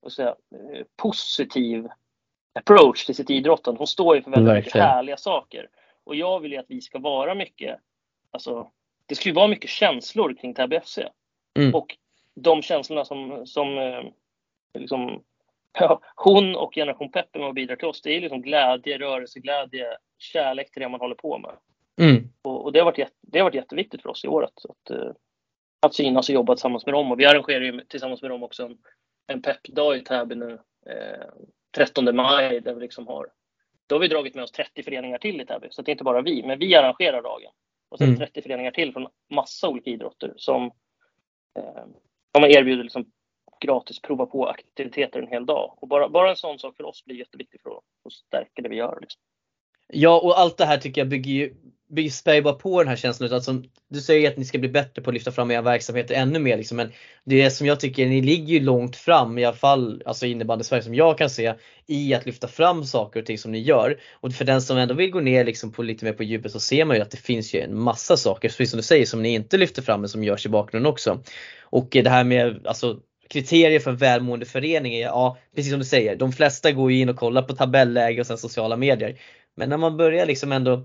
[0.00, 1.88] vad säga, uh, positiv
[2.56, 3.78] approach till sitt idrottande.
[3.78, 5.68] Hon står ju för väldigt mycket härliga saker.
[6.04, 7.78] Och jag vill ju att vi ska vara mycket,
[8.30, 8.70] alltså
[9.06, 10.98] det ju vara mycket känslor kring Täby FC.
[11.58, 11.74] Mm.
[11.74, 11.96] Och
[12.34, 14.02] de känslorna som, som eh,
[14.74, 15.22] liksom
[15.80, 19.86] ja, hon och Generation Peppe med och bidrar till oss, det är liksom glädje, rörelseglädje,
[20.18, 21.56] kärlek till det man håller på med.
[22.00, 22.28] Mm.
[22.42, 24.52] Och, och, det, har varit, det har varit jätteviktigt för oss i året.
[24.68, 25.12] Att, uh,
[25.86, 27.12] att synas och jobba tillsammans med dem.
[27.12, 28.78] Och vi arrangerar ju tillsammans med dem också en,
[29.26, 30.58] en peppdag i Täby nu.
[30.86, 31.26] Eh,
[31.76, 33.26] 13 maj där vi liksom har
[33.86, 35.68] då har vi dragit med oss 30 föreningar till i Täby.
[35.70, 37.52] Så det är inte bara vi, men vi arrangerar dagen.
[37.88, 38.18] Och sen mm.
[38.18, 40.64] 30 föreningar till från massa olika idrotter som
[41.58, 41.84] eh,
[42.38, 43.12] man erbjuder liksom
[43.60, 45.74] gratis prova på aktiviteter en hel dag.
[45.80, 48.68] Och bara, bara en sån sak för oss blir jätteviktig för att, att stärka det
[48.68, 48.98] vi gör.
[49.00, 49.20] Liksom.
[49.92, 51.54] Ja, och allt det här tycker jag bygger ju
[52.10, 53.32] spär bara på den här känslan.
[53.32, 56.38] Alltså, du säger att ni ska bli bättre på att lyfta fram era verksamheter ännu
[56.38, 56.56] mer.
[56.56, 56.92] Liksom, men
[57.24, 60.82] det som jag tycker, ni ligger ju långt fram i alla fall, alltså innebandy Sverige
[60.82, 61.54] som jag kan se,
[61.86, 64.00] i att lyfta fram saker och ting som ni gör.
[64.12, 66.60] Och för den som ändå vill gå ner liksom på lite mer på djupet så
[66.60, 69.22] ser man ju att det finns ju en massa saker, precis som du säger, som
[69.22, 71.22] ni inte lyfter fram men som görs i bakgrunden också.
[71.62, 76.16] Och det här med alltså, kriterier för en välmående förening ja precis som du säger,
[76.16, 79.20] de flesta går ju in och kollar på tabelläge och sen sociala medier.
[79.54, 80.84] Men när man börjar liksom ändå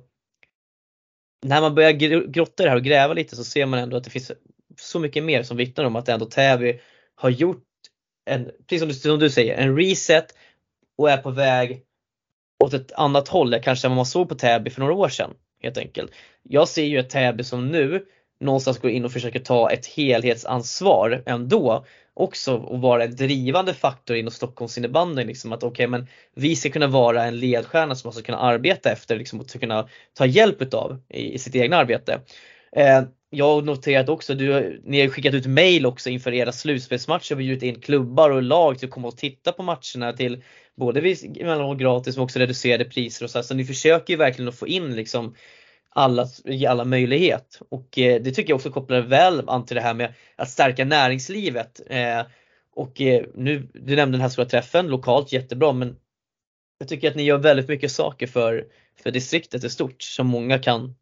[1.46, 1.92] när man börjar
[2.32, 4.32] grotta i det här och gräva lite så ser man ändå att det finns
[4.78, 6.80] så mycket mer som vittnar om att ändå Täby
[7.16, 7.64] har gjort
[8.26, 10.36] en, precis som du, som du säger, en reset
[10.98, 11.82] och är på väg
[12.64, 15.34] åt ett annat håll kanske än vad man såg på Täby för några år sedan.
[15.62, 16.12] Helt enkelt.
[16.44, 18.06] Jag ser ju ett Täby som nu
[18.40, 24.16] någonstans går in och försöker ta ett helhetsansvar ändå också och vara en drivande faktor
[24.16, 25.24] inom Stockholms innebandy.
[25.24, 28.92] Liksom, att okay, men vi ska kunna vara en ledstjärna som man ska kunna arbeta
[28.92, 32.22] efter liksom, och kunna ta hjälp utav i, i sitt egna arbete.
[32.76, 37.34] Eh, jag har noterat också, du, ni har skickat ut mail också inför era slutspelsmatcher
[37.34, 40.44] och bjudit in klubbar och lag till att komma och titta på matcherna till
[40.78, 41.00] både
[41.40, 43.44] emellanåt gratis men också reducerade priser och så.
[43.44, 45.36] Så ni försöker ju verkligen att få in liksom
[45.96, 47.62] alla, ge alla möjlighet.
[47.70, 50.86] Och eh, det tycker jag också kopplar väl an till det här med att stärka
[50.86, 51.82] näringslivet.
[51.90, 52.22] Eh,
[52.76, 55.96] och eh, nu, du nämnde den här stora träffen lokalt, jättebra men
[56.78, 58.68] jag tycker att ni gör väldigt mycket saker för,
[59.04, 60.96] för distriktet i stort som många kan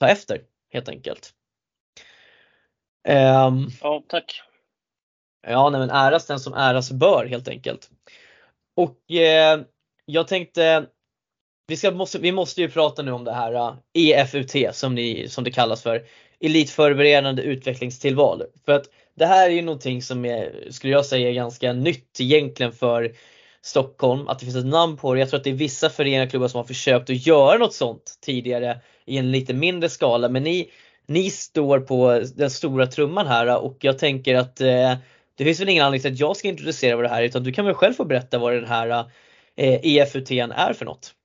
[0.00, 0.40] ta efter
[0.72, 1.32] helt enkelt.
[3.08, 4.42] Um, ja, tack.
[5.46, 7.90] Ja, nej, men äras den som äras bör helt enkelt.
[8.76, 9.60] Och eh,
[10.04, 10.86] jag tänkte
[11.66, 14.94] vi, ska, måste, vi måste ju prata nu om det här äh, uh, EFUT som,
[14.94, 16.02] ni, som det kallas för.
[16.40, 18.42] Elitförberedande utvecklingstillval.
[18.64, 18.84] För att
[19.14, 23.12] det här är ju någonting som är, skulle jag säga, ganska nytt egentligen för
[23.62, 24.28] Stockholm.
[24.28, 25.20] Att det finns ett namn på det.
[25.20, 27.74] Jag tror att det är vissa föreningar och klubbar som har försökt att göra något
[27.74, 30.28] sånt tidigare i en lite mindre skala.
[30.28, 30.70] Men ni,
[31.06, 34.94] ni står på den stora trumman här äh, och jag tänker att eh,
[35.34, 37.42] det finns väl ingen anledning till att jag ska introducera vad det här är utan
[37.42, 39.04] du kan väl själv få berätta vad den här
[39.56, 41.15] eh, EFUT är för något.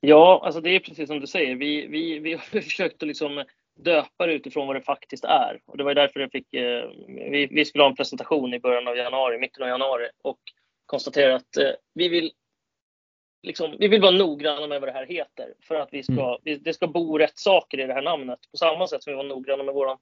[0.00, 1.56] Ja, alltså det är precis som du säger.
[1.56, 3.44] Vi, vi, vi har försökt att liksom
[3.76, 5.60] döpa det utifrån vad det faktiskt är.
[5.66, 8.88] Och det var därför jag fick, eh, vi, vi skulle ha en presentation i början
[8.88, 10.38] av januari, mitten av januari och
[10.86, 12.32] konstatera att eh, vi vill
[13.42, 16.62] Liksom, vi vill vara noggranna med vad det här heter för att vi ska, mm.
[16.62, 19.24] det ska bo rätt saker i det här namnet på samma sätt som vi var
[19.24, 19.98] noggranna med våran,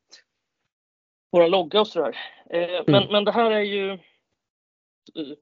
[1.32, 2.16] våran logga och sådär.
[2.50, 2.84] Eh, mm.
[2.86, 3.98] men, men det här är ju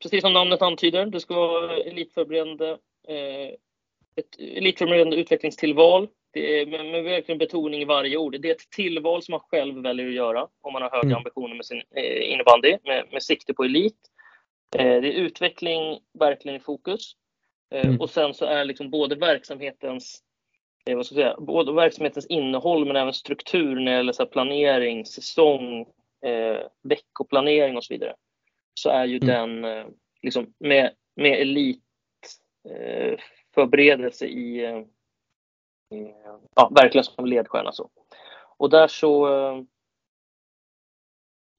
[0.02, 2.68] precis som namnet antyder, det ska vara elitförberedande
[3.08, 3.54] eh,
[4.16, 6.08] ett elitförberedande utvecklingstillval.
[6.32, 8.40] Det är med, med verkligen betoning i varje ord.
[8.40, 11.16] Det är ett tillval som man själv väljer att göra om man har höga mm.
[11.16, 13.98] ambitioner med sin eh, innebandy med, med sikte på elit.
[14.76, 17.12] Eh, det är utveckling verkligen i fokus.
[17.74, 18.00] Eh, mm.
[18.00, 20.22] Och sen så är liksom både verksamhetens
[20.86, 24.26] eh, vad ska jag säga, både verksamhetens innehåll men även struktur när det gäller så
[24.26, 25.80] planering, säsong,
[26.26, 28.14] eh, veckoplanering och så vidare.
[28.74, 29.26] Så är ju mm.
[29.26, 29.86] den eh,
[30.22, 31.80] liksom med, med elit
[32.70, 33.18] eh,
[33.54, 34.78] förberedelse i, eh,
[35.98, 36.14] i
[36.54, 37.72] ja, verkligen som ledstjärna.
[37.72, 37.90] Så.
[38.56, 39.62] Och där så eh,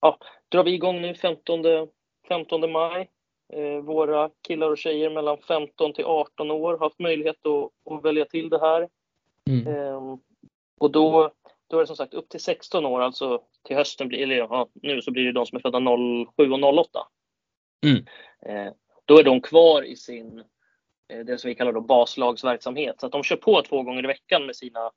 [0.01, 0.17] ja,
[0.49, 1.63] drar vi igång nu 15,
[2.27, 3.09] 15 maj.
[3.53, 8.05] Eh, våra killar och tjejer mellan 15 till 18 år har haft möjlighet att, att
[8.05, 8.89] välja till det här.
[9.49, 9.67] Mm.
[9.67, 10.17] Eh,
[10.77, 11.31] och då,
[11.67, 14.67] då är det som sagt upp till 16 år, alltså till hösten, blir, eller ja,
[14.73, 15.79] nu så blir det de som är födda
[16.37, 17.07] 07 och 08.
[17.85, 18.05] Mm.
[18.41, 18.73] Eh,
[19.05, 20.43] då är de kvar i sin
[21.07, 22.99] det som vi kallar då baslagsverksamhet.
[22.99, 24.91] Så att de kör på två gånger i veckan med sina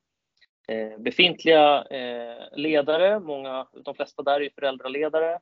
[0.68, 3.20] eh, befintliga eh, ledare.
[3.20, 5.38] Många, de flesta där är föräldraledare.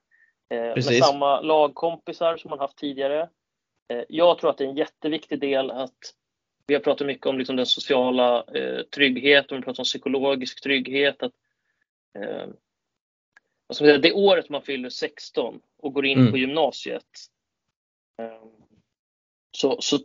[0.51, 3.29] Med samma lagkompisar som man haft tidigare.
[4.09, 6.15] Jag tror att det är en jätteviktig del att
[6.67, 11.23] vi har pratat mycket om liksom den sociala eh, tryggheten, vi pratar om psykologisk trygghet.
[11.23, 11.33] Att,
[12.19, 12.47] eh,
[13.67, 16.31] alltså det året man fyller 16 och går in mm.
[16.31, 17.07] på gymnasiet
[18.23, 18.43] eh,
[19.51, 19.99] så, så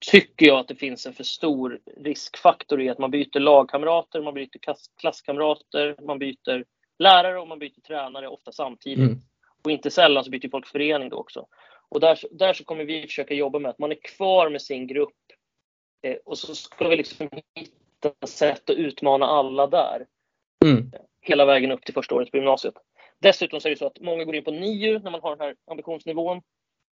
[0.00, 4.34] tycker jag att det finns en för stor riskfaktor i att man byter lagkamrater, man
[4.34, 6.64] byter klasskamrater, man byter
[6.98, 8.98] lärare och man byter tränare ofta samtidigt.
[8.98, 9.20] Mm.
[9.62, 11.46] Och inte sällan så byter folk förening då också.
[11.88, 14.86] Och där, där så kommer vi försöka jobba med att man är kvar med sin
[14.86, 15.16] grupp
[16.02, 20.06] eh, och så ska vi liksom hitta sätt att utmana alla där.
[20.64, 20.92] Mm.
[21.20, 22.74] Hela vägen upp till första året på gymnasiet.
[23.18, 25.46] Dessutom så är det så att många går in på NIU när man har den
[25.46, 26.36] här ambitionsnivån.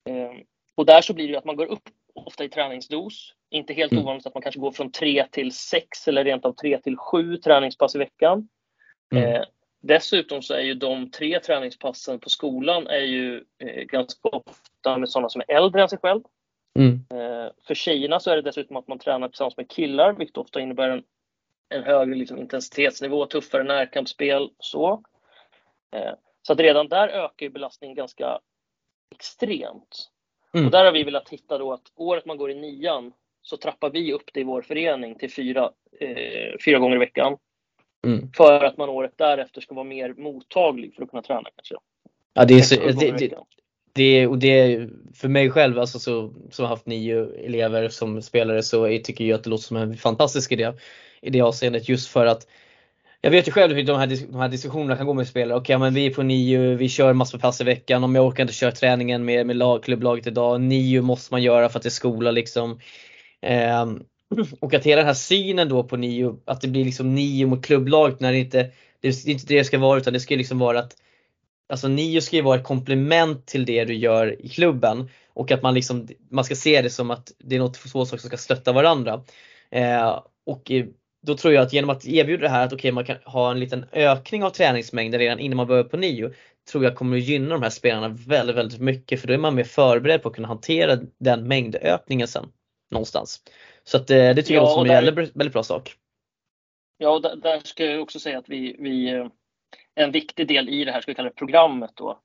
[0.08, 0.32] Eh,
[0.74, 3.34] och där så blir det att man går upp ofta i träningsdos.
[3.50, 4.04] Inte helt mm.
[4.04, 7.36] ovanligt att man kanske går från 3 till 6 eller rent av 3 till 7
[7.36, 8.48] träningspass i veckan.
[9.14, 9.34] Mm.
[9.34, 9.42] Eh,
[9.80, 15.08] dessutom så är ju de tre träningspassen på skolan är ju eh, ganska ofta med
[15.08, 16.22] sådana som är äldre än sig själv.
[16.78, 16.92] Mm.
[16.92, 20.60] Eh, för tjejerna så är det dessutom att man tränar tillsammans med killar, vilket ofta
[20.60, 21.02] innebär en,
[21.68, 25.02] en högre liksom, intensitetsnivå, tuffare närkampsspel så.
[25.96, 26.12] Eh,
[26.42, 28.40] så att redan där ökar ju belastningen ganska
[29.14, 30.10] extremt.
[30.54, 30.66] Mm.
[30.66, 33.12] Och där har vi velat hitta då att året man går i nian
[33.42, 35.70] så trappar vi upp det i vår förening till fyra,
[36.00, 37.36] eh, fyra gånger i veckan.
[38.06, 38.32] Mm.
[38.36, 41.74] För att man året därefter ska vara mer mottaglig för att kunna träna kanske.
[42.34, 43.34] Ja, det är så, det, det,
[43.94, 48.62] det, och det för mig själv alltså, så, som har haft nio elever som spelare
[48.62, 50.72] så jag tycker jag att det låter som en fantastisk idé
[51.20, 52.46] i det avseendet just för att
[53.24, 55.58] jag vet ju själv hur de här, de här diskussionerna kan gå med spelare.
[55.58, 58.04] Okej, okay, men vi är på nio, vi kör massor med pass i veckan.
[58.04, 60.60] Om jag orkar inte köra träningen med, med lag, klubblaget idag.
[60.60, 62.80] Nio måste man göra för att det är skola liksom.
[63.42, 63.86] Eh,
[64.60, 67.64] och att hela den här synen då på nio, att det blir liksom nio mot
[67.64, 68.70] klubblaget när det inte,
[69.00, 70.96] det är inte det det ska vara utan det ska liksom vara att
[71.68, 75.62] Alltså nio ska ju vara ett komplement till det du gör i klubben och att
[75.62, 78.36] man liksom, man ska se det som att det är något två saker som ska
[78.36, 79.24] stötta varandra.
[79.70, 80.70] Eh, och
[81.26, 83.60] då tror jag att genom att erbjuda det här att okay, man kan ha en
[83.60, 86.30] liten ökning av träningsmängden redan innan man börjar på nio
[86.72, 89.54] tror jag kommer att gynna de här spelarna väldigt, väldigt mycket för då är man
[89.54, 92.52] mer förberedd på att kunna hantera den mängdökningen sen
[92.90, 93.42] någonstans.
[93.84, 95.94] Så att, eh, det tycker ja, jag låter som en väldigt, väldigt bra sak.
[96.98, 99.26] Ja, och där, där ska jag också säga att vi, vi, eh,
[99.94, 102.20] en viktig del i det här, ska vi kalla det programmet då,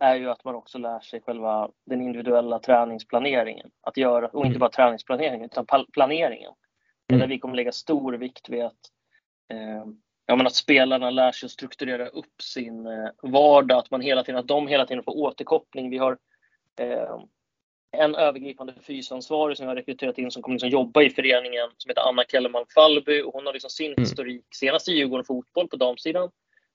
[0.00, 3.70] är ju att man också lär sig själva den individuella träningsplaneringen.
[3.82, 4.58] Att göra, och inte mm.
[4.58, 6.52] bara träningsplaneringen, utan planeringen.
[7.12, 7.20] Mm.
[7.20, 8.90] Där vi kommer lägga stor vikt vid att,
[9.52, 9.84] eh,
[10.26, 14.24] ja, men att spelarna lär sig att strukturera upp sin eh, vardag, att, man hela
[14.24, 15.90] tiden, att de hela tiden får återkoppling.
[15.90, 16.18] Vi har
[16.80, 17.18] eh,
[17.94, 21.88] en övergripande fysansvarig som jag har rekryterat in som kommer liksom jobba i föreningen som
[21.88, 24.02] heter Anna Kellerman Fallby och hon har liksom sin mm.
[24.02, 26.30] historik, senast i Djurgården fotboll på damsidan.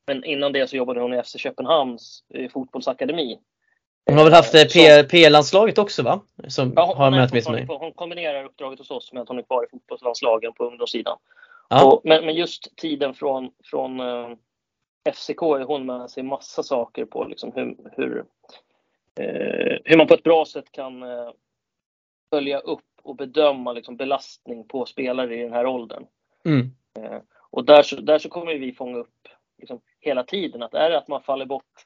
[0.08, 3.40] Men innan det så jobbade hon i FC Köpenhamns eh, fotbollsakademi.
[4.10, 6.22] Hon har väl haft eh, P-landslaget också va?
[6.48, 7.66] Som ja, hon, har med mig.
[7.68, 11.18] Hon kombinerar uppdraget hos oss med att hon är kvar i fotbollslandslagen på ungdomssidan.
[11.70, 11.86] Ja.
[11.86, 14.30] Och, men, men, just tiden från, från eh,
[15.14, 18.18] FCK är hon med sig massa saker på liksom hur, hur,
[19.20, 21.32] uh, hur man på ett bra sätt kan uh,
[22.34, 26.06] följa upp och bedöma liksom, belastning på spelare i den här åldern.
[26.46, 26.72] Mm.
[27.50, 29.28] och där så, där så kommer vi fånga upp
[29.58, 31.86] liksom, hela tiden att är det att man faller bort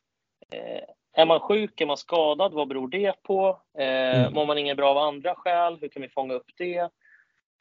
[1.14, 3.62] är man sjuk, är man skadad, vad beror det på?
[3.78, 4.34] Eh, mm.
[4.34, 6.90] Mår man inget bra av andra skäl, hur kan vi fånga upp det?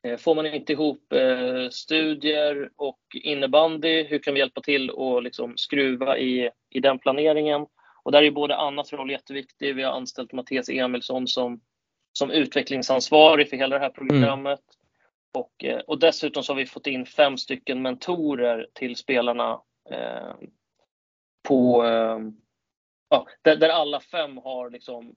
[0.06, 5.22] Eh, får man inte ihop eh, studier och innebandy, hur kan vi hjälpa till och
[5.22, 7.66] liksom skruva i, i den planeringen?
[8.02, 9.76] Och där är både Annas roll jätteviktig.
[9.76, 11.60] Vi har anställt Mattias Emilsson som,
[12.12, 14.60] som utvecklingsansvarig för hela det här programmet.
[14.60, 14.82] Mm.
[15.34, 19.60] Och, eh, och dessutom så har vi fått in fem stycken mentorer till spelarna
[19.90, 20.34] eh,
[21.48, 22.18] på, eh,
[23.12, 25.14] ja, där, där, alla fem har liksom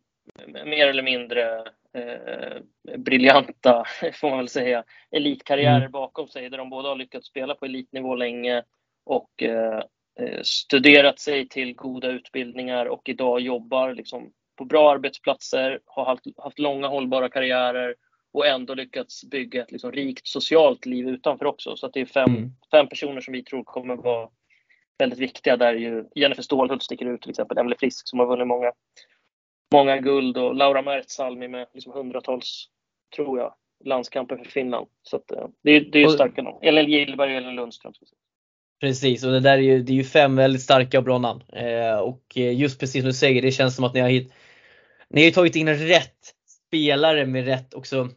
[0.66, 1.60] mer eller mindre
[1.94, 2.62] eh,
[2.98, 5.92] briljanta, får man väl säga, elitkarriärer mm.
[5.92, 8.64] bakom sig där de båda har lyckats spela på elitnivå länge
[9.06, 9.84] och eh,
[10.20, 16.26] eh, studerat sig till goda utbildningar och idag jobbar liksom på bra arbetsplatser, har haft,
[16.38, 17.96] haft långa hållbara karriärer
[18.34, 21.76] och ändå lyckats bygga ett liksom rikt socialt liv utanför också.
[21.76, 22.52] Så att det är fem, mm.
[22.72, 24.30] fem personer som vi tror kommer vara
[24.98, 28.48] väldigt viktiga där ju Jennifer Stålhult sticker ut till exempel, Emelie Frisk som har vunnit
[28.48, 28.72] många,
[29.74, 32.70] många guld och Laura Mertsalmi med liksom hundratals,
[33.16, 33.54] tror jag,
[33.86, 34.88] landskamper för Finland.
[35.04, 36.58] Så att, eh, det, är, det är starka namn.
[36.62, 37.94] Elin Gillberg och Elin Lundström.
[38.80, 41.44] Precis och det där är ju, det är ju fem väldigt starka och bra namn.
[41.54, 44.34] Eh, och eh, just precis som du säger, det känns som att ni har, hit,
[45.10, 46.34] ni har tagit in rätt
[46.68, 48.10] spelare med rätt också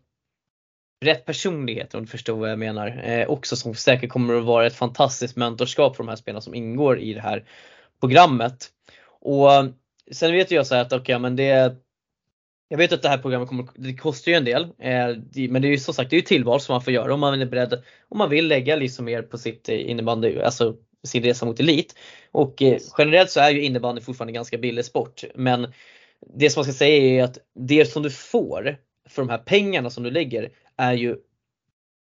[1.01, 3.03] rätt personligheter om du förstår vad jag menar.
[3.05, 6.55] Eh, också som säkert kommer att vara ett fantastiskt mentorskap för de här spelarna som
[6.55, 7.45] ingår i det här
[8.01, 8.69] programmet.
[9.21, 9.67] Och eh,
[10.11, 11.77] sen vet jag så att okej okay, men det
[12.69, 14.63] jag vet att det här programmet kommer, det kostar ju en del.
[14.63, 17.15] Eh, men det är ju som sagt det är ju tillval som man får göra
[17.15, 21.23] om man är beredd, om man vill lägga liksom mer på sitt innebandy, alltså sin
[21.23, 21.95] resa mot elit.
[22.31, 25.25] Och eh, generellt så är ju innebandy fortfarande ganska billig sport.
[25.35, 25.73] Men
[26.35, 28.77] det som man ska säga är att det som du får
[29.09, 31.17] för de här pengarna som du lägger är ju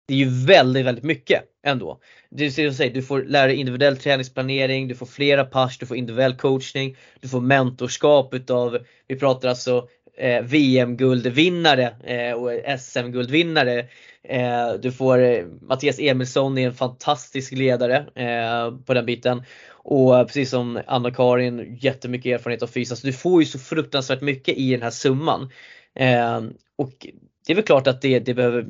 [0.07, 1.43] det är ju väldigt, väldigt mycket.
[1.63, 1.99] ändå.
[2.29, 5.97] Det är säger, du får lära dig individuell träningsplanering, du får flera pass, du får
[5.97, 8.77] individuell coachning, du får mentorskap utav,
[9.07, 9.87] vi pratar alltså
[10.17, 13.79] eh, VM-guldvinnare eh, och SM-guldvinnare.
[14.23, 19.43] Eh, du får eh, Mattias Emilsson är en fantastisk ledare eh, på den biten.
[19.69, 22.91] Och eh, precis som Anna-Karin, jättemycket erfarenhet av fys.
[22.91, 25.49] Alltså du får ju så fruktansvärt mycket i den här summan.
[25.95, 26.41] Eh,
[26.75, 27.07] och
[27.45, 28.67] det är väl klart att det, det behöver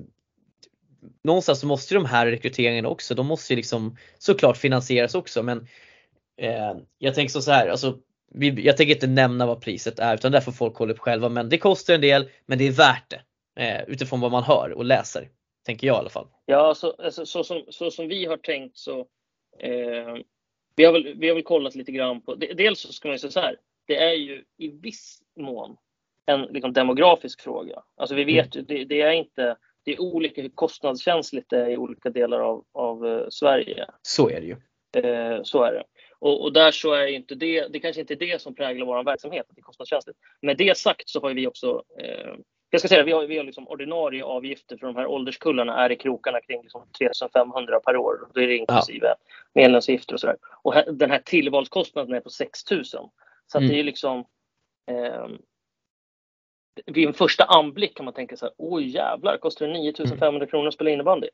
[1.23, 5.68] Någonstans så måste de här rekryteringarna också, de måste ju liksom såklart finansieras också men
[6.38, 7.97] eh, jag tänker så här, alltså
[8.31, 11.30] vi, jag tänker inte nämna vad priset är utan det får folk kolla upp själva
[11.30, 13.22] men det kostar en del men det är värt det
[13.56, 15.30] eh, utifrån vad man hör och läser.
[15.65, 16.27] Tänker jag i alla fall.
[16.45, 18.99] Ja, så, alltså, så, som, så som vi har tänkt så
[19.60, 20.15] eh,
[20.76, 23.19] vi, har väl, vi har väl kollat lite grann på, dels så ska man ju
[23.19, 23.57] säga så här,
[23.88, 25.77] det är ju i viss mån
[26.26, 27.84] en liksom, demografisk fråga.
[27.97, 28.65] Alltså vi vet ju, mm.
[28.68, 32.65] det, det, är inte, det är olika hur kostnadskänsligt det är i olika delar av,
[32.73, 33.85] av uh, Sverige.
[34.02, 34.56] Så är det ju.
[34.95, 35.84] Eh, så är det.
[36.19, 39.03] Och, och, där så är inte det, det kanske inte är det som präglar vår
[39.03, 40.19] verksamhet, att det är kostnadskänsligt.
[40.41, 42.34] Med det sagt så har vi också, eh,
[42.69, 45.91] jag ska säga vi har, vi har liksom ordinarie avgifter för de här ålderskullarna är
[45.91, 48.30] i krokarna kring liksom 3500 per år.
[48.34, 49.15] Då är det inklusive ja.
[49.53, 50.38] medlemsavgifter och sådär.
[50.64, 53.10] Och här, den här tillvalskostnaden är på 6000.
[53.47, 53.69] Så mm.
[53.69, 54.19] det är liksom
[54.91, 55.27] eh,
[56.85, 60.68] vid en första anblick kan man tänka så här, oj jävlar, kostar det 9500 kronor
[60.68, 61.27] att spela innebandy?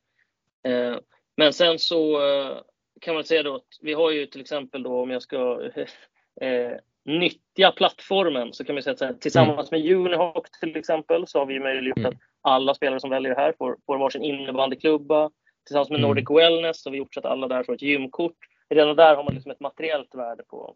[0.67, 0.95] Eh,
[1.37, 2.57] men sen så eh,
[3.01, 5.61] kan man säga då att vi har ju till exempel då om jag ska
[6.41, 6.71] eh,
[7.05, 11.45] nyttja plattformen så kan man säga att här, tillsammans med Unihawk till exempel så har
[11.45, 12.09] vi möjliggjort mm.
[12.09, 15.29] att alla spelare som väljer det här får, får varsin innebandyklubba.
[15.65, 16.07] Tillsammans med mm.
[16.07, 18.37] Nordic Wellness så har vi gjort så att alla där får ett gymkort.
[18.69, 20.75] Redan där har man liksom ett materiellt värde på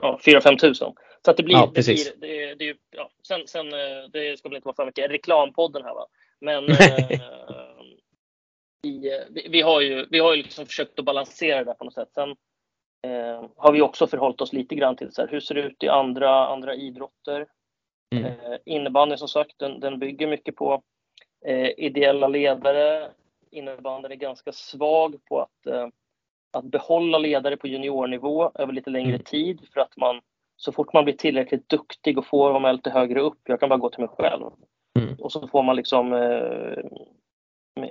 [0.00, 0.92] ja, 4-5 tusen.
[1.24, 4.48] Så att det blir, ja, det blir det, det, ja, sen, sen, eh, det ska
[4.48, 6.06] väl inte vara för mycket reklampodden här va.
[6.40, 7.20] Men eh,
[8.82, 12.10] vi, vi, har ju, vi har ju liksom försökt att balansera det på något sätt.
[12.14, 12.30] Sen
[13.02, 15.82] eh, har vi också förhållit oss lite grann till så här, hur ser det ut
[15.82, 17.46] i andra, andra idrotter?
[18.14, 18.24] Mm.
[18.24, 20.82] Eh, innebandyn som sagt, den, den bygger mycket på
[21.46, 23.10] eh, ideella ledare.
[23.50, 25.88] Innebandyn är ganska svag på att, eh,
[26.50, 29.24] att behålla ledare på juniornivå över lite längre mm.
[29.24, 30.20] tid för att man
[30.56, 33.68] så fort man blir tillräckligt duktig och får vara med lite högre upp, jag kan
[33.68, 34.44] bara gå till mig själv.
[34.98, 35.14] Mm.
[35.14, 36.84] Och så får man liksom eh,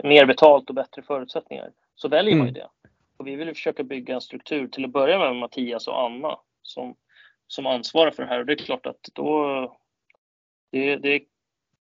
[0.03, 1.71] mer betalt och bättre förutsättningar.
[1.95, 2.53] Så väljer man ju mm.
[2.53, 2.67] det.
[3.17, 6.95] Och vi vill försöka bygga en struktur till att börja med Mattias och Anna som,
[7.47, 8.39] som ansvarar för det här.
[8.39, 9.77] Och det är klart att då
[10.71, 11.21] det, det,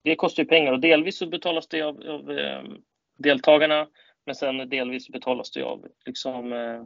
[0.04, 2.62] det kostar ju pengar och delvis så betalas det av, av eh,
[3.18, 3.86] deltagarna
[4.28, 6.82] men sen delvis betalas det av liksom, eh,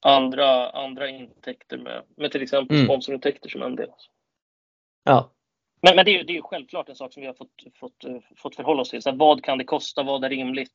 [0.00, 2.86] andra, andra intäkter med, med till exempel mm.
[2.86, 3.90] sponsorintäkter som en del.
[5.04, 5.30] Ja.
[5.82, 8.04] Men, men det, är, det är självklart en sak som vi har fått, fått,
[8.36, 9.02] fått förhålla oss till.
[9.02, 10.02] Så här, vad kan det kosta?
[10.02, 10.72] Vad är rimligt?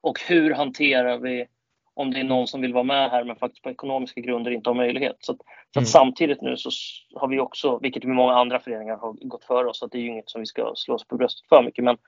[0.00, 1.46] Och hur hanterar vi
[1.94, 4.70] om det är någon som vill vara med här men faktiskt på ekonomiska grunder inte
[4.70, 5.16] har möjlighet.
[5.20, 5.86] Så, att, så att mm.
[5.86, 6.70] samtidigt nu så
[7.14, 10.08] har vi också, vilket många andra föreningar har gått före oss, att det är ju
[10.08, 11.84] inget som vi ska slå oss på bröstet för mycket.
[11.84, 11.98] Men,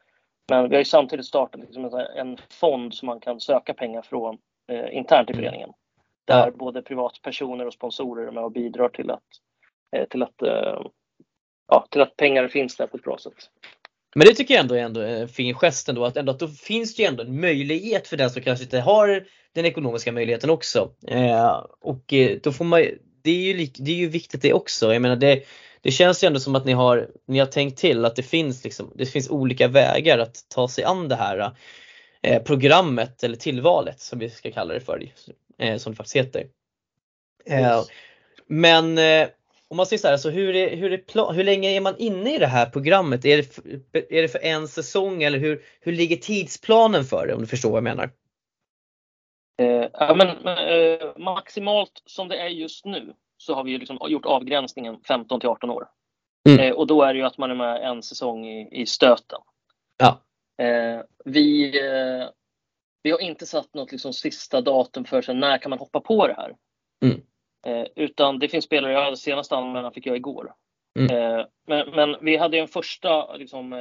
[0.48, 4.38] men vi har ju samtidigt startat liksom en, fond som man kan söka pengar från
[4.72, 5.44] eh, internt i mm.
[5.44, 5.70] föreningen.
[6.26, 6.50] Där ja.
[6.50, 9.22] både privatpersoner och sponsorer är med och bidrar till att,
[9.96, 10.80] eh, till att, eh,
[11.68, 13.50] ja, till att pengar finns där på ett bra sätt.
[14.14, 16.48] Men det tycker jag ändå är ändå en fin gest ändå att, ändå att då
[16.48, 20.50] finns det ju ändå en möjlighet för den som kanske inte har den ekonomiska möjligheten
[20.50, 20.90] också.
[21.08, 22.84] Eh, och eh, då får man
[23.24, 24.92] det är ju, det är ju viktigt det också.
[24.92, 25.42] Jag menar det,
[25.82, 28.64] det känns ju ändå som att ni har, ni har tänkt till att det finns,
[28.64, 31.52] liksom, det finns olika vägar att ta sig an det här
[32.22, 35.08] eh, programmet eller tillvalet som vi ska kalla det för,
[35.58, 36.46] eh, som det faktiskt heter.
[37.46, 37.86] Eh, yes.
[38.46, 39.28] Men eh,
[39.68, 42.34] om man säger så här, alltså hur, är, hur, är hur länge är man inne
[42.34, 43.24] i det här programmet?
[43.24, 47.34] Är det för, är det för en säsong eller hur, hur ligger tidsplanen för det
[47.34, 48.10] om du förstår vad jag menar?
[49.58, 50.28] Eh, ja, men,
[50.58, 55.48] eh, maximalt som det är just nu så har vi liksom gjort avgränsningen 15 till
[55.48, 55.88] 18 år.
[56.48, 56.60] Mm.
[56.60, 59.40] Eh, och då är det ju att man är med en säsong i, i stöten.
[59.96, 60.22] Ja.
[60.64, 62.28] Eh, vi, eh,
[63.02, 66.26] vi har inte satt något liksom sista datum för sig, när kan man hoppa på
[66.26, 66.56] det här.
[67.04, 67.20] Mm.
[67.66, 70.54] Eh, utan det finns spelare, jag senaste anmälan fick jag igår.
[70.98, 71.46] Mm.
[71.66, 73.74] Men, men, vi hade en första liksom,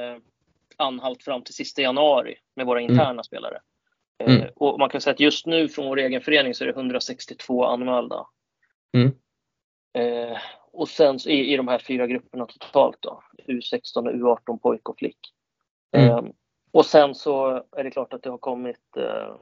[0.78, 3.24] anhalt fram till sista januari med våra interna mm.
[3.24, 3.60] spelare.
[4.24, 4.50] Mm.
[4.56, 7.66] Och man kan säga att just nu från vår egen förening så är det 162
[7.66, 8.26] anmälda.
[8.98, 9.12] Mm.
[9.94, 10.38] Eh,
[10.72, 15.18] och sen i, i de här fyra grupperna totalt då, U16, U18, pojk och flick.
[15.92, 16.10] Mm.
[16.10, 16.32] Eh,
[16.72, 19.36] och sen så är det klart att det har kommit, eh,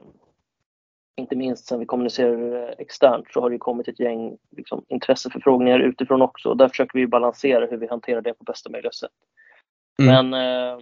[1.16, 6.22] inte minst sen vi kommunicerar externt, så har det kommit ett gäng liksom, intresseförfrågningar utifrån
[6.22, 6.54] också.
[6.54, 9.10] Där försöker vi balansera hur vi hanterar det på bästa möjliga sätt.
[10.02, 10.30] Mm.
[10.30, 10.72] Men eh,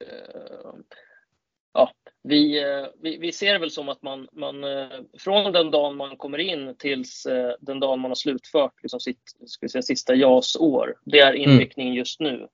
[0.00, 0.72] eh,
[1.72, 1.90] ja,
[2.22, 4.88] vi, eh, vi, vi ser det väl som att man, man eh,
[5.18, 9.36] från den dagen man kommer in tills eh, den dagen man har slutfört liksom sitt
[9.46, 10.94] ska säga, sista JAS-år.
[11.04, 11.50] Det är mm.
[11.50, 12.48] inriktningen just nu.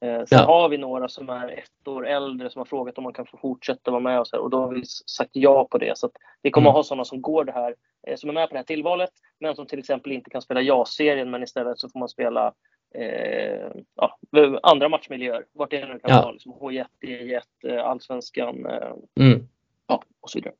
[0.00, 0.38] Sen ja.
[0.38, 3.36] har vi några som är ett år äldre som har frågat om man kan få
[3.36, 5.98] fortsätta vara med och, så här, och då har vi sagt ja på det.
[5.98, 6.10] Så
[6.42, 6.70] vi kommer mm.
[6.70, 7.74] att ha sådana som går det här,
[8.16, 9.10] som är med på det här tillvalet,
[9.40, 12.52] men som till exempel inte kan spela JAS-serien, men istället så får man spela
[12.94, 14.18] eh, ja,
[14.62, 15.44] andra matchmiljöer.
[15.52, 16.22] Vart det nu kan ja.
[16.22, 16.32] vara.
[16.32, 19.48] Liksom H1, D1, eh, Allsvenskan eh, mm.
[19.86, 20.54] ja, och så vidare.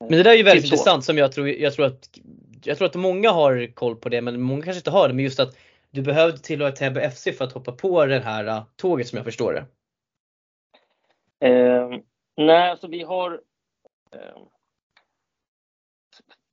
[0.00, 2.08] Men det där är ju väldigt typ intressant som jag tror, jag tror att
[2.64, 5.14] jag tror att många har koll på det men många kanske inte har det.
[5.14, 5.56] Men just att
[5.92, 9.24] du behövde tillhöra Täby FC för att hoppa på det här uh, tåget som jag
[9.24, 9.66] förstår det.
[11.48, 11.90] Eh,
[12.36, 13.40] nej, alltså vi har
[14.14, 14.42] eh,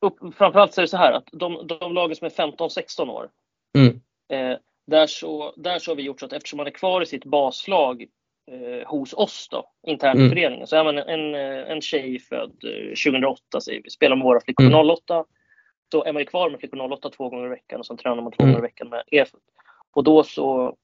[0.01, 3.29] upp, framförallt så är det så här att de, de lagen som är 15-16 år
[3.77, 4.01] mm.
[4.29, 4.57] eh,
[4.87, 7.25] där så, där så har vi gjort så att eftersom man är kvar i sitt
[7.25, 8.05] baslag
[8.51, 10.29] eh, hos oss då, internt i mm.
[10.29, 12.61] föreningen, så är man en, en tjej född
[13.05, 14.89] 2008 eh, säger vi, spelar med våra flickor mm.
[14.89, 15.25] 08,
[15.91, 18.21] så är man ju kvar med flickor 08 två gånger i veckan och sen tränar
[18.21, 18.53] man två mm.
[18.53, 19.41] gånger i veckan med EFUT.
[19.91, 20.75] Och då så,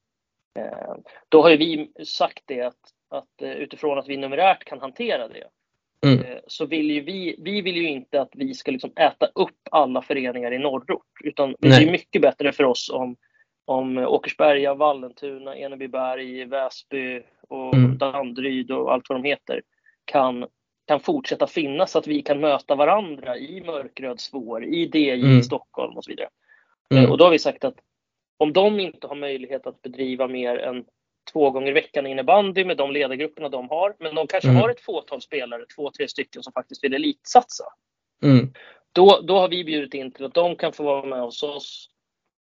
[0.59, 0.95] eh,
[1.29, 2.79] då har ju vi sagt det att,
[3.09, 5.47] att eh, utifrån att vi numerärt kan hantera det,
[6.05, 6.25] Mm.
[6.25, 9.59] Eh, så vill ju vi, vi vill ju inte att vi ska liksom äta upp
[9.71, 11.21] alla föreningar i norrort.
[11.23, 13.15] Utan det är mycket bättre för oss om
[13.67, 17.97] om Åkersberga, Vallentuna, Enebyberg, Väsby och mm.
[17.97, 19.61] Danderyd och allt vad de heter
[20.05, 20.45] kan,
[20.87, 25.39] kan fortsätta finnas så att vi kan möta varandra i mörkröd svår, i DJ mm.
[25.39, 26.29] i Stockholm och så vidare.
[26.89, 27.11] Mm.
[27.11, 27.75] Och då har vi sagt att
[28.37, 30.85] om de inte har möjlighet att bedriva mer än
[31.33, 34.61] två gånger i veckan innebandy med de ledargrupperna de har, men de kanske mm.
[34.61, 37.63] har ett fåtal spelare, två, tre stycken som faktiskt vill elitsatsa.
[38.23, 38.53] Mm.
[38.91, 41.89] Då, då har vi bjudit in till att de kan få vara med hos oss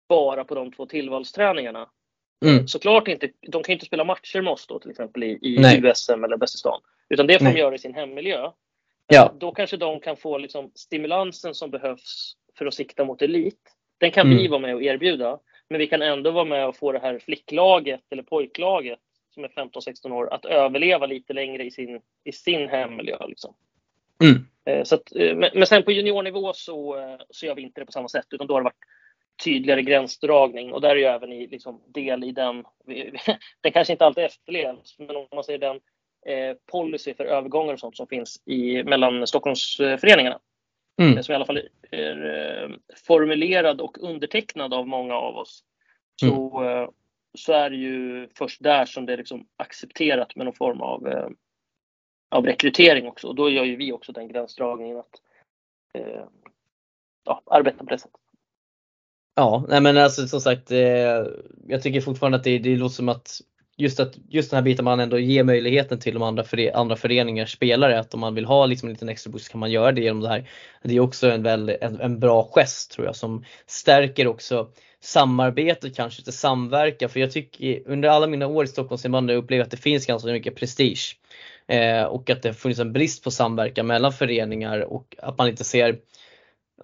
[0.09, 1.89] bara på de två tillvalsträningarna.
[2.45, 2.69] Mm.
[2.69, 6.25] Såklart inte, de kan inte spela matcher med oss då till exempel i, i USM
[6.25, 6.81] eller Bäst i stan.
[7.09, 7.55] Utan det får Nej.
[7.55, 8.51] de göra i sin hemmiljö.
[9.07, 9.35] Ja.
[9.39, 13.61] Då kanske de kan få liksom stimulansen som behövs för att sikta mot elit.
[13.99, 14.39] Den kan mm.
[14.39, 15.39] vi vara med och erbjuda.
[15.69, 18.99] Men vi kan ändå vara med och få det här flicklaget eller pojklaget
[19.31, 23.27] som är 15-16 år att överleva lite längre i sin, i sin hemmiljö.
[23.27, 23.55] Liksom.
[24.23, 24.47] Mm.
[24.65, 27.87] Eh, så att, eh, men sen på juniornivå så, eh, så gör vi inte det
[27.87, 28.85] på samma sätt utan då har det varit
[29.45, 32.65] tydligare gränsdragning och där är ju även i liksom del i den,
[33.61, 35.81] den kanske inte alltid efterlevs, men om man säger den eh,
[36.73, 40.39] policy för övergångar och sånt som finns i, mellan Stockholmsföreningarna.
[41.01, 41.23] Mm.
[41.23, 42.71] Som i alla fall är eh,
[43.07, 45.65] formulerad och undertecknad av många av oss.
[46.21, 46.83] Så, mm.
[46.83, 46.89] eh,
[47.39, 51.09] så är det ju först där som det är liksom accepterat med någon form av,
[51.09, 51.29] eh,
[52.29, 53.29] av rekrytering också.
[53.29, 55.21] Och då gör ju vi också den gränsdragningen att
[55.95, 56.25] eh,
[57.25, 58.21] ja, arbeta på det sättet.
[59.35, 61.27] Ja, nej men alltså som sagt, eh,
[61.67, 63.41] jag tycker fortfarande att det, det låter som att
[63.77, 66.97] just, att just den här biten man ändå ger möjligheten till de andra, före, andra
[66.97, 69.93] föreningars spelare att om man vill ha liksom en liten extra boost kan man göra
[69.93, 70.49] det genom det här.
[70.83, 74.69] Det är också en, väl, en, en bra gest tror jag som stärker också
[75.01, 77.09] samarbetet kanske till samverkan.
[77.09, 80.29] för jag tycker under alla mina år i Stockholmsinbandy upplever jag att det finns ganska
[80.29, 81.17] mycket prestige.
[81.69, 85.65] Eh, och att det funnits en brist på samverkan mellan föreningar och att man inte
[85.65, 85.99] ser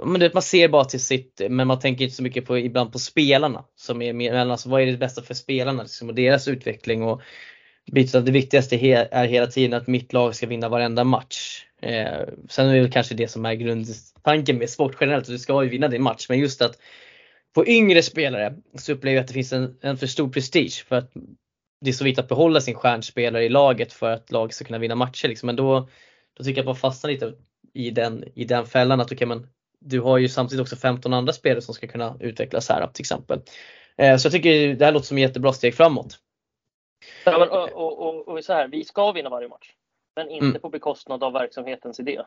[0.00, 2.92] men det, man ser bara till sitt, men man tänker inte så mycket på ibland
[2.92, 3.64] på spelarna.
[3.76, 7.02] Som är med, alltså, vad är det bästa för spelarna liksom, och deras utveckling.
[7.02, 7.22] Och
[7.84, 11.66] det viktigaste är hela tiden att mitt lag ska vinna varenda match.
[11.82, 15.68] Eh, sen är det kanske det som är grundtanken med sport generellt, du ska ju
[15.68, 16.26] vinna din match.
[16.28, 16.78] Men just att
[17.54, 20.96] på yngre spelare så upplever jag att det finns en, en för stor prestige för
[20.96, 21.12] att
[21.80, 24.78] det är så viktigt att behålla sin stjärnspelare i laget för att laget ska kunna
[24.78, 25.28] vinna matcher.
[25.28, 25.46] Liksom.
[25.46, 25.88] Men då,
[26.36, 27.32] då tycker jag att man fastnar lite
[27.74, 29.46] i den, i den fällan att okay, men
[29.84, 33.40] du har ju samtidigt också 15 andra spelare som ska kunna utvecklas här till exempel.
[33.96, 36.18] Eh, så jag tycker det här låter som ett jättebra steg framåt.
[37.24, 39.72] Ja, men, och, och, och, så här, vi ska vinna varje match.
[40.16, 40.60] Men inte mm.
[40.60, 42.22] på bekostnad av verksamhetens idé.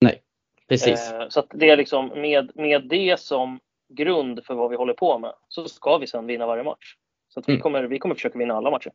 [0.00, 0.22] Nej,
[0.68, 1.12] precis.
[1.12, 5.18] Eh, så det är liksom med, med det som grund för vad vi håller på
[5.18, 6.96] med så ska vi sedan vinna varje match.
[7.28, 7.62] Så vi, mm.
[7.62, 8.92] kommer, vi kommer försöka vinna alla matcher.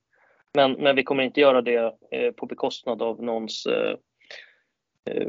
[0.54, 3.96] Men, men vi kommer inte göra det eh, på bekostnad av någons eh,
[5.10, 5.28] eh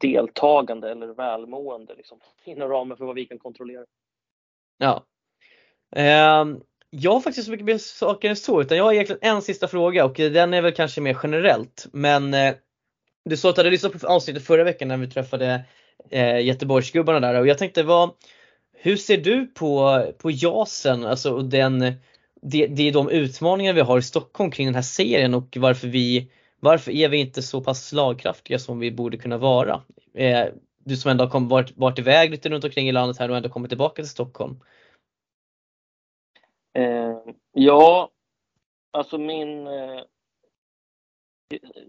[0.00, 3.84] deltagande eller välmående liksom, inom ramen för vad vi kan kontrollera.
[4.78, 5.04] Ja.
[5.96, 6.44] Eh,
[6.90, 9.68] jag har faktiskt så mycket mer saker än så, utan jag har egentligen en sista
[9.68, 11.86] fråga och den är väl kanske mer generellt.
[11.92, 12.54] Men eh,
[13.24, 15.64] du sa att du hade lyssnat på avsnittet förra veckan när vi träffade
[16.10, 18.10] eh, Göteborgsgubbarna där och jag tänkte vad,
[18.72, 21.80] hur ser du på, på JASen, alltså den,
[22.42, 25.88] det, det är de utmaningar vi har i Stockholm kring den här serien och varför
[25.88, 26.30] vi
[26.64, 29.82] varför är vi inte så pass slagkraftiga som vi borde kunna vara?
[30.14, 30.46] Eh,
[30.78, 33.48] du som ändå har varit, varit iväg lite runt omkring i landet här och ändå
[33.48, 34.60] kommit tillbaka till Stockholm.
[36.78, 37.18] Eh,
[37.52, 38.10] ja,
[38.90, 40.00] alltså min, eh,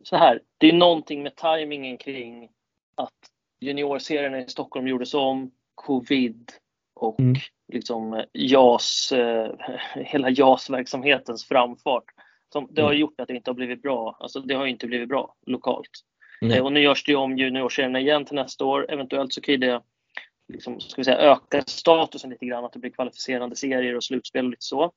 [0.03, 2.49] så här, det är någonting med tajmingen kring
[2.95, 3.29] att
[3.59, 6.51] juniorserierna i Stockholm gjordes om, covid
[6.95, 7.35] och mm.
[7.73, 9.51] liksom JAS, eh,
[9.95, 12.14] hela JAS-verksamhetens framfart.
[12.55, 13.01] Som, det har mm.
[13.01, 14.17] gjort att det inte har blivit bra.
[14.19, 15.89] Alltså det har inte blivit bra lokalt.
[16.41, 16.61] Nej.
[16.61, 18.91] Och nu görs det ju om juniorserierna igen till nästa år.
[18.91, 19.81] Eventuellt så kan det
[20.53, 24.45] liksom, ska vi säga, öka statusen lite grann, att det blir kvalificerande serier och slutspel
[24.45, 24.91] och lite så.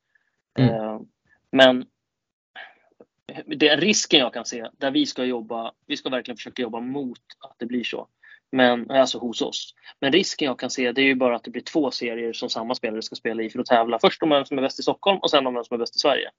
[0.59, 0.75] Mm.
[0.75, 1.01] Eh,
[1.53, 1.87] men
[3.47, 7.21] den risken jag kan se, där vi ska jobba, vi ska verkligen försöka jobba mot
[7.49, 8.09] att det blir så.
[8.53, 9.75] Men, alltså hos oss.
[10.01, 12.51] Men risken jag kan se det är ju bara att det blir två serier som
[12.51, 13.99] samma spelare ska spela i för att tävla.
[13.99, 15.97] Först om vem som är bäst i Stockholm och sen om vem som är bäst
[15.97, 16.31] i Sverige.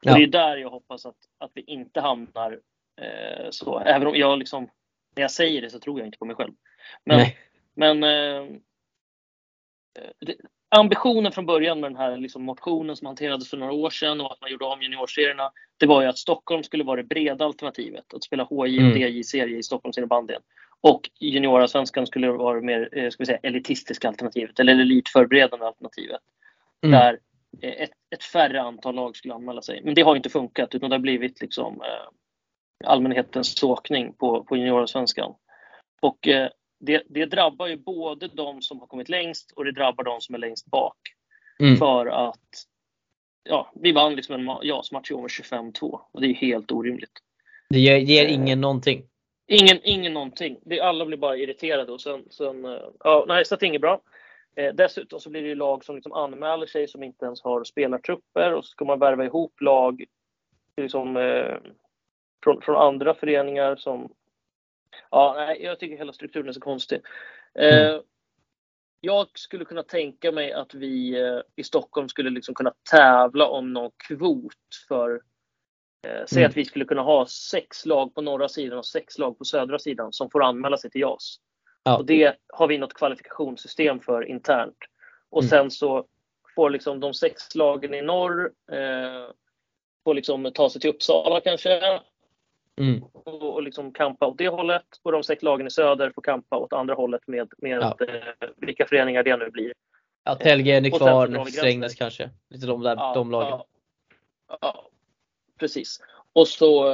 [0.00, 0.12] Ja.
[0.12, 2.60] Och det är där jag hoppas att, att vi inte hamnar
[3.00, 3.78] eh, så.
[3.80, 4.68] Även om jag liksom,
[5.16, 6.52] när jag säger det så tror jag inte på mig själv.
[7.04, 7.26] Men,
[7.74, 8.58] men eh,
[10.20, 10.34] det,
[10.68, 14.32] ambitionen från början med den här liksom motionen som hanterades för några år sedan och
[14.32, 18.14] att man gjorde om juniorserierna, det var ju att Stockholm skulle vara det breda alternativet.
[18.14, 18.98] Att spela HJ och mm.
[18.98, 20.40] DJ-serie i Stockholms innebandyn.
[20.80, 26.20] Och juniorallsvenskan skulle vara det mer eh, ska vi säga, elitistiska alternativet, eller elitförberedande alternativet.
[26.82, 27.00] Mm.
[27.00, 27.18] Där
[27.62, 29.82] ett, ett, färre antal lag skulle anmäla sig.
[29.84, 32.08] Men det har inte funkat utan det har blivit liksom eh,
[32.84, 35.34] allmänhetens såkning på, på juniorallsvenskan.
[36.02, 36.48] Och eh,
[36.80, 40.34] det, det, drabbar ju både de som har kommit längst och det drabbar de som
[40.34, 40.96] är längst bak.
[41.60, 41.76] Mm.
[41.76, 42.64] För att
[43.42, 47.12] ja, vi vann liksom en JAS-match i år med 25-2 och det är helt orimligt.
[47.70, 49.02] Det ger, ger eh, ingen någonting?
[49.46, 50.58] Ingen, ingen någonting.
[50.64, 53.80] Det, alla blir bara irriterade och sen, sen eh, ja, nej, så det är inget
[53.80, 54.00] bra.
[54.58, 57.64] Eh, dessutom så blir det ju lag som liksom anmäler sig som inte ens har
[57.64, 60.04] spelartrupper och så ska man värva ihop lag
[60.76, 61.56] liksom, eh,
[62.44, 64.12] från, från andra föreningar som
[65.10, 67.00] Ja, nej, jag tycker hela strukturen är så konstig.
[67.54, 68.02] Eh, mm.
[69.00, 73.72] jag skulle kunna tänka mig att vi eh, i Stockholm skulle liksom kunna tävla om
[73.72, 74.54] någon kvot
[74.88, 75.20] för
[76.06, 76.50] Eh, säg mm.
[76.50, 79.78] att vi skulle kunna ha sex lag på norra sidan och sex lag på södra
[79.78, 81.36] sidan som får anmäla sig till JAS.
[81.88, 81.96] Ja.
[81.96, 84.76] Och det har vi något kvalifikationssystem för internt.
[85.30, 85.50] Och mm.
[85.50, 86.06] sen så
[86.54, 89.30] får liksom de sex lagen i norr eh,
[90.04, 92.00] får liksom ta sig till Uppsala kanske
[92.78, 93.02] Mm.
[93.02, 94.84] Och, och liksom kampa åt det hållet.
[95.02, 97.96] Och de sex lagen i söder får kampa åt andra hållet med, med ja.
[98.08, 99.72] eh, vilka föreningar det nu blir.
[100.24, 102.30] Ja, Telge, Nykvarn, Strängnäs kanske.
[102.48, 103.60] Lite de, där, ja, de lagen.
[104.48, 104.90] Ja, ja,
[105.58, 106.00] precis.
[106.32, 106.84] Och så,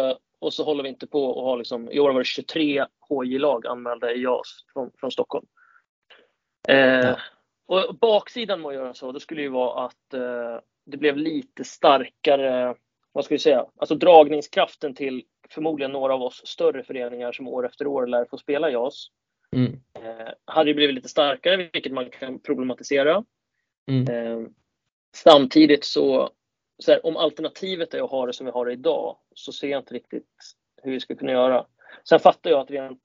[0.45, 3.66] och så håller vi inte på och har liksom, i år var det 23 HJ-lag
[3.66, 5.47] anmälda i JAS från, från Stockholm.
[6.69, 7.16] Eh,
[7.66, 11.65] och baksidan med att göra så, det skulle ju vara att eh, det blev lite
[11.65, 12.75] starkare,
[13.12, 17.66] vad ska vi säga, alltså dragningskraften till förmodligen några av oss större föreningar som år
[17.66, 19.07] efter år lär få spela JAS.
[19.57, 19.73] Mm.
[19.73, 23.25] Eh, hade ju blivit lite starkare, vilket man kan problematisera.
[23.91, 24.09] Mm.
[24.09, 24.49] Eh,
[25.16, 26.31] samtidigt så,
[26.79, 29.69] så här, om alternativet är att ha det som vi har det idag, så ser
[29.69, 30.29] jag inte riktigt
[30.83, 31.67] hur vi ska kunna göra.
[32.09, 33.03] Sen fattar jag att rent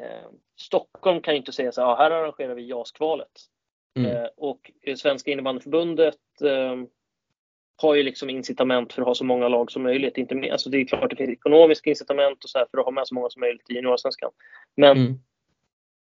[0.00, 0.28] eh,
[0.60, 3.30] Stockholm kan ju inte säga så här, ah, här arrangerar vi JAS-kvalet.
[3.98, 4.16] Mm.
[4.16, 6.76] Eh, och Svenska innebandyförbundet eh,
[7.76, 10.18] har ju liksom incitament för att ha så många lag som möjligt.
[10.18, 12.92] Inte med, alltså det är klart det finns ekonomiska incitament och så för att ha
[12.92, 14.30] med så många som möjligt i juniorsvenskan.
[14.76, 15.20] Men mm.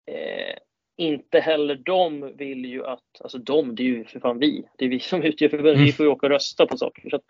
[0.06, 0.56] eh,
[0.96, 4.64] inte heller de vill ju att, alltså de, det är ju för fan vi.
[4.78, 5.74] Det är vi som utgör förbundet.
[5.74, 5.86] Mm.
[5.86, 7.10] Vi får ju åka och rösta på saker.
[7.10, 7.22] Så att,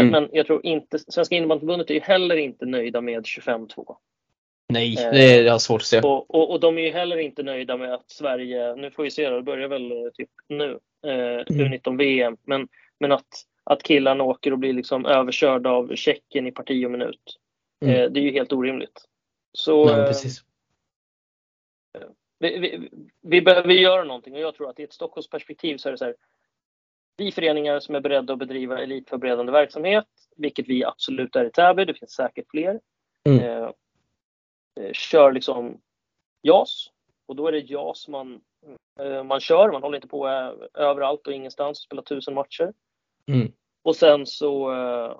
[0.00, 0.12] mm.
[0.12, 3.96] Men jag tror inte, Svenska innebandyförbundet är ju heller inte nöjda med 25-2.
[4.68, 6.00] Nej, eh, det är jag svårt att se.
[6.00, 9.10] Och, och, och, de är ju heller inte nöjda med att Sverige, nu får vi
[9.10, 12.68] se, det börjar väl eh, typ nu, eh, U19-VM, men,
[13.00, 17.38] men att att killarna åker och blir liksom överkörda av Tjeckien i parti och minut.
[17.84, 17.94] Mm.
[17.94, 19.04] Eh, det är ju helt orimligt.
[19.52, 20.44] Så Nej, precis.
[22.40, 22.90] Eh, vi, vi,
[23.20, 26.04] vi, behöver göra någonting och jag tror att i ett Stockholmsperspektiv så är det så
[26.04, 26.16] här.
[27.16, 30.06] Vi föreningar som är beredda att bedriva elitförberedande verksamhet,
[30.36, 32.80] vilket vi absolut är i Täby, det finns säkert fler.
[33.28, 33.40] Mm.
[33.40, 33.70] Eh,
[34.80, 35.80] eh kör liksom
[36.42, 36.90] JAS
[37.26, 38.40] och då är det JAS man,
[39.00, 39.72] eh, man kör.
[39.72, 40.28] Man håller inte på
[40.74, 42.72] överallt och ingenstans och spelar tusen matcher.
[43.28, 43.52] Mm.
[43.82, 45.18] Och sen så, eh,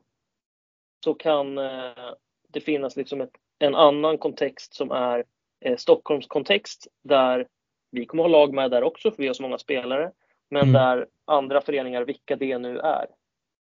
[1.04, 2.14] så kan eh,
[2.48, 5.24] det finnas liksom ett, en annan kontext som är
[5.60, 7.46] eh, Stockholms kontext där
[7.90, 10.12] vi kommer ha lag med där också för vi har så många spelare.
[10.50, 10.72] Men mm.
[10.72, 13.06] där andra föreningar, vilka det nu är,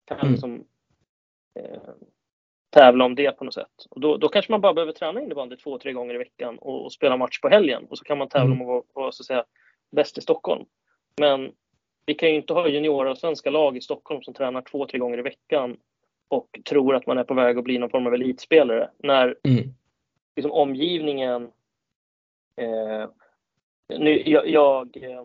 [0.06, 0.32] kan mm.
[0.32, 0.66] liksom,
[1.60, 1.82] eh,
[2.70, 3.86] tävla om det på något sätt.
[3.90, 6.86] Och då, då kanske man bara behöver träna innebandy två, tre gånger i veckan och,
[6.86, 8.62] och, spela match på helgen och så kan man tävla mm.
[8.62, 9.46] om att vara, så att säga,
[9.92, 10.66] bäst i Stockholm.
[11.18, 11.52] Men
[12.06, 15.00] vi kan ju inte ha juniora och svenska lag i Stockholm som tränar två, tre
[15.00, 15.78] gånger i veckan
[16.28, 18.90] och tror att man är på väg att bli någon form av elitspelare.
[18.98, 19.64] När mm.
[20.36, 21.52] liksom, omgivningen...
[22.62, 23.10] Eh,
[24.00, 25.24] nu, jag, jag, eh,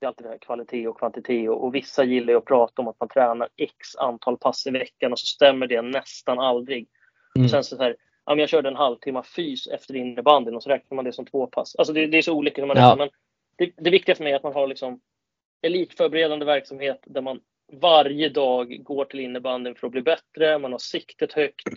[0.00, 2.82] det är alltid det här kvalitet och kvantitet och, och vissa gillar ju att prata
[2.82, 6.88] om att man tränar x antal pass i veckan och så stämmer det nästan aldrig.
[7.36, 7.48] Mm.
[7.48, 7.96] sen så här,
[8.26, 11.46] ja, jag körde en halvtimme fys efter innebandyn och så räknar man det som två
[11.46, 11.76] pass.
[11.76, 12.96] Alltså det, det är så olika hur man räknar.
[12.96, 13.10] Men
[13.56, 15.00] det, det viktiga för mig är att man har liksom
[15.62, 17.40] elitförberedande verksamhet där man
[17.72, 20.58] varje dag går till innebandyn för att bli bättre.
[20.58, 21.68] Man har siktet högt.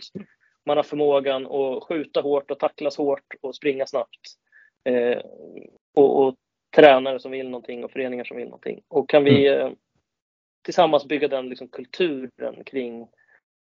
[0.66, 4.20] Man har förmågan att skjuta hårt och tacklas hårt och springa snabbt.
[4.84, 5.18] Eh,
[5.94, 6.34] och, och,
[6.76, 8.80] tränare som vill någonting och föreningar som vill någonting.
[8.88, 9.66] Och kan vi mm.
[9.66, 9.72] eh,
[10.64, 13.06] tillsammans bygga den liksom, kulturen kring,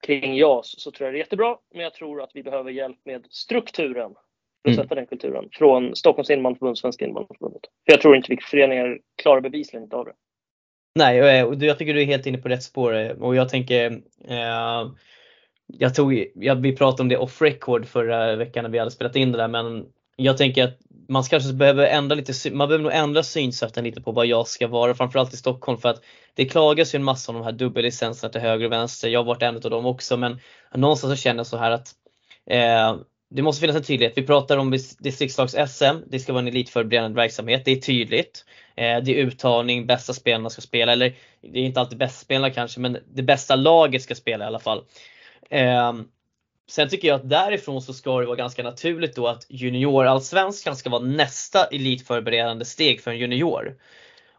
[0.06, 1.56] kring JAS så tror jag det är jättebra.
[1.74, 4.14] Men jag tror att vi behöver hjälp med strukturen
[4.62, 4.84] för att mm.
[4.84, 7.62] sätta den kulturen från Stockholms innebandyförbund, Svenska innebandyförbundet.
[7.84, 10.14] För jag tror inte vilka föreningar klarar bevisligen inte av det.
[10.94, 13.90] Nej, och jag tycker du är helt inne på rätt spår och jag tänker
[14.28, 14.90] eh,
[15.66, 19.16] jag tog, ja, vi pratade om det off record förra veckan när vi hade spelat
[19.16, 19.86] in det där men
[20.16, 20.78] jag tänker att
[21.10, 24.68] man kanske behöver ändra lite, man behöver nog ändra synsätten lite på vad jag ska
[24.68, 26.02] vara, framförallt i Stockholm för att
[26.34, 29.08] det klagas ju en massa om de här dubbellicenserna till höger och vänster.
[29.08, 30.40] Jag har varit en av dem också men
[30.74, 31.88] någonstans så känner jag så här att
[32.46, 32.96] eh,
[33.30, 34.18] det måste finnas en tydlighet.
[34.18, 38.44] Vi pratar om distriktslags-SM, det ska vara en elitförberedande verksamhet, det är tydligt.
[38.76, 42.54] Eh, det är uttagning, bästa spelarna ska spela, eller det är inte alltid bästa spelarna
[42.54, 44.84] kanske, men det bästa laget ska spela i alla fall.
[45.50, 45.92] Eh,
[46.70, 50.90] sen tycker jag att därifrån så ska det vara ganska naturligt då att juniorallsvenskan ska
[50.90, 53.76] vara nästa elitförberedande steg för en junior.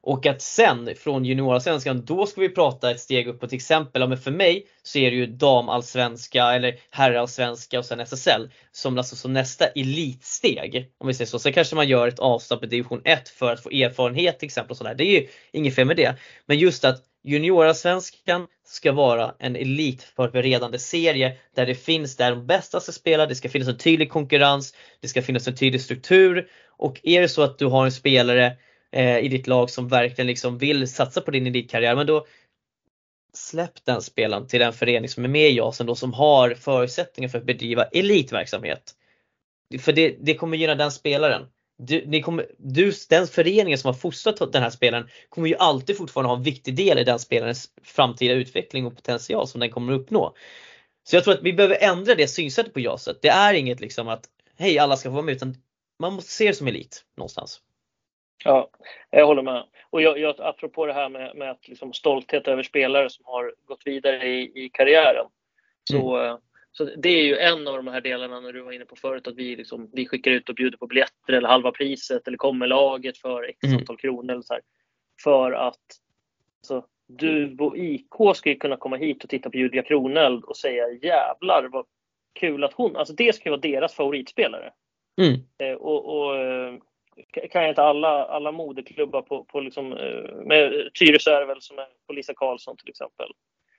[0.04, 4.10] Och att sen från juniorallsvenskan, då ska vi prata ett steg upp på till exempel,
[4.10, 9.16] men för mig så är det ju damallsvenska eller herrallsvenska och sen SSL som alltså
[9.16, 10.92] som nästa elitsteg.
[10.98, 11.40] Om vi säger så.
[11.40, 14.72] Sen kanske man gör ett avstamp i division 1 för att få erfarenhet till exempel.
[14.72, 14.96] Och sådär.
[14.96, 16.16] Det är ju inget fel med det.
[16.46, 22.80] Men just att juniorallsvenskan ska vara en elitförberedande serie där det finns där de bästa
[22.80, 27.00] ska spela, det ska finnas en tydlig konkurrens, det ska finnas en tydlig struktur och
[27.04, 28.58] är det så att du har en spelare
[28.92, 32.26] eh, i ditt lag som verkligen liksom vill satsa på din elitkarriär, men då
[33.34, 37.30] släpp den spelaren till den förening som är med i JASen då som har förutsättningar
[37.30, 38.96] för att bedriva elitverksamhet.
[39.80, 41.48] För det, det kommer gynna den spelaren.
[41.84, 45.98] Du, ni kommer, du, den föreningen som har fostrat den här spelaren kommer ju alltid
[45.98, 49.94] fortfarande ha en viktig del i den spelarens framtida utveckling och potential som den kommer
[49.94, 50.34] att uppnå.
[51.04, 53.22] Så jag tror att vi behöver ändra det synsättet på JASet.
[53.22, 54.26] Det är inget liksom att
[54.58, 55.56] hej alla ska få vara med utan
[56.00, 57.62] man måste se det som elit någonstans.
[58.44, 58.70] Ja,
[59.10, 59.64] jag håller med.
[59.90, 63.54] Och jag, jag, apropå det här med, med att liksom stolthet över spelare som har
[63.66, 65.26] gått vidare i, i karriären.
[65.84, 66.38] Så, mm.
[66.72, 69.28] Så det är ju en av de här delarna när du var inne på förut
[69.28, 72.68] att vi, liksom, vi skickar ut och bjuder på biljetter eller halva priset eller kommer
[72.68, 73.78] laget för x mm.
[73.78, 73.98] antal mm.
[73.98, 74.32] kronor.
[74.32, 74.62] Eller så här,
[75.24, 75.80] för att
[76.60, 80.92] alltså, du och IK ju kunna komma hit och titta på Julia Kroneld och säga
[80.92, 81.86] jävlar vad
[82.40, 84.74] kul att hon, alltså det ska ju vara deras favoritspelare.
[85.22, 85.40] Mm.
[85.58, 86.74] Eh, och, och eh,
[87.52, 91.80] kan jag inte alla, alla moderklubbar på, på liksom, eh, med Tyresö är väl som
[91.80, 93.32] är på Lisa Karlsson till exempel.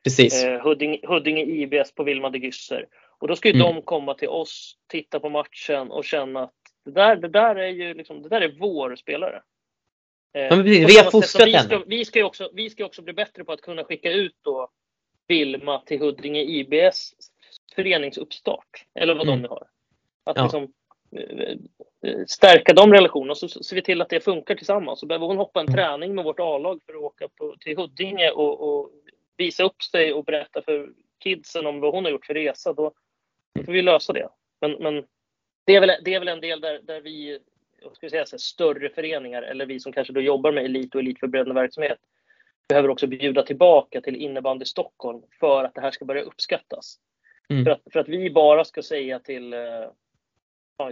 [0.05, 0.45] Precis.
[0.45, 2.87] Eh, Huddinge, Huddinge IBS på Vilma de Gysser.
[3.19, 3.74] Och då ska ju mm.
[3.74, 6.55] de komma till oss, titta på matchen och känna att
[6.85, 9.43] det där, det där är ju liksom, det där är vår spelare.
[10.35, 13.53] Eh, vi har fostrat vi ska, vi ska, också, vi ska också bli bättre på
[13.53, 14.69] att kunna skicka ut då
[15.29, 17.12] Vilma till Huddinge IBS
[17.74, 18.87] föreningsuppstart.
[18.95, 19.43] Eller vad mm.
[19.43, 19.66] de har.
[20.24, 20.43] Att ja.
[20.43, 20.73] liksom,
[22.27, 25.01] stärka de relationerna så ser vi till att det funkar tillsammans.
[25.01, 28.31] Så behöver hon hoppa en träning med vårt A-lag för att åka på, till Huddinge
[28.31, 28.91] och, och,
[29.44, 30.89] visa upp sig och berätta för
[31.23, 32.93] kidsen om vad hon har gjort för resa, då
[33.64, 34.28] får vi lösa det.
[34.60, 35.06] Men, men
[35.66, 37.39] det, är väl, det är väl en del där, där vi,
[37.93, 41.60] ska vi säga, större föreningar eller vi som kanske då jobbar med elit och elitförberedande
[41.60, 41.98] verksamhet
[42.69, 46.97] behöver också bjuda tillbaka till innebandy Stockholm för att det här ska börja uppskattas.
[47.48, 47.64] Mm.
[47.64, 49.90] För, att, för att vi bara ska säga till eh,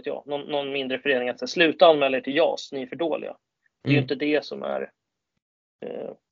[0.03, 3.37] jag, någon, någon mindre förening att sluta anmäla er till JAS, ni är för dåliga.
[3.83, 3.95] Det är mm.
[3.95, 4.91] ju inte det som är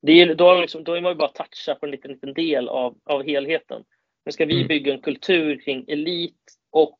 [0.02, 2.68] det är, då, liksom, då är man ju bara toucha på en liten, liten del
[2.68, 3.84] av, av helheten.
[4.24, 4.68] Men ska vi mm.
[4.68, 6.36] bygga en kultur kring elit
[6.70, 6.98] och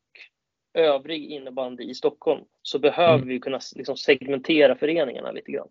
[0.73, 3.27] övrig innebandy i Stockholm så behöver mm.
[3.27, 5.67] vi kunna liksom segmentera föreningarna lite grann.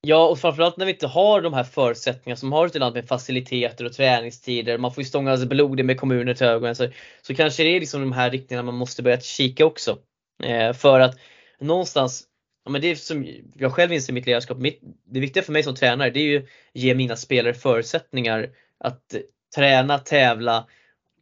[0.00, 2.94] Ja och framförallt när vi inte har de här förutsättningarna som har ute i landet
[2.94, 4.78] med faciliteter och träningstider.
[4.78, 6.76] Man får ju stånga sig blodig med kommuner till ögonen.
[6.76, 6.88] Så,
[7.22, 9.98] så kanske det är liksom de här riktningarna man måste börja kika också.
[10.42, 11.18] Eh, för att
[11.58, 12.24] någonstans,
[12.66, 15.52] ja, men det är som jag själv inser i mitt ledarskap, mitt, det viktiga för
[15.52, 19.14] mig som tränare det är ju att ge mina spelare förutsättningar att
[19.56, 20.66] träna, tävla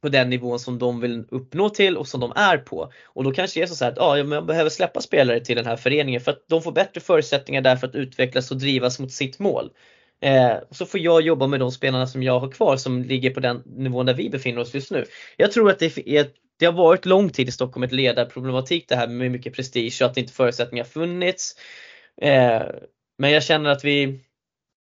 [0.02, 2.92] på den nivån som de vill uppnå till och som de är på.
[3.04, 5.76] Och då kanske det är så att ja, jag behöver släppa spelare till den här
[5.76, 9.38] föreningen för att de får bättre förutsättningar där för att utvecklas och drivas mot sitt
[9.38, 9.70] mål.
[10.20, 13.40] Eh, så får jag jobba med de spelarna som jag har kvar som ligger på
[13.40, 15.04] den nivån där vi befinner oss just nu.
[15.36, 16.26] Jag tror att det, är,
[16.58, 20.10] det har varit lång tid i Stockholm ett ledarproblematik det här med mycket prestige och
[20.10, 21.56] att inte förutsättningar funnits.
[22.22, 22.62] Eh,
[23.18, 24.20] men jag känner att vi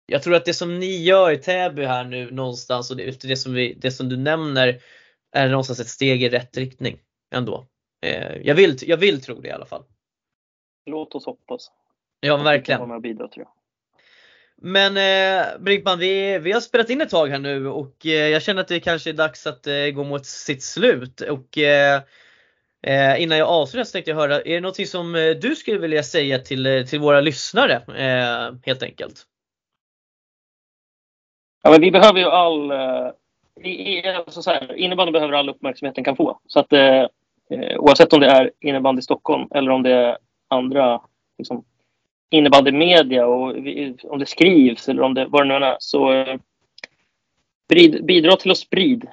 [0.06, 3.38] jag tror att det som ni gör i Täby här nu någonstans och det, det,
[3.38, 4.82] som, vi, det som du nämner
[5.32, 7.00] är någonstans ett steg i rätt riktning
[7.36, 7.66] ändå.
[8.06, 9.84] Eh, jag, vill, jag vill tro det i alla fall.
[10.86, 11.72] Låt oss hoppas.
[12.20, 13.02] Ja, verkligen.
[13.02, 13.59] Bidra, tror jag.
[14.62, 18.42] Men eh, Brinkman, vi, vi har spelat in ett tag här nu och eh, jag
[18.42, 21.22] känner att det kanske är dags att eh, gå mot sitt slut.
[21.22, 22.02] Och eh,
[22.84, 25.80] eh innan jag avslutar så tänkte jag höra, är det någonting som eh, du skulle
[25.80, 29.26] vilja säga till, eh, till våra lyssnare eh, helt enkelt?
[31.64, 36.16] Ja, men vi behöver ju all, alltså så här, innebandy behöver all uppmärksamhet den kan
[36.16, 36.40] få.
[36.48, 36.74] Så att
[37.78, 40.18] oavsett om det är innebandy i Stockholm eller om det är
[40.48, 41.02] andra
[41.38, 41.66] liksom,
[42.30, 43.56] innebandymedia och
[44.04, 46.36] om det skrivs eller om det, vad det nu är, så eh,
[48.02, 49.08] bidra till att sprid.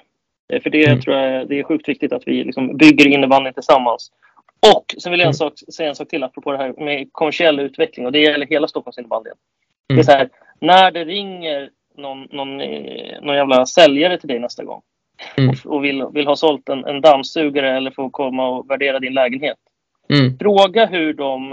[0.52, 1.00] Eh, för det mm.
[1.00, 4.12] tror jag det är sjukt viktigt att vi liksom bygger innebandyn tillsammans.
[4.74, 5.34] Och sen vill jag en mm.
[5.34, 8.68] sak, säga en sak till apropå det här med kommersiell utveckling och det gäller hela
[8.68, 9.30] Stockholms innebandy.
[9.30, 9.36] Mm.
[9.88, 10.04] Det är mm.
[10.04, 10.28] så här,
[10.60, 14.82] när det ringer någon, någon, eh, någon jävla säljare till dig nästa gång
[15.36, 15.50] mm.
[15.50, 19.14] och, och, vill, vill ha sålt en, en dammsugare eller få komma och värdera din
[19.14, 19.58] lägenhet.
[20.10, 20.38] Mm.
[20.38, 21.52] Fråga hur de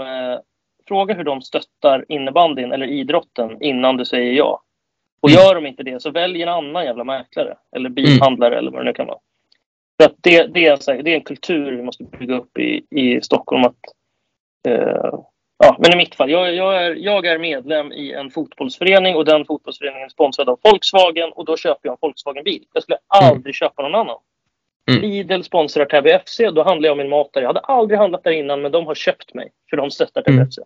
[0.88, 4.62] fråga hur de stöttar innebandyn eller idrotten innan du säger ja.
[5.20, 5.42] Och mm.
[5.42, 8.58] gör de inte det så välj en annan jävla mäklare eller bilhandlare mm.
[8.58, 9.18] eller vad det nu kan vara.
[10.00, 13.20] För att det, det, är, det är en kultur vi måste bygga upp i, i
[13.20, 13.64] Stockholm.
[13.64, 13.76] Att,
[14.68, 15.18] eh,
[15.58, 19.24] ja, men i mitt fall, jag, jag, är, jag är medlem i en fotbollsförening och
[19.24, 22.64] den fotbollsföreningen är sponsrad av Volkswagen och då köper jag en Volkswagen-bil.
[22.72, 23.52] Jag skulle aldrig mm.
[23.52, 24.18] köpa någon annan.
[24.90, 25.00] Mm.
[25.02, 26.40] Lidl sponsrar Täby FC.
[26.54, 27.40] Då handlar jag min mat där.
[27.40, 30.36] Jag hade aldrig handlat där innan men de har köpt mig för de stöttar Täby
[30.36, 30.50] mm.
[30.50, 30.58] FC.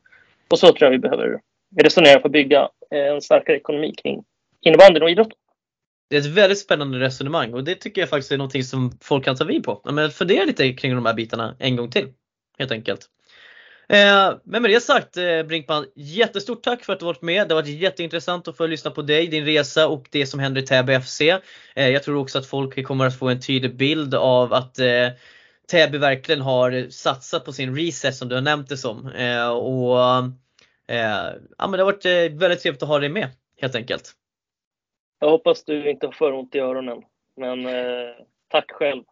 [0.50, 1.40] Och så tror jag vi behöver
[1.76, 4.24] resonera för att bygga en starkare ekonomi kring
[4.60, 5.38] innebandyn och idrotten.
[6.10, 9.24] Det är ett väldigt spännande resonemang och det tycker jag faktiskt är någonting som folk
[9.24, 9.80] kan ta vid på.
[9.84, 12.12] Men fundera lite kring de här bitarna en gång till.
[12.58, 13.00] Helt enkelt.
[13.92, 17.48] Eh, men med det sagt eh, Brinkman, jättestort tack för att du varit med.
[17.48, 20.62] Det har varit jätteintressant att få lyssna på dig, din resa och det som händer
[20.62, 21.20] i Täby FC.
[21.20, 24.78] Eh, jag tror också att folk kommer att få en tydlig bild av att
[25.70, 29.06] Täby verkligen har satsat på sin reset som du har nämnt det som.
[29.60, 29.98] Och,
[30.86, 33.28] ja, men det har varit väldigt trevligt att ha dig med
[33.60, 34.12] helt enkelt.
[35.20, 37.02] Jag hoppas du inte har för ont i öronen.
[37.36, 37.66] Men
[38.48, 39.02] tack själv.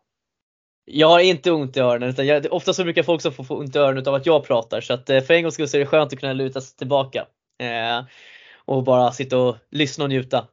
[0.89, 3.57] Jag har inte ont i öronen utan jag, ofta så brukar folk som få, få
[3.57, 5.77] ont i öronen av att jag pratar så att eh, för en gångs skull så
[5.77, 7.27] är det skönt att kunna luta sig tillbaka.
[7.63, 8.05] Eh,
[8.65, 10.47] och bara sitta och lyssna och njuta.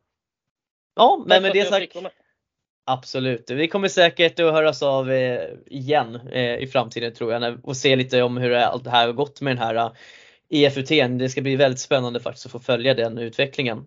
[0.96, 1.98] Ja, men med det sagt.
[2.86, 3.52] Absolut.
[3.52, 7.96] Vi kommer säkert att höras av eh, igen eh, i framtiden tror jag och se
[7.96, 9.92] lite om hur allt det här har gått med den här
[10.50, 10.92] EFUT.
[10.92, 13.86] E det ska bli väldigt spännande faktiskt att få följa den utvecklingen.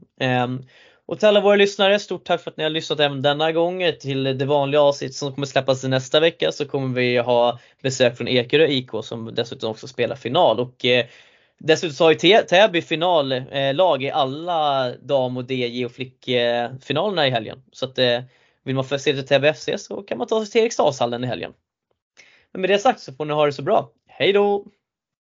[1.07, 3.93] Och till alla våra lyssnare, stort tack för att ni har lyssnat även denna gång.
[4.01, 8.29] Till det vanliga avsnittet som kommer släppas nästa vecka så kommer vi ha besök från
[8.29, 10.61] Ekerö IK som dessutom också spelar final.
[10.61, 11.07] Och eh,
[11.59, 17.31] Dessutom så har ju Täby finallag eh, i alla dam och DJ och flickfinalerna i
[17.31, 17.63] helgen.
[17.73, 18.21] Så att eh,
[18.63, 21.53] vill man se till Täby FC så kan man ta sig till Eriksdalshallen i helgen.
[22.53, 23.91] Men med det sagt så får ni ha det så bra.
[24.07, 24.65] Hej då!